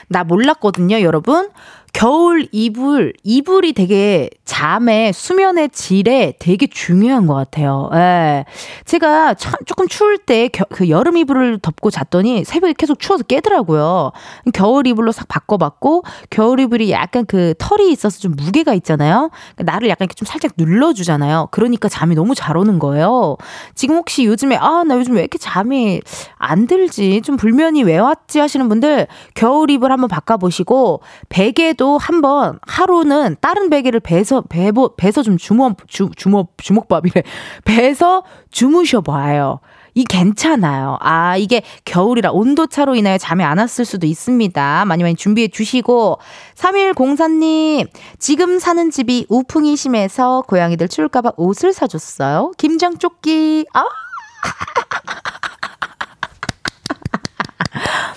나 0.08 0.24
몰랐거든요, 0.24 1.00
여러분. 1.00 1.48
겨울 1.94 2.48
이불, 2.50 3.12
이불이 3.22 3.72
되게 3.72 4.28
잠의 4.44 5.12
수면의 5.12 5.70
질에 5.70 6.34
되게 6.40 6.66
중요한 6.66 7.26
것 7.26 7.34
같아요. 7.34 7.88
예. 7.94 8.44
제가 8.84 9.34
참 9.34 9.54
조금 9.64 9.86
추울 9.88 10.18
때 10.18 10.48
그 10.48 10.88
여름 10.88 11.16
이불을 11.16 11.60
덮고 11.60 11.90
잤더니 11.90 12.44
새벽에 12.44 12.74
계속 12.76 12.98
추워서 12.98 13.22
깨더라고요. 13.22 14.10
겨울 14.52 14.86
이불로 14.88 15.12
싹 15.12 15.28
바꿔봤고, 15.28 16.02
겨울 16.30 16.58
이불이 16.60 16.90
약간 16.90 17.24
그 17.26 17.54
털이 17.58 17.90
있어서 17.92 18.18
좀 18.18 18.34
무게가 18.36 18.74
있잖아요. 18.74 19.30
그러니까 19.54 19.72
나를 19.72 19.88
약간 19.88 20.06
이렇게 20.06 20.14
좀 20.14 20.26
살짝 20.26 20.52
눌러주잖아요. 20.56 21.48
그러니까 21.52 21.88
잠이 21.88 22.16
너무 22.16 22.34
잘 22.34 22.56
오는 22.56 22.80
거예요. 22.80 23.36
지금 23.76 23.96
혹시 23.96 24.24
요즘에, 24.24 24.56
아, 24.56 24.82
나 24.84 24.96
요즘 24.96 25.14
왜 25.14 25.20
이렇게 25.20 25.38
잠이 25.38 26.00
안 26.38 26.66
들지? 26.66 27.22
좀 27.22 27.36
불면이 27.36 27.84
왜 27.84 27.98
왔지? 27.98 28.40
하시는 28.40 28.68
분들, 28.68 29.06
겨울 29.34 29.70
이불 29.70 29.92
한번 29.92 30.08
바꿔보시고, 30.08 31.00
베개도 31.28 31.83
한번 31.98 32.58
하루는 32.66 33.36
다른 33.40 33.70
베개를 33.70 34.00
베서, 34.00 34.42
베보, 34.42 34.96
베서 34.96 35.22
좀 35.22 35.36
주먹, 35.36 35.76
주, 35.88 36.10
주먹, 36.16 36.54
주먹밥이래. 36.58 37.22
베서 37.64 38.24
주무셔 38.50 39.00
봐요. 39.00 39.60
이 39.94 40.04
괜찮아요. 40.04 40.98
아, 41.00 41.36
이게 41.36 41.62
겨울이라 41.84 42.32
온도 42.32 42.66
차로 42.66 42.96
인하여 42.96 43.16
잠이 43.16 43.44
안 43.44 43.58
왔을 43.58 43.84
수도 43.84 44.06
있습니다. 44.06 44.84
많이 44.86 45.02
많이 45.04 45.14
준비해 45.14 45.46
주시고. 45.48 46.18
3104님, 46.56 47.88
지금 48.18 48.58
사는 48.58 48.90
집이 48.90 49.26
우풍이 49.28 49.76
심해서 49.76 50.42
고양이들 50.48 50.88
추울까봐 50.88 51.32
옷을 51.36 51.72
사줬어요. 51.72 52.52
김장조끼. 52.58 53.66
아! 53.72 53.84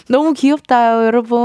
너무 0.10 0.34
귀엽다요, 0.34 1.06
여러분. 1.06 1.38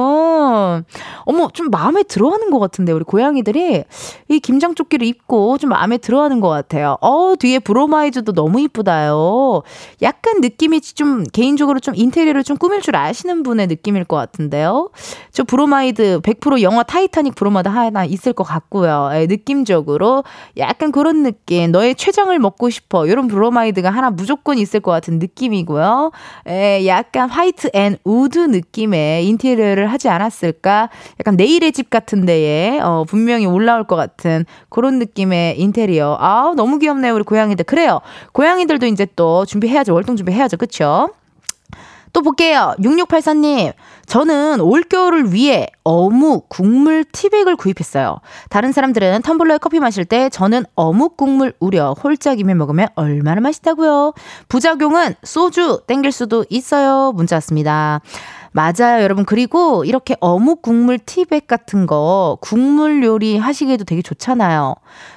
어머, 1.25 1.49
좀 1.53 1.71
마음에 1.71 2.03
들어하는 2.03 2.51
것 2.51 2.59
같은데, 2.59 2.93
우리 2.93 3.05
고양이들이 3.05 3.85
이 4.29 4.41
김장조끼를 4.41 5.07
입고 5.07 5.59
좀 5.59 5.71
마음에 5.71 5.99
들어하는 5.99 6.41
것 6.41 6.49
같아요. 6.49 6.97
어, 7.01 7.35
뒤에 7.39 7.59
브로마이드도 7.59 8.33
너무 8.33 8.61
이쁘다요. 8.61 9.63
약간 10.03 10.41
느낌이 10.41 10.81
좀, 10.81 11.25
개인적으로 11.33 11.81
좀 11.81 11.95
인테리어를 11.97 12.45
좀 12.45 12.57
꾸밀 12.57 12.81
줄 12.81 12.97
아시는 12.97 13.43
분의 13.43 13.67
느낌일 13.67 14.05
것 14.05 14.17
같은데요. 14.17 14.91
저 15.33 15.45
브로마이드 15.45 16.21
100% 16.21 16.63
영화 16.63 16.83
타이타닉 16.83 17.35
브로마이드 17.35 17.69
하나 17.69 18.05
있을 18.05 18.33
것 18.33 18.45
같고요. 18.45 19.11
예, 19.15 19.27
느낌적으로 19.27 20.25
약간 20.57 20.93
그런 20.93 21.23
느낌. 21.23 21.73
너의 21.73 21.95
췌장을 21.95 22.37
먹고 22.39 22.71
싶어. 22.71 23.07
이런 23.07 23.29
브로마이드가 23.29 23.91
하나 23.91 24.11
무조건 24.11 24.59
있을 24.59 24.81
것 24.81 24.91
같은 24.91 25.19
느낌이고요. 25.19 26.13
예, 26.49 26.87
약간 26.87 27.29
white 27.29 27.71
and 27.73 27.97
wood 28.05 28.52
느낌의 28.53 29.27
인테리어를 29.27 29.91
하지 29.91 30.09
않았을까? 30.09 30.89
약간 31.19 31.37
내일의 31.37 31.73
집 31.73 31.91
같은 31.91 32.25
데에 32.25 32.79
어, 32.81 33.05
분명히 33.09 33.47
올라올 33.47 33.85
것 33.85 33.97
같은 33.97 34.45
그런 34.69 35.01
느낌의 35.01 35.59
인테리어. 35.59 36.17
아, 36.21 36.53
너무 36.57 36.79
귀엽네요, 36.79 37.15
우리 37.15 37.25
고양이들. 37.25 37.65
그래요. 37.65 38.01
고양이들도 38.33 38.87
이제 38.87 39.07
또 39.17 39.45
준비해야죠. 39.45 39.93
월동 39.93 40.15
준비해야죠. 40.17 40.57
그쵸? 40.57 41.11
또 42.13 42.21
볼게요. 42.21 42.75
6684님. 42.79 43.73
저는 44.07 44.61
올겨울을 44.61 45.33
위해 45.33 45.69
어묵 45.85 46.49
국물 46.49 47.05
티백을 47.05 47.57
구입했어요. 47.57 48.19
다른 48.51 48.73
사람들은 48.73 49.23
텀블러에 49.23 49.59
커피 49.61 49.81
마실 49.81 50.05
때 50.05 50.29
저는 50.29 50.65
어묵 50.75 51.17
국물 51.17 51.55
우려 51.61 51.95
홀짝 51.95 52.39
이며 52.39 52.55
먹으면 52.55 52.89
얼마나 52.95 53.41
맛있다고요. 53.41 54.13
부작용은 54.49 55.15
소주 55.23 55.81
땡길 55.87 56.13
수도 56.13 56.45
있어요. 56.51 57.13
문자 57.13 57.37
왔습니다. 57.37 58.01
맞아요, 58.53 59.03
여러분. 59.03 59.25
그리고 59.25 59.85
이렇게 59.85 60.15
어묵 60.21 60.63
국물 60.63 60.99
티백 60.99 61.47
같은 61.47 61.87
거 61.87 62.39
국물 62.41 63.03
요리 63.03 63.39
하시기에도 63.39 63.85
되게 63.85 64.03
좋잖아요. 64.03 64.75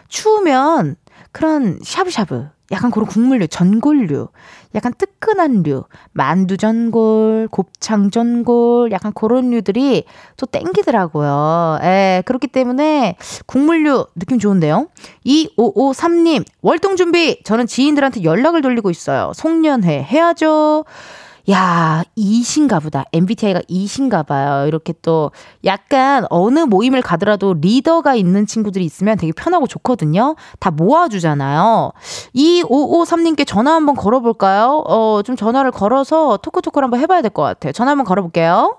추우면 0.08 0.96
그런 1.32 1.80
샤브샤브 1.84 2.48
약간 2.72 2.90
그런 2.90 3.06
국물류, 3.08 3.48
전골류, 3.48 4.28
약간 4.74 4.94
뜨끈한 4.98 5.64
류, 5.64 5.84
만두 6.14 6.58
전골, 6.58 7.48
곱창 7.52 8.10
전골, 8.10 8.92
약간 8.92 9.14
그런 9.14 9.52
류들이 9.52 10.06
또 10.38 10.46
땡기더라고요. 10.48 11.80
예, 11.84 12.24
그렇기 12.26 12.48
때문에 12.48 13.18
국물류 13.46 14.08
느낌 14.16 14.40
좋은데요. 14.40 14.88
2553님, 15.26 16.44
월동 16.62 16.96
준비! 16.96 17.42
저는 17.44 17.68
지인들한테 17.68 18.24
연락을 18.24 18.62
돌리고 18.62 18.90
있어요. 18.90 19.32
송년회 19.36 20.04
해야죠. 20.04 20.86
야, 21.52 22.04
이신가 22.16 22.80
보다. 22.80 23.04
MBTI가 23.14 23.62
이신가 23.68 24.24
봐요. 24.24 24.66
이렇게 24.68 24.94
또 25.04 25.32
약간 25.64 26.26
어느 26.32 26.60
모임을 26.62 27.02
가더라도 27.04 27.54
리더가 27.54 28.16
있는 28.16 28.48
친구들이 28.48 28.84
있으면 28.84 29.18
되게 29.18 29.32
편하고 29.32 29.68
좋거든요. 29.68 30.36
다 30.60 30.72
모아주잖아요. 30.72 31.92
2553님께 32.36 33.46
전화 33.46 33.76
한번 33.76 33.96
걸어볼까요? 33.96 34.84
어, 34.88 35.22
좀 35.24 35.36
전화를 35.36 35.70
걸어서 35.72 36.38
토크토크를 36.38 36.86
한번 36.86 37.00
해봐야 37.00 37.22
될 37.22 37.30
것 37.30 37.44
같아요. 37.44 37.74
전화 37.74 37.92
한번 37.92 38.06
걸어볼게요. 38.06 38.78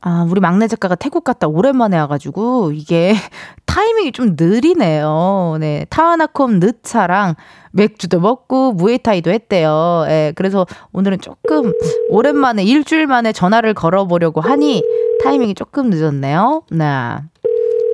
아, 0.00 0.24
우리 0.30 0.40
막내 0.40 0.68
작가가 0.68 0.94
태국 0.94 1.24
갔다 1.24 1.48
오랜만에 1.48 1.98
와가지고, 1.98 2.70
이게 2.72 3.14
타이밍이 3.66 4.12
좀 4.12 4.36
느리네요. 4.38 5.56
네. 5.58 5.86
타와나콤 5.90 6.60
늦차랑 6.60 7.34
맥주도 7.78 8.20
먹고, 8.20 8.72
무에타이도 8.72 9.30
했대요. 9.30 10.04
예, 10.08 10.32
그래서 10.36 10.66
오늘은 10.92 11.20
조금 11.20 11.72
오랜만에, 12.10 12.64
일주일 12.64 13.06
만에 13.06 13.32
전화를 13.32 13.74
걸어보려고 13.74 14.40
하니, 14.40 14.82
타이밍이 15.22 15.54
조금 15.54 15.88
늦었네요. 15.90 16.62
네. 16.70 16.84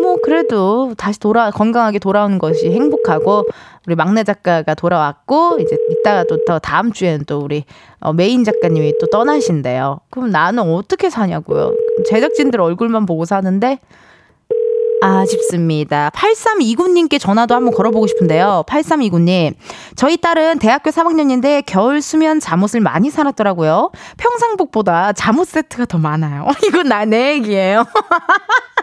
뭐, 0.00 0.16
그래도 0.22 0.94
다시 0.96 1.20
돌아, 1.20 1.50
건강하게 1.50 1.98
돌아오는 1.98 2.38
것이 2.38 2.70
행복하고, 2.70 3.44
우리 3.86 3.94
막내 3.94 4.24
작가가 4.24 4.74
돌아왔고, 4.74 5.58
이제 5.60 5.76
이따가 5.90 6.24
또 6.24 6.38
더 6.46 6.58
다음 6.58 6.92
주에는 6.92 7.24
또 7.26 7.38
우리 7.38 7.64
어, 8.00 8.12
메인 8.12 8.44
작가님이 8.44 8.94
또 9.00 9.06
떠나신대요. 9.06 10.00
그럼 10.10 10.30
나는 10.30 10.62
어떻게 10.62 11.08
사냐고요? 11.08 11.74
제작진들 12.06 12.60
얼굴만 12.60 13.06
보고 13.06 13.24
사는데, 13.24 13.78
아쉽습니다. 15.02 16.10
8329님께 16.14 17.20
전화도 17.20 17.54
한번 17.54 17.74
걸어보고 17.74 18.06
싶은데요. 18.06 18.64
8329님. 18.66 19.54
저희 19.96 20.16
딸은 20.16 20.58
대학교 20.58 20.90
3학년인데 20.90 21.62
겨울 21.66 22.00
수면 22.02 22.40
잠옷을 22.40 22.80
많이 22.80 23.10
사놨더라고요. 23.10 23.90
평상복보다 24.16 25.12
잠옷 25.12 25.46
세트가 25.48 25.84
더 25.86 25.98
많아요. 25.98 26.46
이건 26.66 26.88
나 26.88 27.04
내 27.04 27.34
얘기예요. 27.34 27.84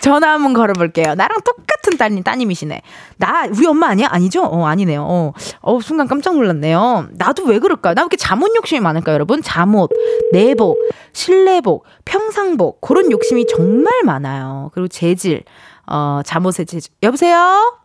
전화 0.00 0.32
한번 0.32 0.52
걸어볼게요. 0.52 1.14
나랑 1.14 1.40
똑같은 1.42 1.96
따님, 1.98 2.22
따님이시네. 2.22 2.82
나, 3.16 3.46
우리 3.50 3.66
엄마 3.66 3.88
아니야? 3.88 4.08
아니죠? 4.10 4.42
어, 4.44 4.66
아니네요. 4.66 5.02
어, 5.02 5.32
어 5.60 5.80
순간 5.80 6.06
깜짝 6.06 6.36
놀랐네요. 6.36 7.08
나도 7.12 7.44
왜 7.44 7.58
그럴까요? 7.58 7.94
나왜 7.94 8.04
이렇게 8.04 8.16
잠옷 8.16 8.54
욕심이 8.56 8.80
많을까요, 8.80 9.14
여러분? 9.14 9.42
잠옷, 9.42 9.90
내복, 10.32 10.78
실내복, 11.12 11.84
평상복, 12.04 12.80
그런 12.80 13.10
욕심이 13.10 13.46
정말 13.46 13.92
많아요. 14.04 14.70
그리고 14.74 14.88
재질, 14.88 15.42
어, 15.86 16.20
잠옷의 16.24 16.66
재질. 16.66 16.92
여보세요? 17.02 17.80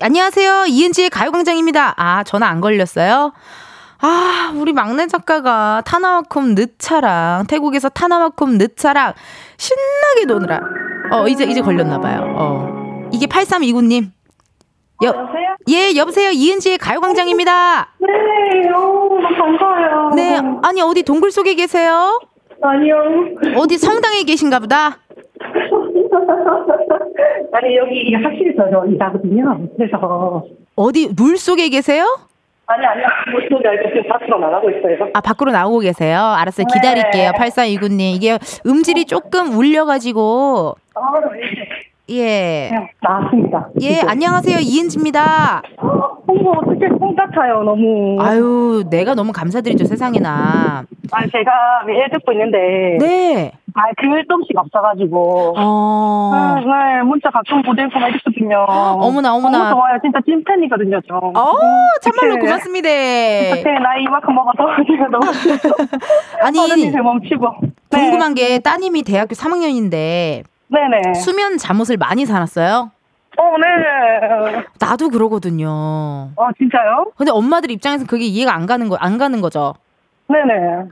안녕하세요. 0.00 0.66
이은지의 0.66 1.10
가요광장입니다. 1.10 1.94
아, 1.98 2.24
전화 2.24 2.46
안 2.48 2.62
걸렸어요? 2.62 3.32
아, 4.02 4.52
우리 4.56 4.72
막내 4.72 5.06
작가가 5.06 5.82
타나와콤 5.84 6.54
늦차랑, 6.54 7.46
태국에서 7.46 7.88
타나와콤 7.90 8.56
늦차랑 8.58 9.12
신나게 9.58 10.24
노느라. 10.26 10.60
어, 11.12 11.28
이제, 11.28 11.44
이제 11.44 11.60
걸렸나봐요. 11.60 12.34
어. 12.36 13.08
이게 13.12 13.26
8329님. 13.26 14.06
여, 15.02 15.08
여보세요? 15.08 15.56
예, 15.68 15.94
여보세요. 15.96 16.30
이은지의 16.30 16.78
가요광장입니다. 16.78 17.88
네, 17.98 18.68
오, 18.70 19.08
너무 19.08 19.22
반가워요. 19.22 20.10
네, 20.14 20.38
아니 20.62 20.80
어디 20.82 21.02
동굴 21.02 21.30
속에 21.30 21.54
계세요? 21.54 22.20
아니요. 22.62 22.96
어디 23.56 23.78
성당에 23.78 24.22
계신가 24.24 24.58
보다. 24.60 24.98
아니, 27.52 27.76
여기 27.76 28.14
학실에서 28.14 28.70
저 28.70 28.84
일하거든요. 28.86 29.66
그래서. 29.76 30.44
어디 30.76 31.08
물 31.16 31.36
속에 31.36 31.68
계세요? 31.70 32.04
아니, 32.70 32.86
아니, 32.86 33.02
못속에 33.32 33.68
알고 33.68 33.88
지금 33.88 34.08
밖으로 34.08 34.38
나가고 34.38 34.70
있어요. 34.70 35.10
아, 35.12 35.20
밖으로 35.20 35.50
나오고 35.50 35.80
계세요. 35.80 36.20
알았어요. 36.20 36.66
네. 36.68 36.74
기다릴게요. 36.74 37.32
8429님. 37.32 38.14
이게 38.14 38.38
음질이 38.64 39.06
조금 39.06 39.56
울려가지고. 39.58 40.76
아, 40.94 41.00
예. 42.10 42.70
나왔습니다. 43.02 43.68
예, 43.82 44.00
안녕하세요. 44.00 44.58
이은지입니다. 44.58 45.62
홍보 46.26 46.50
어떻게 46.50 46.88
콩 46.88 47.14
같아요, 47.14 47.62
너무. 47.62 48.16
아유, 48.20 48.82
내가 48.90 49.14
너무 49.14 49.32
감사드리죠, 49.32 49.84
세상에나. 49.84 50.84
아, 51.12 51.20
제가 51.26 51.52
애 51.88 52.10
듣고 52.10 52.32
있는데. 52.32 52.98
네. 53.00 53.52
아, 53.74 53.82
글솜씨가 53.96 54.60
없어가지고. 54.62 55.54
어. 55.56 56.30
네, 56.34 56.60
네, 56.64 57.02
문자 57.04 57.30
가끔 57.30 57.62
보내고 57.62 57.98
막 58.00 58.08
이랬거든요. 58.08 58.64
어머나, 58.68 59.32
어머나. 59.34 59.58
너무 59.70 59.80
좋아요. 59.80 59.98
진짜 60.02 60.18
찐팬이거든요, 60.24 61.00
저. 61.08 61.14
어, 61.16 61.52
참말로 62.02 62.34
어떡해. 62.34 62.46
고맙습니다. 62.46 62.88
어떻게 62.88 63.70
나이 63.78 64.02
이만큼 64.02 64.34
먹어서 64.34 64.66
제가 64.86 65.06
너무 65.08 65.26
아니, 66.42 66.90
멈추고. 67.02 67.46
네. 67.90 67.98
궁금한 68.00 68.34
게 68.34 68.58
따님이 68.58 69.02
대학교 69.02 69.34
3학년인데 69.34 70.42
네네. 70.70 71.14
수면 71.14 71.58
잠옷을 71.58 71.96
많이 71.96 72.24
사놨어요? 72.26 72.90
어, 73.38 73.42
네. 73.58 74.64
나도 74.80 75.08
그러거든요. 75.10 75.68
어, 76.36 76.48
진짜요? 76.58 77.12
근데 77.16 77.30
엄마들 77.32 77.70
입장에서 77.70 78.06
그게 78.06 78.24
이해가 78.24 78.54
안 78.54 78.66
가는 78.66 78.88
거, 78.88 78.96
안 78.96 79.18
가는 79.18 79.40
거죠. 79.40 79.74
네네. 80.28 80.88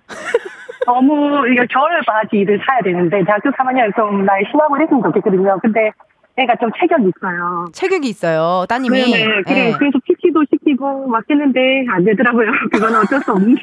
너무 0.86 1.46
이게 1.48 1.66
겨울 1.70 2.00
바지를 2.06 2.60
사야 2.66 2.80
되는데 2.82 3.22
대학교 3.24 3.50
3학년 3.50 3.94
좀 3.94 4.24
날씬하고 4.24 4.76
이랬으면 4.76 5.02
좋겠거든요. 5.02 5.58
근데 5.60 5.90
애가 6.36 6.54
좀 6.56 6.70
체격이 6.80 7.10
있어요. 7.16 7.66
체격이 7.72 8.08
있어요, 8.08 8.64
따님이. 8.68 9.02
네네. 9.10 9.42
그래, 9.42 9.68
예. 9.68 9.72
그래서 9.72 9.98
PT도 10.04 10.44
시키고 10.50 11.08
막 11.08 11.22
했는데 11.28 11.84
안 11.90 12.04
되더라고요. 12.04 12.50
그건 12.72 12.94
어쩔 12.96 13.20
수 13.20 13.32
없는 13.32 13.54
게. 13.56 13.62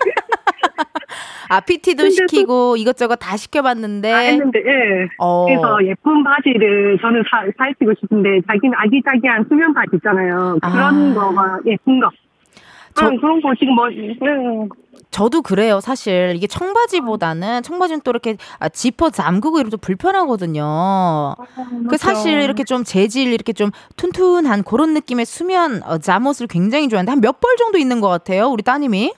아, 1.49 1.59
PT도 1.61 2.09
시키고 2.09 2.75
이것저것 2.77 3.15
다 3.17 3.37
시켜봤는데. 3.37 4.11
아, 4.13 4.17
했는데, 4.17 4.59
예. 4.59 5.07
어. 5.19 5.45
그래서 5.45 5.85
예쁜 5.85 6.23
바지를 6.23 6.97
저는 7.01 7.23
사, 7.29 7.43
사입고 7.57 7.93
싶은데 7.99 8.41
자기는 8.47 8.75
아기자기한 8.77 9.45
수면 9.47 9.73
바지 9.73 9.91
있잖아요. 9.95 10.57
그런 10.61 11.11
아. 11.11 11.13
거가 11.13 11.59
예쁜 11.65 11.99
거. 11.99 12.09
저- 12.97 13.07
아, 13.07 13.09
그런 13.09 13.41
거 13.41 13.53
지금 13.59 13.75
뭐, 13.75 13.87
음, 13.89 14.69
저도 15.11 15.41
그래요, 15.41 15.79
사실. 15.81 16.33
이게 16.35 16.47
청바지보다는, 16.47 17.61
청바지는 17.63 18.01
또 18.03 18.11
이렇게 18.11 18.37
아, 18.59 18.69
지퍼 18.69 19.09
잠그고 19.09 19.57
이러면 19.57 19.71
좀 19.71 19.79
불편하거든요. 19.81 21.35
그 21.89 21.97
사실 21.97 22.41
이렇게 22.41 22.63
좀 22.63 22.83
재질, 22.83 23.31
이렇게 23.33 23.51
좀 23.53 23.71
튼튼한 23.97 24.63
그런 24.63 24.93
느낌의 24.93 25.25
수면 25.25 25.81
어, 25.83 25.97
잠옷을 25.97 26.47
굉장히 26.47 26.87
좋아하는데 26.89 27.11
한 27.11 27.19
몇 27.21 27.39
벌 27.41 27.55
정도 27.57 27.77
있는 27.77 27.99
것 28.01 28.07
같아요, 28.09 28.47
우리 28.47 28.63
따님이? 28.63 29.13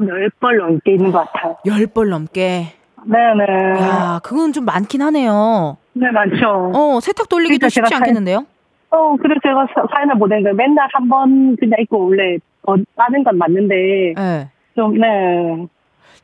열벌 0.00 0.56
넘게 0.58 0.92
있는 0.94 1.12
것 1.12 1.24
같아요. 1.32 1.56
열벌 1.66 2.08
넘게. 2.10 2.72
네네. 3.04 3.80
야, 3.80 4.20
그건 4.22 4.52
좀 4.52 4.64
많긴 4.64 5.00
하네요. 5.02 5.76
네, 5.92 6.10
많죠. 6.10 6.72
어, 6.74 7.00
세탁 7.00 7.28
돌리기도 7.28 7.68
그러니까 7.68 7.68
쉽지 7.68 7.94
않겠는데요? 7.94 8.44
어, 8.90 9.16
그래서 9.20 9.40
제가 9.42 9.66
사- 9.74 9.86
사연을 9.94 10.18
보낸 10.18 10.42
거예요. 10.42 10.54
맨날 10.56 10.88
한 10.92 11.08
번 11.08 11.56
그냥 11.56 11.76
입고 11.80 12.06
원래 12.08 12.36
어, 12.66 12.74
빠는 12.96 13.22
건 13.24 13.38
맞는데, 13.38 13.74
네. 14.16 14.50
좀, 14.74 14.98
네, 14.98 15.66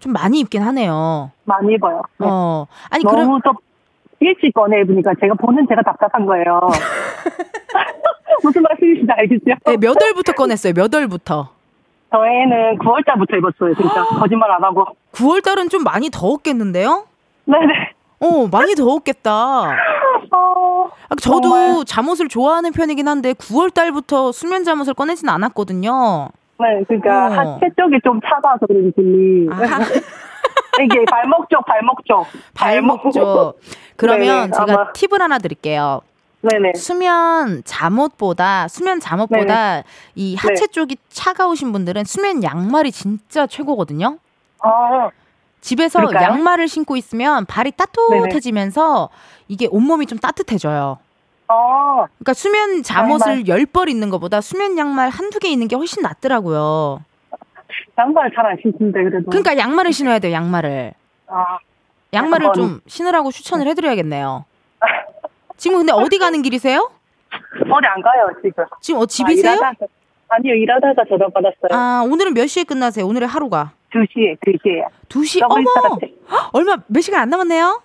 좀 0.01 0.13
많이 0.13 0.41
입긴 0.41 0.63
하네요. 0.63 1.31
많이 1.45 1.75
입어요. 1.75 2.03
네. 2.19 2.27
어. 2.29 2.67
아니, 2.91 3.05
너무 3.05 3.17
그럼. 3.17 3.41
또 3.45 3.53
일찍 4.19 4.53
꺼내입으니까 4.55 5.13
제가 5.21 5.35
보는 5.35 5.67
제가 5.69 5.83
답답한 5.83 6.27
거예요. 6.27 6.61
무슨 8.43 8.63
말씀이신지 8.63 9.11
알겠죠? 9.13 9.45
네, 9.67 9.77
몇 9.77 9.97
월부터 10.03 10.33
꺼냈어요, 10.33 10.73
몇 10.75 10.93
월부터? 10.93 11.51
저희는 12.13 12.79
9월달부터 12.79 13.39
입었어요, 13.39 13.75
진짜. 13.75 14.05
거짓말 14.05 14.51
안 14.51 14.63
하고. 14.65 14.85
9월 15.13 15.43
달은 15.43 15.69
좀 15.69 15.83
많이 15.83 16.11
더웠겠는데요? 16.11 17.07
네네. 17.47 17.93
어, 18.21 18.47
많이 18.51 18.75
더웠겠다. 18.75 19.33
어, 20.35 20.89
아, 21.09 21.15
저도 21.21 21.41
정말. 21.43 21.85
잠옷을 21.87 22.29
좋아하는 22.29 22.73
편이긴 22.73 23.09
한데 23.09 23.33
9월 23.33 23.75
달부터 23.75 24.33
수면 24.33 24.65
잠옷을 24.65 24.95
꺼내진 24.95 25.29
않았거든요. 25.29 26.29
네, 26.61 26.85
그러니까 26.87 27.27
어. 27.27 27.31
하체 27.31 27.67
쪽이 27.77 27.99
좀 28.05 28.21
차가워서 28.21 28.67
그런지. 28.67 29.49
아하. 29.51 29.83
이게 30.83 31.05
발목 31.11 31.51
쪽, 31.51 31.65
발목 31.67 32.05
쪽. 32.07 32.27
발목 32.55 33.11
쪽. 33.13 33.59
그러면 33.97 34.51
네네, 34.51 34.53
제가 34.57 34.73
아마. 34.81 34.93
팁을 34.93 35.21
하나 35.21 35.39
드릴게요. 35.39 36.01
네네. 36.43 36.73
수면 36.75 37.63
잠옷보다 37.65 38.67
수면 38.69 38.99
잠옷보다 39.01 39.85
이 40.17 40.35
하체 40.35 40.55
네. 40.55 40.67
쪽이 40.67 40.97
차가우신 41.09 41.73
분들은 41.73 42.05
수면 42.05 42.43
양말이 42.43 42.91
진짜 42.93 43.47
최고거든요. 43.47 44.19
어, 44.65 45.09
집에서 45.61 46.01
그럴까요? 46.01 46.25
양말을 46.25 46.67
신고 46.69 46.97
있으면 46.97 47.47
발이 47.47 47.73
따뜻해지면서 47.73 49.09
이게 49.49 49.69
온몸이 49.71 50.07
좀 50.07 50.19
따뜻해져요. 50.19 50.99
어, 51.49 52.07
그러니까 52.19 52.35
수면 52.35 52.83
잠옷을 52.83 53.47
열 53.47 53.67
벌 53.67 53.89
있는 53.89 54.11
것보다 54.11 54.41
수면 54.41 54.77
양말 54.79 55.11
한두 55.11 55.39
개 55.39 55.49
있는 55.49 55.69
게 55.69 55.77
훨씬 55.77 56.03
낫더라고요. 56.03 57.05
양말 57.99 58.33
잘 58.35 58.47
안 58.47 58.57
신는데 58.61 59.05
그래도. 59.05 59.31
그러니까 59.31 59.57
양말을 59.57 59.93
신어야 59.93 60.19
돼요, 60.19 60.33
양말을. 60.33 60.93
아, 61.29 61.59
양말을. 62.13 62.53
좀 62.55 62.81
신으라고 62.87 63.31
추천을 63.31 63.67
해드려야겠네요. 63.69 64.45
지금 65.63 65.79
근데 65.79 65.93
어디 65.93 66.19
가는 66.19 66.43
길이세요? 66.43 66.91
어디 67.31 67.87
안 67.87 68.03
가요, 68.03 68.27
지금. 68.43 68.65
지금 68.81 69.01
어, 69.01 69.07
집이세요? 69.07 69.53
아, 69.53 69.55
일하다가, 69.55 69.87
아니요, 70.31 70.55
일하다가 70.55 71.05
전화 71.09 71.29
받았어요. 71.29 71.71
아, 71.71 72.03
오늘은 72.05 72.35
몇 72.35 72.49
시에 72.49 72.65
끝나세요? 72.65 73.07
오늘의 73.07 73.29
하루가? 73.29 73.71
2시에, 73.95 74.39
2시에. 74.41 74.85
2시? 75.09 75.39
너무 75.39 75.61
일찍 75.61 75.71
어머! 75.79 75.99
헉, 76.33 76.51
얼마, 76.53 76.79
몇 76.89 77.01
시간 77.01 77.21
안 77.21 77.31
남았네요? 77.31 77.81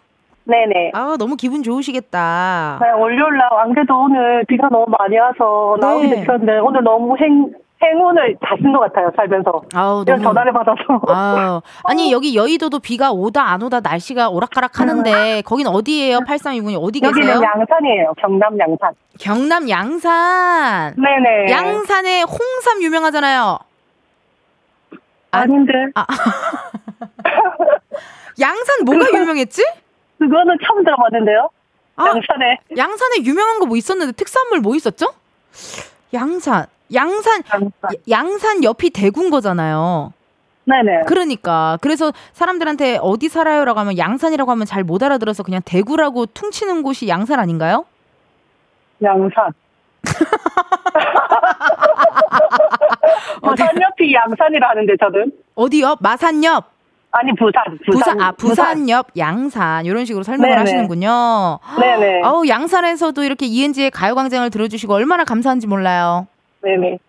네네. 0.45 0.91
아, 0.95 1.17
너무 1.19 1.35
기분 1.35 1.61
좋으시겠다. 1.61 2.79
네, 2.81 2.89
월요일 2.93 3.37
날, 3.37 3.47
안 3.59 3.71
그래도 3.75 3.93
오늘 3.95 4.43
비가 4.47 4.69
너무 4.69 4.87
많이 4.97 5.15
와서 5.19 5.77
나오기 5.79 6.07
네. 6.07 6.21
늦었는데, 6.21 6.57
오늘 6.57 6.83
너무 6.83 7.15
행, 7.19 7.53
행운을 7.81 8.37
다쓴것 8.41 8.81
같아요, 8.81 9.11
살면서. 9.15 9.61
아우, 9.73 10.03
그냥 10.03 10.21
너무. 10.21 10.33
전화를 10.33 10.51
받아서. 10.51 10.77
아우, 11.07 11.61
아니, 11.83 12.11
여기 12.15 12.35
여의도도 12.35 12.79
비가 12.79 13.11
오다 13.11 13.41
안 13.43 13.61
오다 13.61 13.81
날씨가 13.81 14.29
오락가락 14.29 14.79
하는데, 14.79 15.41
거긴 15.45 15.67
어디예요? 15.67 16.19
8329님 16.21 16.81
어디 16.81 16.99
계세요? 16.99 17.11
여기는 17.21 17.43
양산이에요, 17.43 18.13
경남 18.19 18.59
양산. 18.59 18.93
경남 19.19 19.69
양산. 19.69 20.95
네네. 20.95 21.51
양산에 21.51 22.23
홍삼 22.23 22.81
유명하잖아요. 22.81 23.59
아, 25.31 25.37
아닌데. 25.39 25.73
아. 25.95 26.05
양산 28.39 28.85
뭐가 28.85 29.07
유명했지? 29.13 29.63
그거는 30.19 30.57
처음 30.65 30.83
들어봤는데요. 30.83 31.49
아, 31.95 32.07
양산에. 32.07 32.57
양산에 32.77 33.23
유명한 33.23 33.59
거 33.59 33.65
뭐 33.65 33.75
있었는데 33.77 34.11
특산물 34.13 34.59
뭐 34.61 34.75
있었죠? 34.75 35.07
양산. 36.13 36.65
양산 36.93 37.43
양산. 37.53 37.71
양산 38.09 38.63
옆이 38.63 38.89
대구인 38.91 39.29
거잖아요. 39.29 40.13
네네. 40.65 41.03
그러니까 41.05 41.77
그래서 41.81 42.11
사람들한테 42.33 42.99
어디 43.01 43.29
살아요라고 43.29 43.79
하면 43.81 43.97
양산이라고 43.97 44.51
하면 44.51 44.65
잘 44.65 44.83
못 44.83 45.01
알아들어서 45.03 45.43
그냥 45.43 45.61
대구라고 45.63 46.25
퉁치는 46.27 46.83
곳이 46.83 47.07
양산 47.07 47.39
아닌가요? 47.39 47.85
양산. 49.01 49.53
어, 53.41 53.49
부산 53.49 53.69
옆이 53.81 54.13
양산이라 54.13 54.69
하는데 54.69 54.93
저는. 54.99 55.31
어디요? 55.55 55.97
마산 55.99 56.43
옆. 56.43 56.65
아니 57.19 57.33
부산. 57.35 57.63
부산, 57.85 57.91
부산. 57.93 58.21
아 58.21 58.31
부산 58.31 58.89
옆 58.89 59.07
양산 59.17 59.85
이런 59.85 60.05
식으로 60.05 60.23
설명을 60.23 60.49
네네. 60.49 60.59
하시는군요. 60.61 61.59
네네. 61.79 62.21
아우 62.23 62.47
양산에서도 62.47 63.23
이렇게 63.23 63.45
이은지의 63.47 63.91
가요광장을 63.91 64.47
들어주시고 64.49 64.93
얼마나 64.93 65.23
감사한지 65.23 65.67
몰라요. 65.67 66.27
네네. 66.63 66.99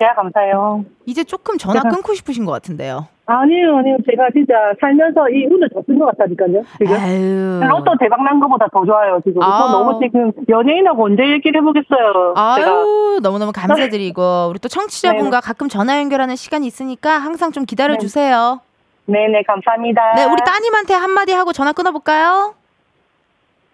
제가 0.00 0.14
감사해요. 0.14 0.84
이제 1.06 1.22
조금 1.22 1.56
전화 1.56 1.80
제가- 1.82 1.90
끊고 1.90 2.14
싶으신 2.14 2.44
것 2.44 2.52
같은데요. 2.52 3.06
아니요, 3.26 3.78
아니요. 3.78 3.96
제가 4.10 4.28
진짜 4.34 4.52
살면서 4.80 5.30
이 5.30 5.46
운을 5.46 5.70
더쓴것 5.70 6.06
같다니까요. 6.18 6.62
지금. 6.78 6.94
아유. 6.94 7.60
로또 7.66 7.92
대박 7.98 8.22
난 8.22 8.38
것보다 8.38 8.66
더 8.70 8.84
좋아요, 8.84 9.18
지금. 9.24 9.40
저 9.40 9.48
너무 9.48 9.98
지금 10.02 10.30
연예인하고 10.48 11.06
언제 11.06 11.22
얘기를 11.30 11.58
해보겠어요. 11.60 12.34
제가. 12.36 12.54
아유 12.54 13.20
너무너무 13.22 13.52
감사드리고 13.52 14.48
우리 14.50 14.58
또 14.58 14.68
청취자분과 14.68 15.40
가끔 15.40 15.68
전화 15.70 15.98
연결하는 16.00 16.36
시간이 16.36 16.66
있으니까 16.66 17.12
항상 17.18 17.50
좀 17.52 17.64
기다려 17.64 17.96
주세요. 17.96 18.60
네 18.60 18.73
네, 19.06 19.42
감사합니다. 19.46 20.14
네, 20.14 20.24
우리 20.24 20.36
따님한테 20.44 20.94
한마디 20.94 21.32
하고 21.32 21.52
전화 21.52 21.72
끊어볼까요? 21.72 22.54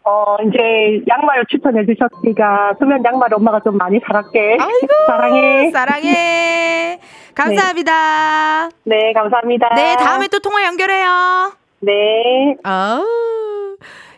어, 0.02 0.36
이제 0.42 1.04
양말 1.08 1.44
추천해 1.48 1.84
주셨으니까 1.84 2.74
수면 2.78 3.04
양말 3.04 3.32
엄마가 3.34 3.60
좀 3.60 3.76
많이 3.76 4.00
사갈게. 4.04 4.56
사랑해. 5.06 5.70
사랑해. 5.70 7.00
감사합니다. 7.34 8.70
네, 8.84 9.12
감사합니다. 9.12 9.68
네, 9.74 9.96
다음에 9.96 10.26
또 10.28 10.40
통화 10.40 10.64
연결해요. 10.64 11.52
네. 11.80 12.56
아우. 12.64 13.06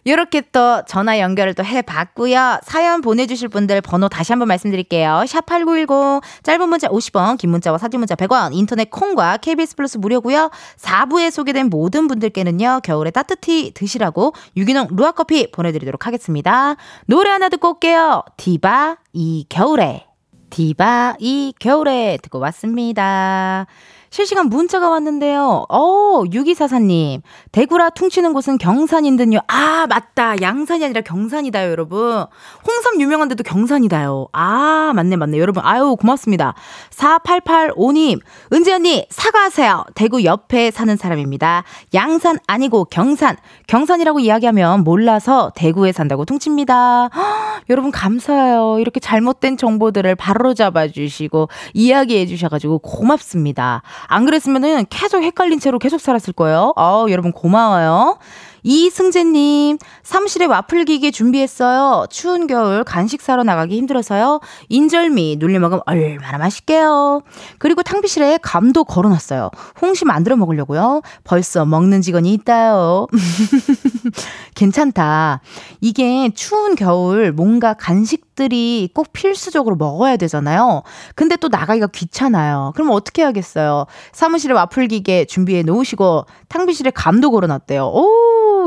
이렇게 0.05 0.43
또 0.53 0.83
전화 0.87 1.19
연결을 1.21 1.55
또 1.55 1.65
해봤고요. 1.65 2.61
사연 2.63 3.01
보내주실 3.01 3.49
분들 3.49 3.81
번호 3.83 4.09
다시 4.09 4.33
한번 4.33 4.49
말씀드릴게요. 4.49 5.25
샵 5.27 5.47
8910 5.47 6.23
짧은 6.43 6.69
문자 6.69 6.89
50원 6.89 7.39
긴 7.39 7.51
문자와 7.51 7.79
사진 7.79 8.01
문자 8.01 8.15
100원 8.15 8.51
인터넷 8.53 8.91
콩과 8.91 9.39
KBS 9.39 9.77
플러스 9.77 9.99
무료고요. 9.99 10.51
4부에 10.79 11.31
소개된 11.31 11.71
모든 11.71 12.09
분들께는요. 12.09 12.81
겨울에 12.83 13.11
따뜻히 13.11 13.73
드시라고 13.75 14.35
유기농 14.57 14.89
루아커피 14.91 15.53
보내드리도록 15.53 16.07
하겠습니다. 16.07 16.77
노래 17.07 17.31
하나 17.31 17.49
듣고 17.49 17.71
올게요. 17.71 18.23
디바 18.37 18.97
이 19.13 19.47
겨울에 19.49 20.07
디바 20.51 21.17
이 21.21 21.55
겨울에 21.59 22.19
듣고 22.23 22.39
왔습니다. 22.41 23.67
실시간 24.13 24.51
문자가 24.51 24.91
왔는데요. 24.91 25.65
어, 25.71 26.23
6244님. 26.25 27.23
대구라 27.51 27.89
퉁치는 27.91 28.35
곳은 28.35 28.59
경산인 28.59 29.17
듯요. 29.17 29.39
아, 29.49 29.87
맞다. 29.89 30.39
양산이 30.43 30.85
아니라 30.85 31.01
경산이다요, 31.01 31.71
여러분. 31.71 32.27
홍삼 32.67 33.01
유명한 33.01 33.29
데도 33.29 33.43
경산이다요. 33.43 34.29
아, 34.35 34.93
맞네, 34.95 35.17
맞네. 35.17 35.39
여러분, 35.39 35.63
아유, 35.65 35.97
고맙습니다. 35.99 36.53
4885님. 36.91 38.21
은지 38.53 38.71
언니, 38.71 39.07
사과하세요. 39.09 39.87
대구 39.95 40.25
옆에 40.25 40.71
사는 40.71 40.95
사람입니다. 40.95 41.65
양산 41.95 42.39
아니고 42.47 42.85
경산. 42.85 43.39
경산이라고 43.67 44.21
이야기하면 44.21 44.85
몰라서 44.85 45.53
대구에 45.55 45.93
산다고 45.93 46.27
퉁칩니다. 46.27 47.09
헉, 47.15 47.63
여러분, 47.71 47.91
감사해요. 47.91 48.77
이렇게 48.79 49.01
잘못된 49.01 49.57
정보들을 49.57 50.15
바로 50.17 50.53
잡아주시고, 50.53 51.49
이야기해 51.73 52.27
주셔가지고 52.27 52.81
고맙습니다. 52.81 53.81
안 54.07 54.25
그랬으면은 54.25 54.87
계속 54.91 55.23
헷갈린 55.23 55.61
채로 55.61 55.79
계속 55.79 56.01
살았을 56.01 56.33
거예요. 56.33 56.73
아 56.77 57.05
여러분 57.09 57.33
고마워요. 57.33 58.19
이승재님, 58.65 59.79
사무실에 60.03 60.45
와플 60.47 60.85
기계 60.85 61.11
준비했어요. 61.11 62.07
추운 62.11 62.47
겨울 62.47 62.85
간식 62.85 63.21
사러 63.21 63.43
나가기 63.43 63.77
힘들어서요. 63.77 64.41
인절미 64.69 65.37
눌려 65.41 65.59
먹으면 65.59 65.83
얼마나 65.87 66.39
맛있게요. 66.39 67.23
그리고 67.59 67.83
탕비실에 67.83 68.39
감도 68.41 68.85
걸어놨어요. 68.85 69.51
홍시 69.81 70.05
만들어 70.05 70.37
먹으려고요. 70.37 71.03
벌써 71.25 71.65
먹는 71.65 72.03
직원이 72.03 72.33
있다요. 72.35 73.09
괜찮다. 74.63 75.41
이게 75.81 76.31
추운 76.35 76.77
겨울 76.77 77.33
뭔가 77.33 77.75
간식들이 77.75 78.91
꼭 78.95 79.13
필수적으로 79.13 79.75
먹어야 79.75 80.17
되잖아요. 80.17 80.83
근데 81.17 81.35
또 81.35 81.49
나가기가 81.49 81.89
귀찮아요. 81.89 82.71
그럼 82.77 82.91
어떻게 82.93 83.23
하겠어요? 83.25 83.87
사무실에 84.13 84.55
와플 84.55 84.87
기계 84.87 85.25
준비해 85.25 85.65
놓으시고 85.65 86.27
탕비실에 86.49 86.93
감도 86.93 87.33
걸어놨대요. 87.33 87.87
오, 87.87 88.09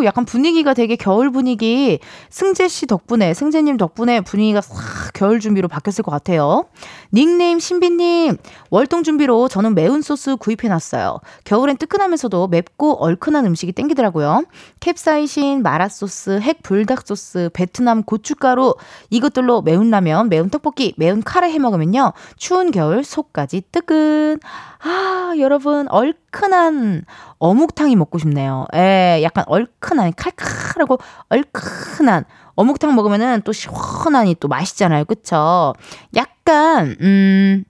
약간 0.03 0.25
분위기가 0.25 0.73
되게 0.73 0.95
겨울 0.95 1.31
분위기. 1.31 1.99
승재 2.29 2.67
씨 2.67 2.87
덕분에, 2.87 3.33
승재님 3.33 3.77
덕분에 3.77 4.21
분위기가 4.21 4.59
싹 4.59 5.13
겨울 5.13 5.39
준비로 5.39 5.67
바뀌었을 5.67 6.03
것 6.03 6.11
같아요. 6.11 6.65
닉네임 7.13 7.59
신비님, 7.59 8.37
월동 8.69 9.03
준비로 9.03 9.47
저는 9.47 9.75
매운 9.75 10.01
소스 10.01 10.35
구입해놨어요. 10.35 11.19
겨울엔 11.45 11.77
뜨끈하면서도 11.77 12.47
맵고 12.47 13.03
얼큰한 13.03 13.45
음식이 13.45 13.71
땡기더라고요. 13.71 14.43
캡사이신, 14.81 15.63
마라 15.63 15.87
소스, 15.87 16.39
핵 16.41 16.61
불닭 16.63 17.07
소스, 17.07 17.49
베트남 17.53 18.03
고춧가루, 18.03 18.75
이것들로 19.09 19.61
매운 19.61 19.89
라면, 19.91 20.27
매운 20.27 20.49
떡볶이, 20.49 20.93
매운 20.97 21.23
카레 21.23 21.51
해 21.51 21.59
먹으면요. 21.59 22.13
추운 22.37 22.71
겨울 22.71 23.03
속까지 23.03 23.63
뜨끈. 23.71 24.39
아, 24.83 25.33
여러분, 25.39 25.87
얼 25.89 26.13
큰한 26.36 27.05
어묵탕이 27.39 27.95
먹고 27.95 28.17
싶네요. 28.17 28.65
예, 28.75 29.21
약간 29.23 29.45
얼큰한, 29.47 30.11
칼칼하고 30.17 30.97
얼큰한 31.29 32.25
어묵탕 32.55 32.93
먹으면은 32.93 33.41
또 33.45 33.53
시원하니 33.53 34.36
또 34.41 34.49
맛있잖아요. 34.49 35.05
그쵸? 35.05 35.73
약간, 36.13 36.97
음, 36.99 37.63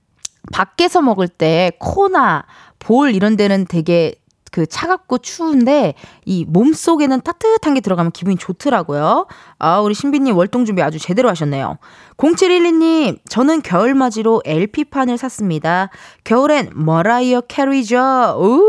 밖에서 0.52 1.02
먹을 1.02 1.28
때 1.28 1.74
코나 1.80 2.44
볼 2.80 3.14
이런 3.14 3.38
데는 3.38 3.66
되게 3.68 4.16
그 4.52 4.66
차갑고 4.66 5.18
추운데 5.20 5.94
이 6.26 6.46
몸 6.48 6.74
속에는 6.74 7.22
따뜻한 7.22 7.74
게 7.74 7.82
들어가면 7.82 8.12
기분이 8.12 8.38
좋더라고요. 8.38 9.28
아, 9.60 9.80
우리 9.82 9.94
신비님 9.94 10.38
월동 10.38 10.64
준비 10.66 10.82
아주 10.82 11.00
제대로 11.00 11.30
하셨네요. 11.30 11.78
0712님, 12.18 13.20
저는 13.28 13.62
겨울맞이로 13.62 14.44
LP판을 14.46 15.18
샀습니다. 15.18 15.90
겨울엔 16.24 16.70
머라이어 16.74 17.42
캐리죠. 17.42 17.98
우 18.40 18.64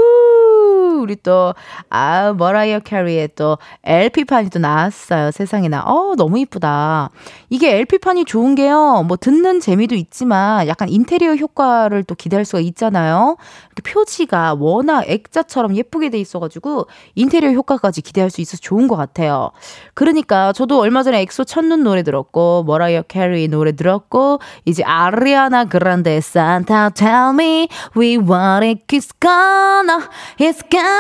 우리 1.07 1.15
또, 1.23 1.55
아, 1.89 2.35
머라이어 2.37 2.81
캐리의 2.81 3.31
또 3.37 3.59
LP판이 3.85 4.51
또 4.51 4.59
나왔어요. 4.59 5.31
세상에나. 5.31 5.85
어, 5.87 6.15
너무 6.17 6.39
이쁘다. 6.41 7.11
이게 7.49 7.77
LP판이 7.77 8.25
좋은 8.25 8.57
게요. 8.57 9.05
뭐 9.07 9.17
듣는 9.17 9.61
재미도 9.61 9.95
있지만 9.95 10.67
약간 10.67 10.89
인테리어 10.89 11.37
효과를 11.37 12.03
또 12.03 12.17
기대할 12.17 12.45
수가 12.45 12.59
있잖아요. 12.61 13.37
이렇게 13.77 13.93
표지가 13.93 14.57
워낙 14.59 15.05
액자처럼 15.07 15.77
예쁘게 15.77 16.11
돼 16.11 16.19
있어가지고 16.19 16.89
인테리어 17.15 17.53
효과까지 17.53 18.03
기대할 18.03 18.31
수 18.31 18.41
있어서 18.41 18.61
좋은 18.61 18.89
것 18.89 18.97
같아요. 18.97 19.53
그러니까 19.95 20.53
저도 20.53 20.81
얼마 20.81 21.05
전에 21.05 21.21
엑소 21.23 21.45
첫눈 21.45 21.85
노래 21.85 22.03
들었고, 22.03 22.65
머라이어 22.67 23.03
캐리 23.03 23.47
노래 23.47 23.73
들었고, 23.73 24.41
이제 24.65 24.83
아리아나 24.83 25.67
그란데 25.67 26.17
Santa 26.17 26.91
tell 26.93 27.31
me 27.31 27.69
we 27.97 28.17
want 28.17 28.67
it, 28.67 28.87
it's 28.89 29.11
gonna, 29.21 30.09
it's 30.39 30.63
gonna, 30.71 30.96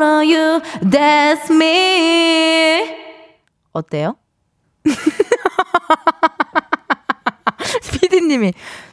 to 0.00 0.22
you, 0.24 0.60
that's 0.90 1.50
me. 1.50 2.82
어때요? 3.72 4.16
피디님이 7.92 8.52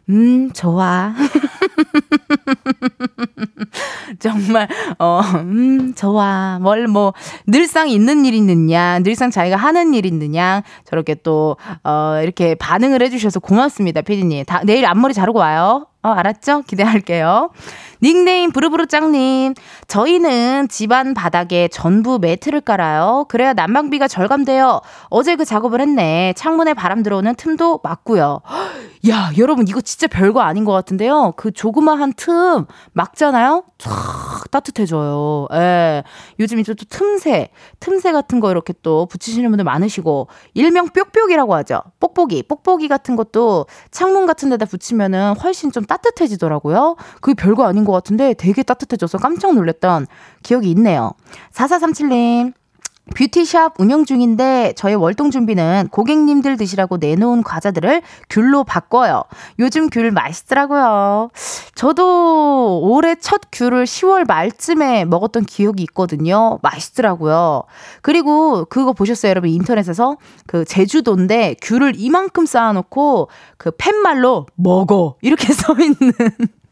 음 0.10 0.52
좋아. 0.52 1.14
정말 4.20 4.68
어 5.00 5.22
음 5.36 5.94
좋아. 5.96 6.60
뭘 6.62 6.88
뭐 6.88 7.14
늘상 7.48 7.90
있는 7.90 8.26
일 8.26 8.34
있느냐 8.34 9.00
늘상 9.00 9.32
자기가 9.32 9.56
하는 9.58 9.94
일 9.94 10.06
있느냐 10.06 10.64
저렇게 10.86 11.16
또 11.16 11.56
어 11.84 12.20
이렇게 12.22 12.56
반응을 12.56 13.02
해주셔서 13.04 13.40
고맙습니다 13.40 14.02
피디님. 14.02 14.46
다 14.46 14.62
내일 14.66 14.86
앞머리 14.86 15.14
자르고 15.14 15.40
와요 15.40 15.88
어 16.04 16.10
알았죠? 16.10 16.64
기대할게요. 16.68 17.50
닉네임 18.02 18.52
부르부르짱님. 18.52 19.54
저희는 19.88 20.68
집안 20.68 21.14
바닥에 21.14 21.70
전부 21.70 22.20
매트를 22.20 22.60
깔아요. 22.60 23.26
그래야 23.30 23.54
난방비가 23.54 24.10
절감돼요. 24.10 24.82
어제 25.10 25.38
그 25.38 25.46
작업을 25.46 25.80
했네. 25.80 26.34
창문에 26.36 26.74
바람 26.74 27.02
들어오는 27.04 27.34
틈도 27.36 27.80
막고요. 27.82 28.42
야 29.10 29.32
여러분 29.38 29.68
이거 29.70 29.80
진짜 29.80 30.08
별거 30.08 30.42
아닌 30.42 30.66
것 30.66 30.74
같은데요. 30.74 31.34
그 31.38 31.52
조그마한 31.52 32.14
틈 32.18 32.66
막잖아요? 32.92 33.64
쫙 33.78 33.92
따뜻해져요. 34.52 35.48
예. 35.54 36.04
요즘 36.42 36.60
이제 36.60 36.74
또 36.74 36.84
틈새 36.90 37.50
틈새 37.80 38.12
같은 38.12 38.42
거 38.42 38.52
이렇게 38.52 38.74
또 38.82 39.06
붙이시는 39.06 39.50
분들 39.50 39.64
많으시고 39.64 40.28
일명 40.54 40.90
뾱뾱이라고 40.90 41.56
하죠. 41.56 41.82
뽁뽁이 42.02 42.44
뽁뽁이 42.44 42.90
같은 42.90 43.16
것도 43.16 43.66
창문 43.92 44.26
같은 44.26 44.50
데다 44.50 44.66
붙이면은 44.66 45.36
훨씬 45.38 45.72
좀 45.72 45.86
따뜻해지더라고요. 45.98 46.96
그게 47.22 47.34
별거 47.34 47.66
아닌 47.66 47.86
것 47.86 47.92
같은데 47.92 48.34
되게 48.34 48.64
따뜻해져서 48.64 49.18
깜짝 49.18 49.54
놀랐던 49.56 50.08
기억이 50.44 50.70
있네요. 50.72 51.12
4437님 51.54 52.54
뷰티샵 53.16 53.80
운영 53.80 54.06
중인데 54.06 54.74
저의 54.76 54.96
월동 54.96 55.30
준비는 55.30 55.90
고객님들 55.92 56.58
드시라고 56.58 56.98
내놓은 56.98 57.44
과자들을 57.44 58.02
귤로 58.30 58.64
바꿔요. 58.64 59.24
요즘 59.60 59.90
귤 59.90 60.12
맛있더라고요. 60.12 61.30
저도 61.76 62.80
올해 62.82 63.16
첫 63.16 63.42
귤을 63.52 63.84
10월 63.84 64.26
말쯤에 64.26 65.06
먹었던 65.06 65.46
기억이 65.46 65.84
있거든요. 65.84 66.60
맛있더라고요. 66.62 67.64
그리고 68.02 68.66
그거 68.66 68.94
보셨어요, 68.94 69.32
여러분? 69.32 69.50
인터넷에서 69.50 70.18
그 70.48 70.64
제주도인데 70.66 71.56
귤을 71.62 71.94
이만큼 71.98 72.46
쌓아놓고 72.46 73.30
그 73.58 73.72
팻말로 73.72 74.48
먹어 74.56 75.16
이렇게 75.22 75.52
써 75.54 75.74
있는. 75.74 76.14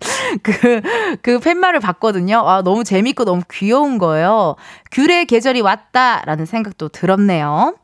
그, 0.43 0.81
그 1.21 1.39
팻말을 1.39 1.79
봤거든요. 1.79 2.37
아, 2.45 2.61
너무 2.63 2.83
재밌고 2.83 3.25
너무 3.25 3.41
귀여운 3.51 3.97
거예요. 3.97 4.55
귤의 4.91 5.25
계절이 5.25 5.61
왔다라는 5.61 6.45
생각도 6.45 6.89
들었네요. 6.89 7.75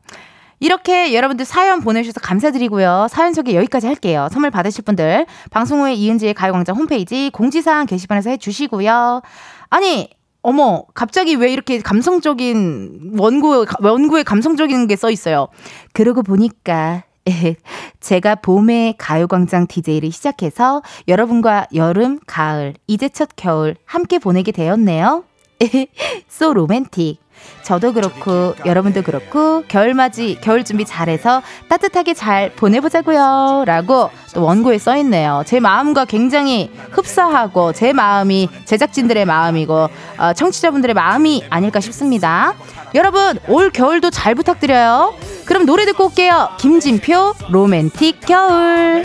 이렇게 0.60 1.14
여러분들 1.14 1.44
사연 1.46 1.80
보내주셔서 1.80 2.20
감사드리고요. 2.20 3.06
사연 3.10 3.32
소개 3.32 3.54
여기까지 3.54 3.86
할게요. 3.86 4.28
선물 4.32 4.50
받으실 4.50 4.82
분들 4.82 5.26
방송 5.50 5.82
후에 5.82 5.94
이은지의 5.94 6.34
가요광장 6.34 6.74
홈페이지 6.76 7.30
공지사항 7.32 7.86
게시판에서 7.86 8.30
해주시고요. 8.30 9.22
아니 9.70 10.10
어머, 10.42 10.84
갑자기 10.94 11.34
왜 11.36 11.52
이렇게 11.52 11.78
감성적인 11.80 13.16
원고 13.18 13.66
원고에 13.80 14.22
감성적인 14.24 14.86
게 14.88 14.96
써 14.96 15.10
있어요. 15.10 15.48
그러고 15.92 16.22
보니까 16.22 17.04
제가 18.00 18.36
봄에 18.36 18.94
가요광장 18.98 19.66
DJ를 19.66 20.10
시작해서 20.12 20.82
여러분과 21.06 21.66
여름, 21.74 22.20
가을, 22.26 22.74
이제 22.86 23.08
첫 23.08 23.30
겨울 23.36 23.76
함께 23.84 24.18
보내게 24.18 24.52
되었네요. 24.52 25.24
so 26.30 26.52
로맨틱. 26.52 27.18
저도 27.62 27.92
그렇고 27.92 28.54
여러분도 28.64 29.02
그렇고 29.02 29.62
겨울맞이 29.68 30.38
겨울 30.40 30.64
준비 30.64 30.84
잘해서 30.84 31.42
따뜻하게 31.68 32.14
잘 32.14 32.50
보내보자고요. 32.52 33.64
라고 33.66 34.10
또 34.34 34.42
원고에 34.42 34.78
써있네요. 34.78 35.42
제 35.46 35.60
마음과 35.60 36.06
굉장히 36.06 36.70
흡사하고 36.90 37.72
제 37.72 37.92
마음이 37.92 38.48
제작진들의 38.64 39.24
마음이고 39.24 39.88
어, 40.18 40.32
청취자분들의 40.32 40.94
마음이 40.94 41.44
아닐까 41.50 41.80
싶습니다. 41.80 42.54
여러분 42.94 43.38
올 43.48 43.70
겨울도 43.70 44.10
잘 44.10 44.34
부탁드려요. 44.34 45.14
그럼 45.44 45.66
노래 45.66 45.84
듣고 45.84 46.06
올게요. 46.06 46.48
김진표 46.58 47.34
로맨틱 47.50 48.20
겨울 48.22 49.04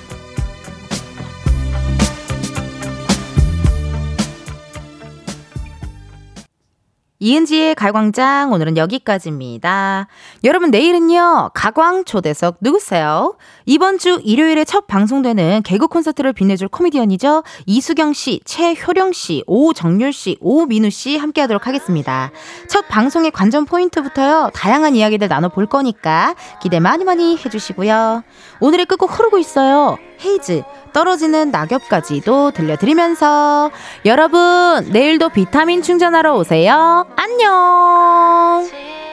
이은지의 7.23 7.75
가광장 7.75 8.51
오늘은 8.51 8.77
여기까지입니다. 8.77 10.07
여러분 10.43 10.71
내일은요 10.71 11.51
가광 11.53 12.03
초대석 12.03 12.57
누구세요? 12.61 13.35
이번 13.65 13.97
주 13.97 14.19
일요일에 14.23 14.65
첫 14.65 14.87
방송되는 14.87 15.61
개그 15.63 15.87
콘서트를 15.87 16.33
빛내줄 16.33 16.67
코미디언이죠 16.67 17.43
이수경 17.65 18.13
씨, 18.13 18.39
최효령 18.45 19.13
씨, 19.13 19.43
오정률 19.47 20.13
씨, 20.13 20.37
오민우 20.41 20.89
씨 20.89 21.17
함께 21.17 21.41
하도록 21.41 21.65
하겠습니다. 21.67 22.31
첫 22.67 22.87
방송의 22.87 23.31
관전 23.31 23.65
포인트부터요 23.65 24.51
다양한 24.53 24.95
이야기들 24.95 25.27
나눠볼 25.27 25.67
거니까 25.67 26.35
기대 26.61 26.79
많이 26.79 27.03
많이 27.03 27.37
해주시고요. 27.37 28.23
오늘의 28.59 28.85
끝곡 28.85 29.17
흐르고 29.17 29.37
있어요. 29.37 29.97
헤이즈 30.23 30.63
떨어지는 30.93 31.51
낙엽까지도 31.51 32.51
들려드리면서 32.51 33.71
여러분 34.05 34.89
내일도 34.91 35.29
비타민 35.29 35.81
충전하러 35.81 36.35
오세요. 36.35 37.07
안녕. 37.15 39.10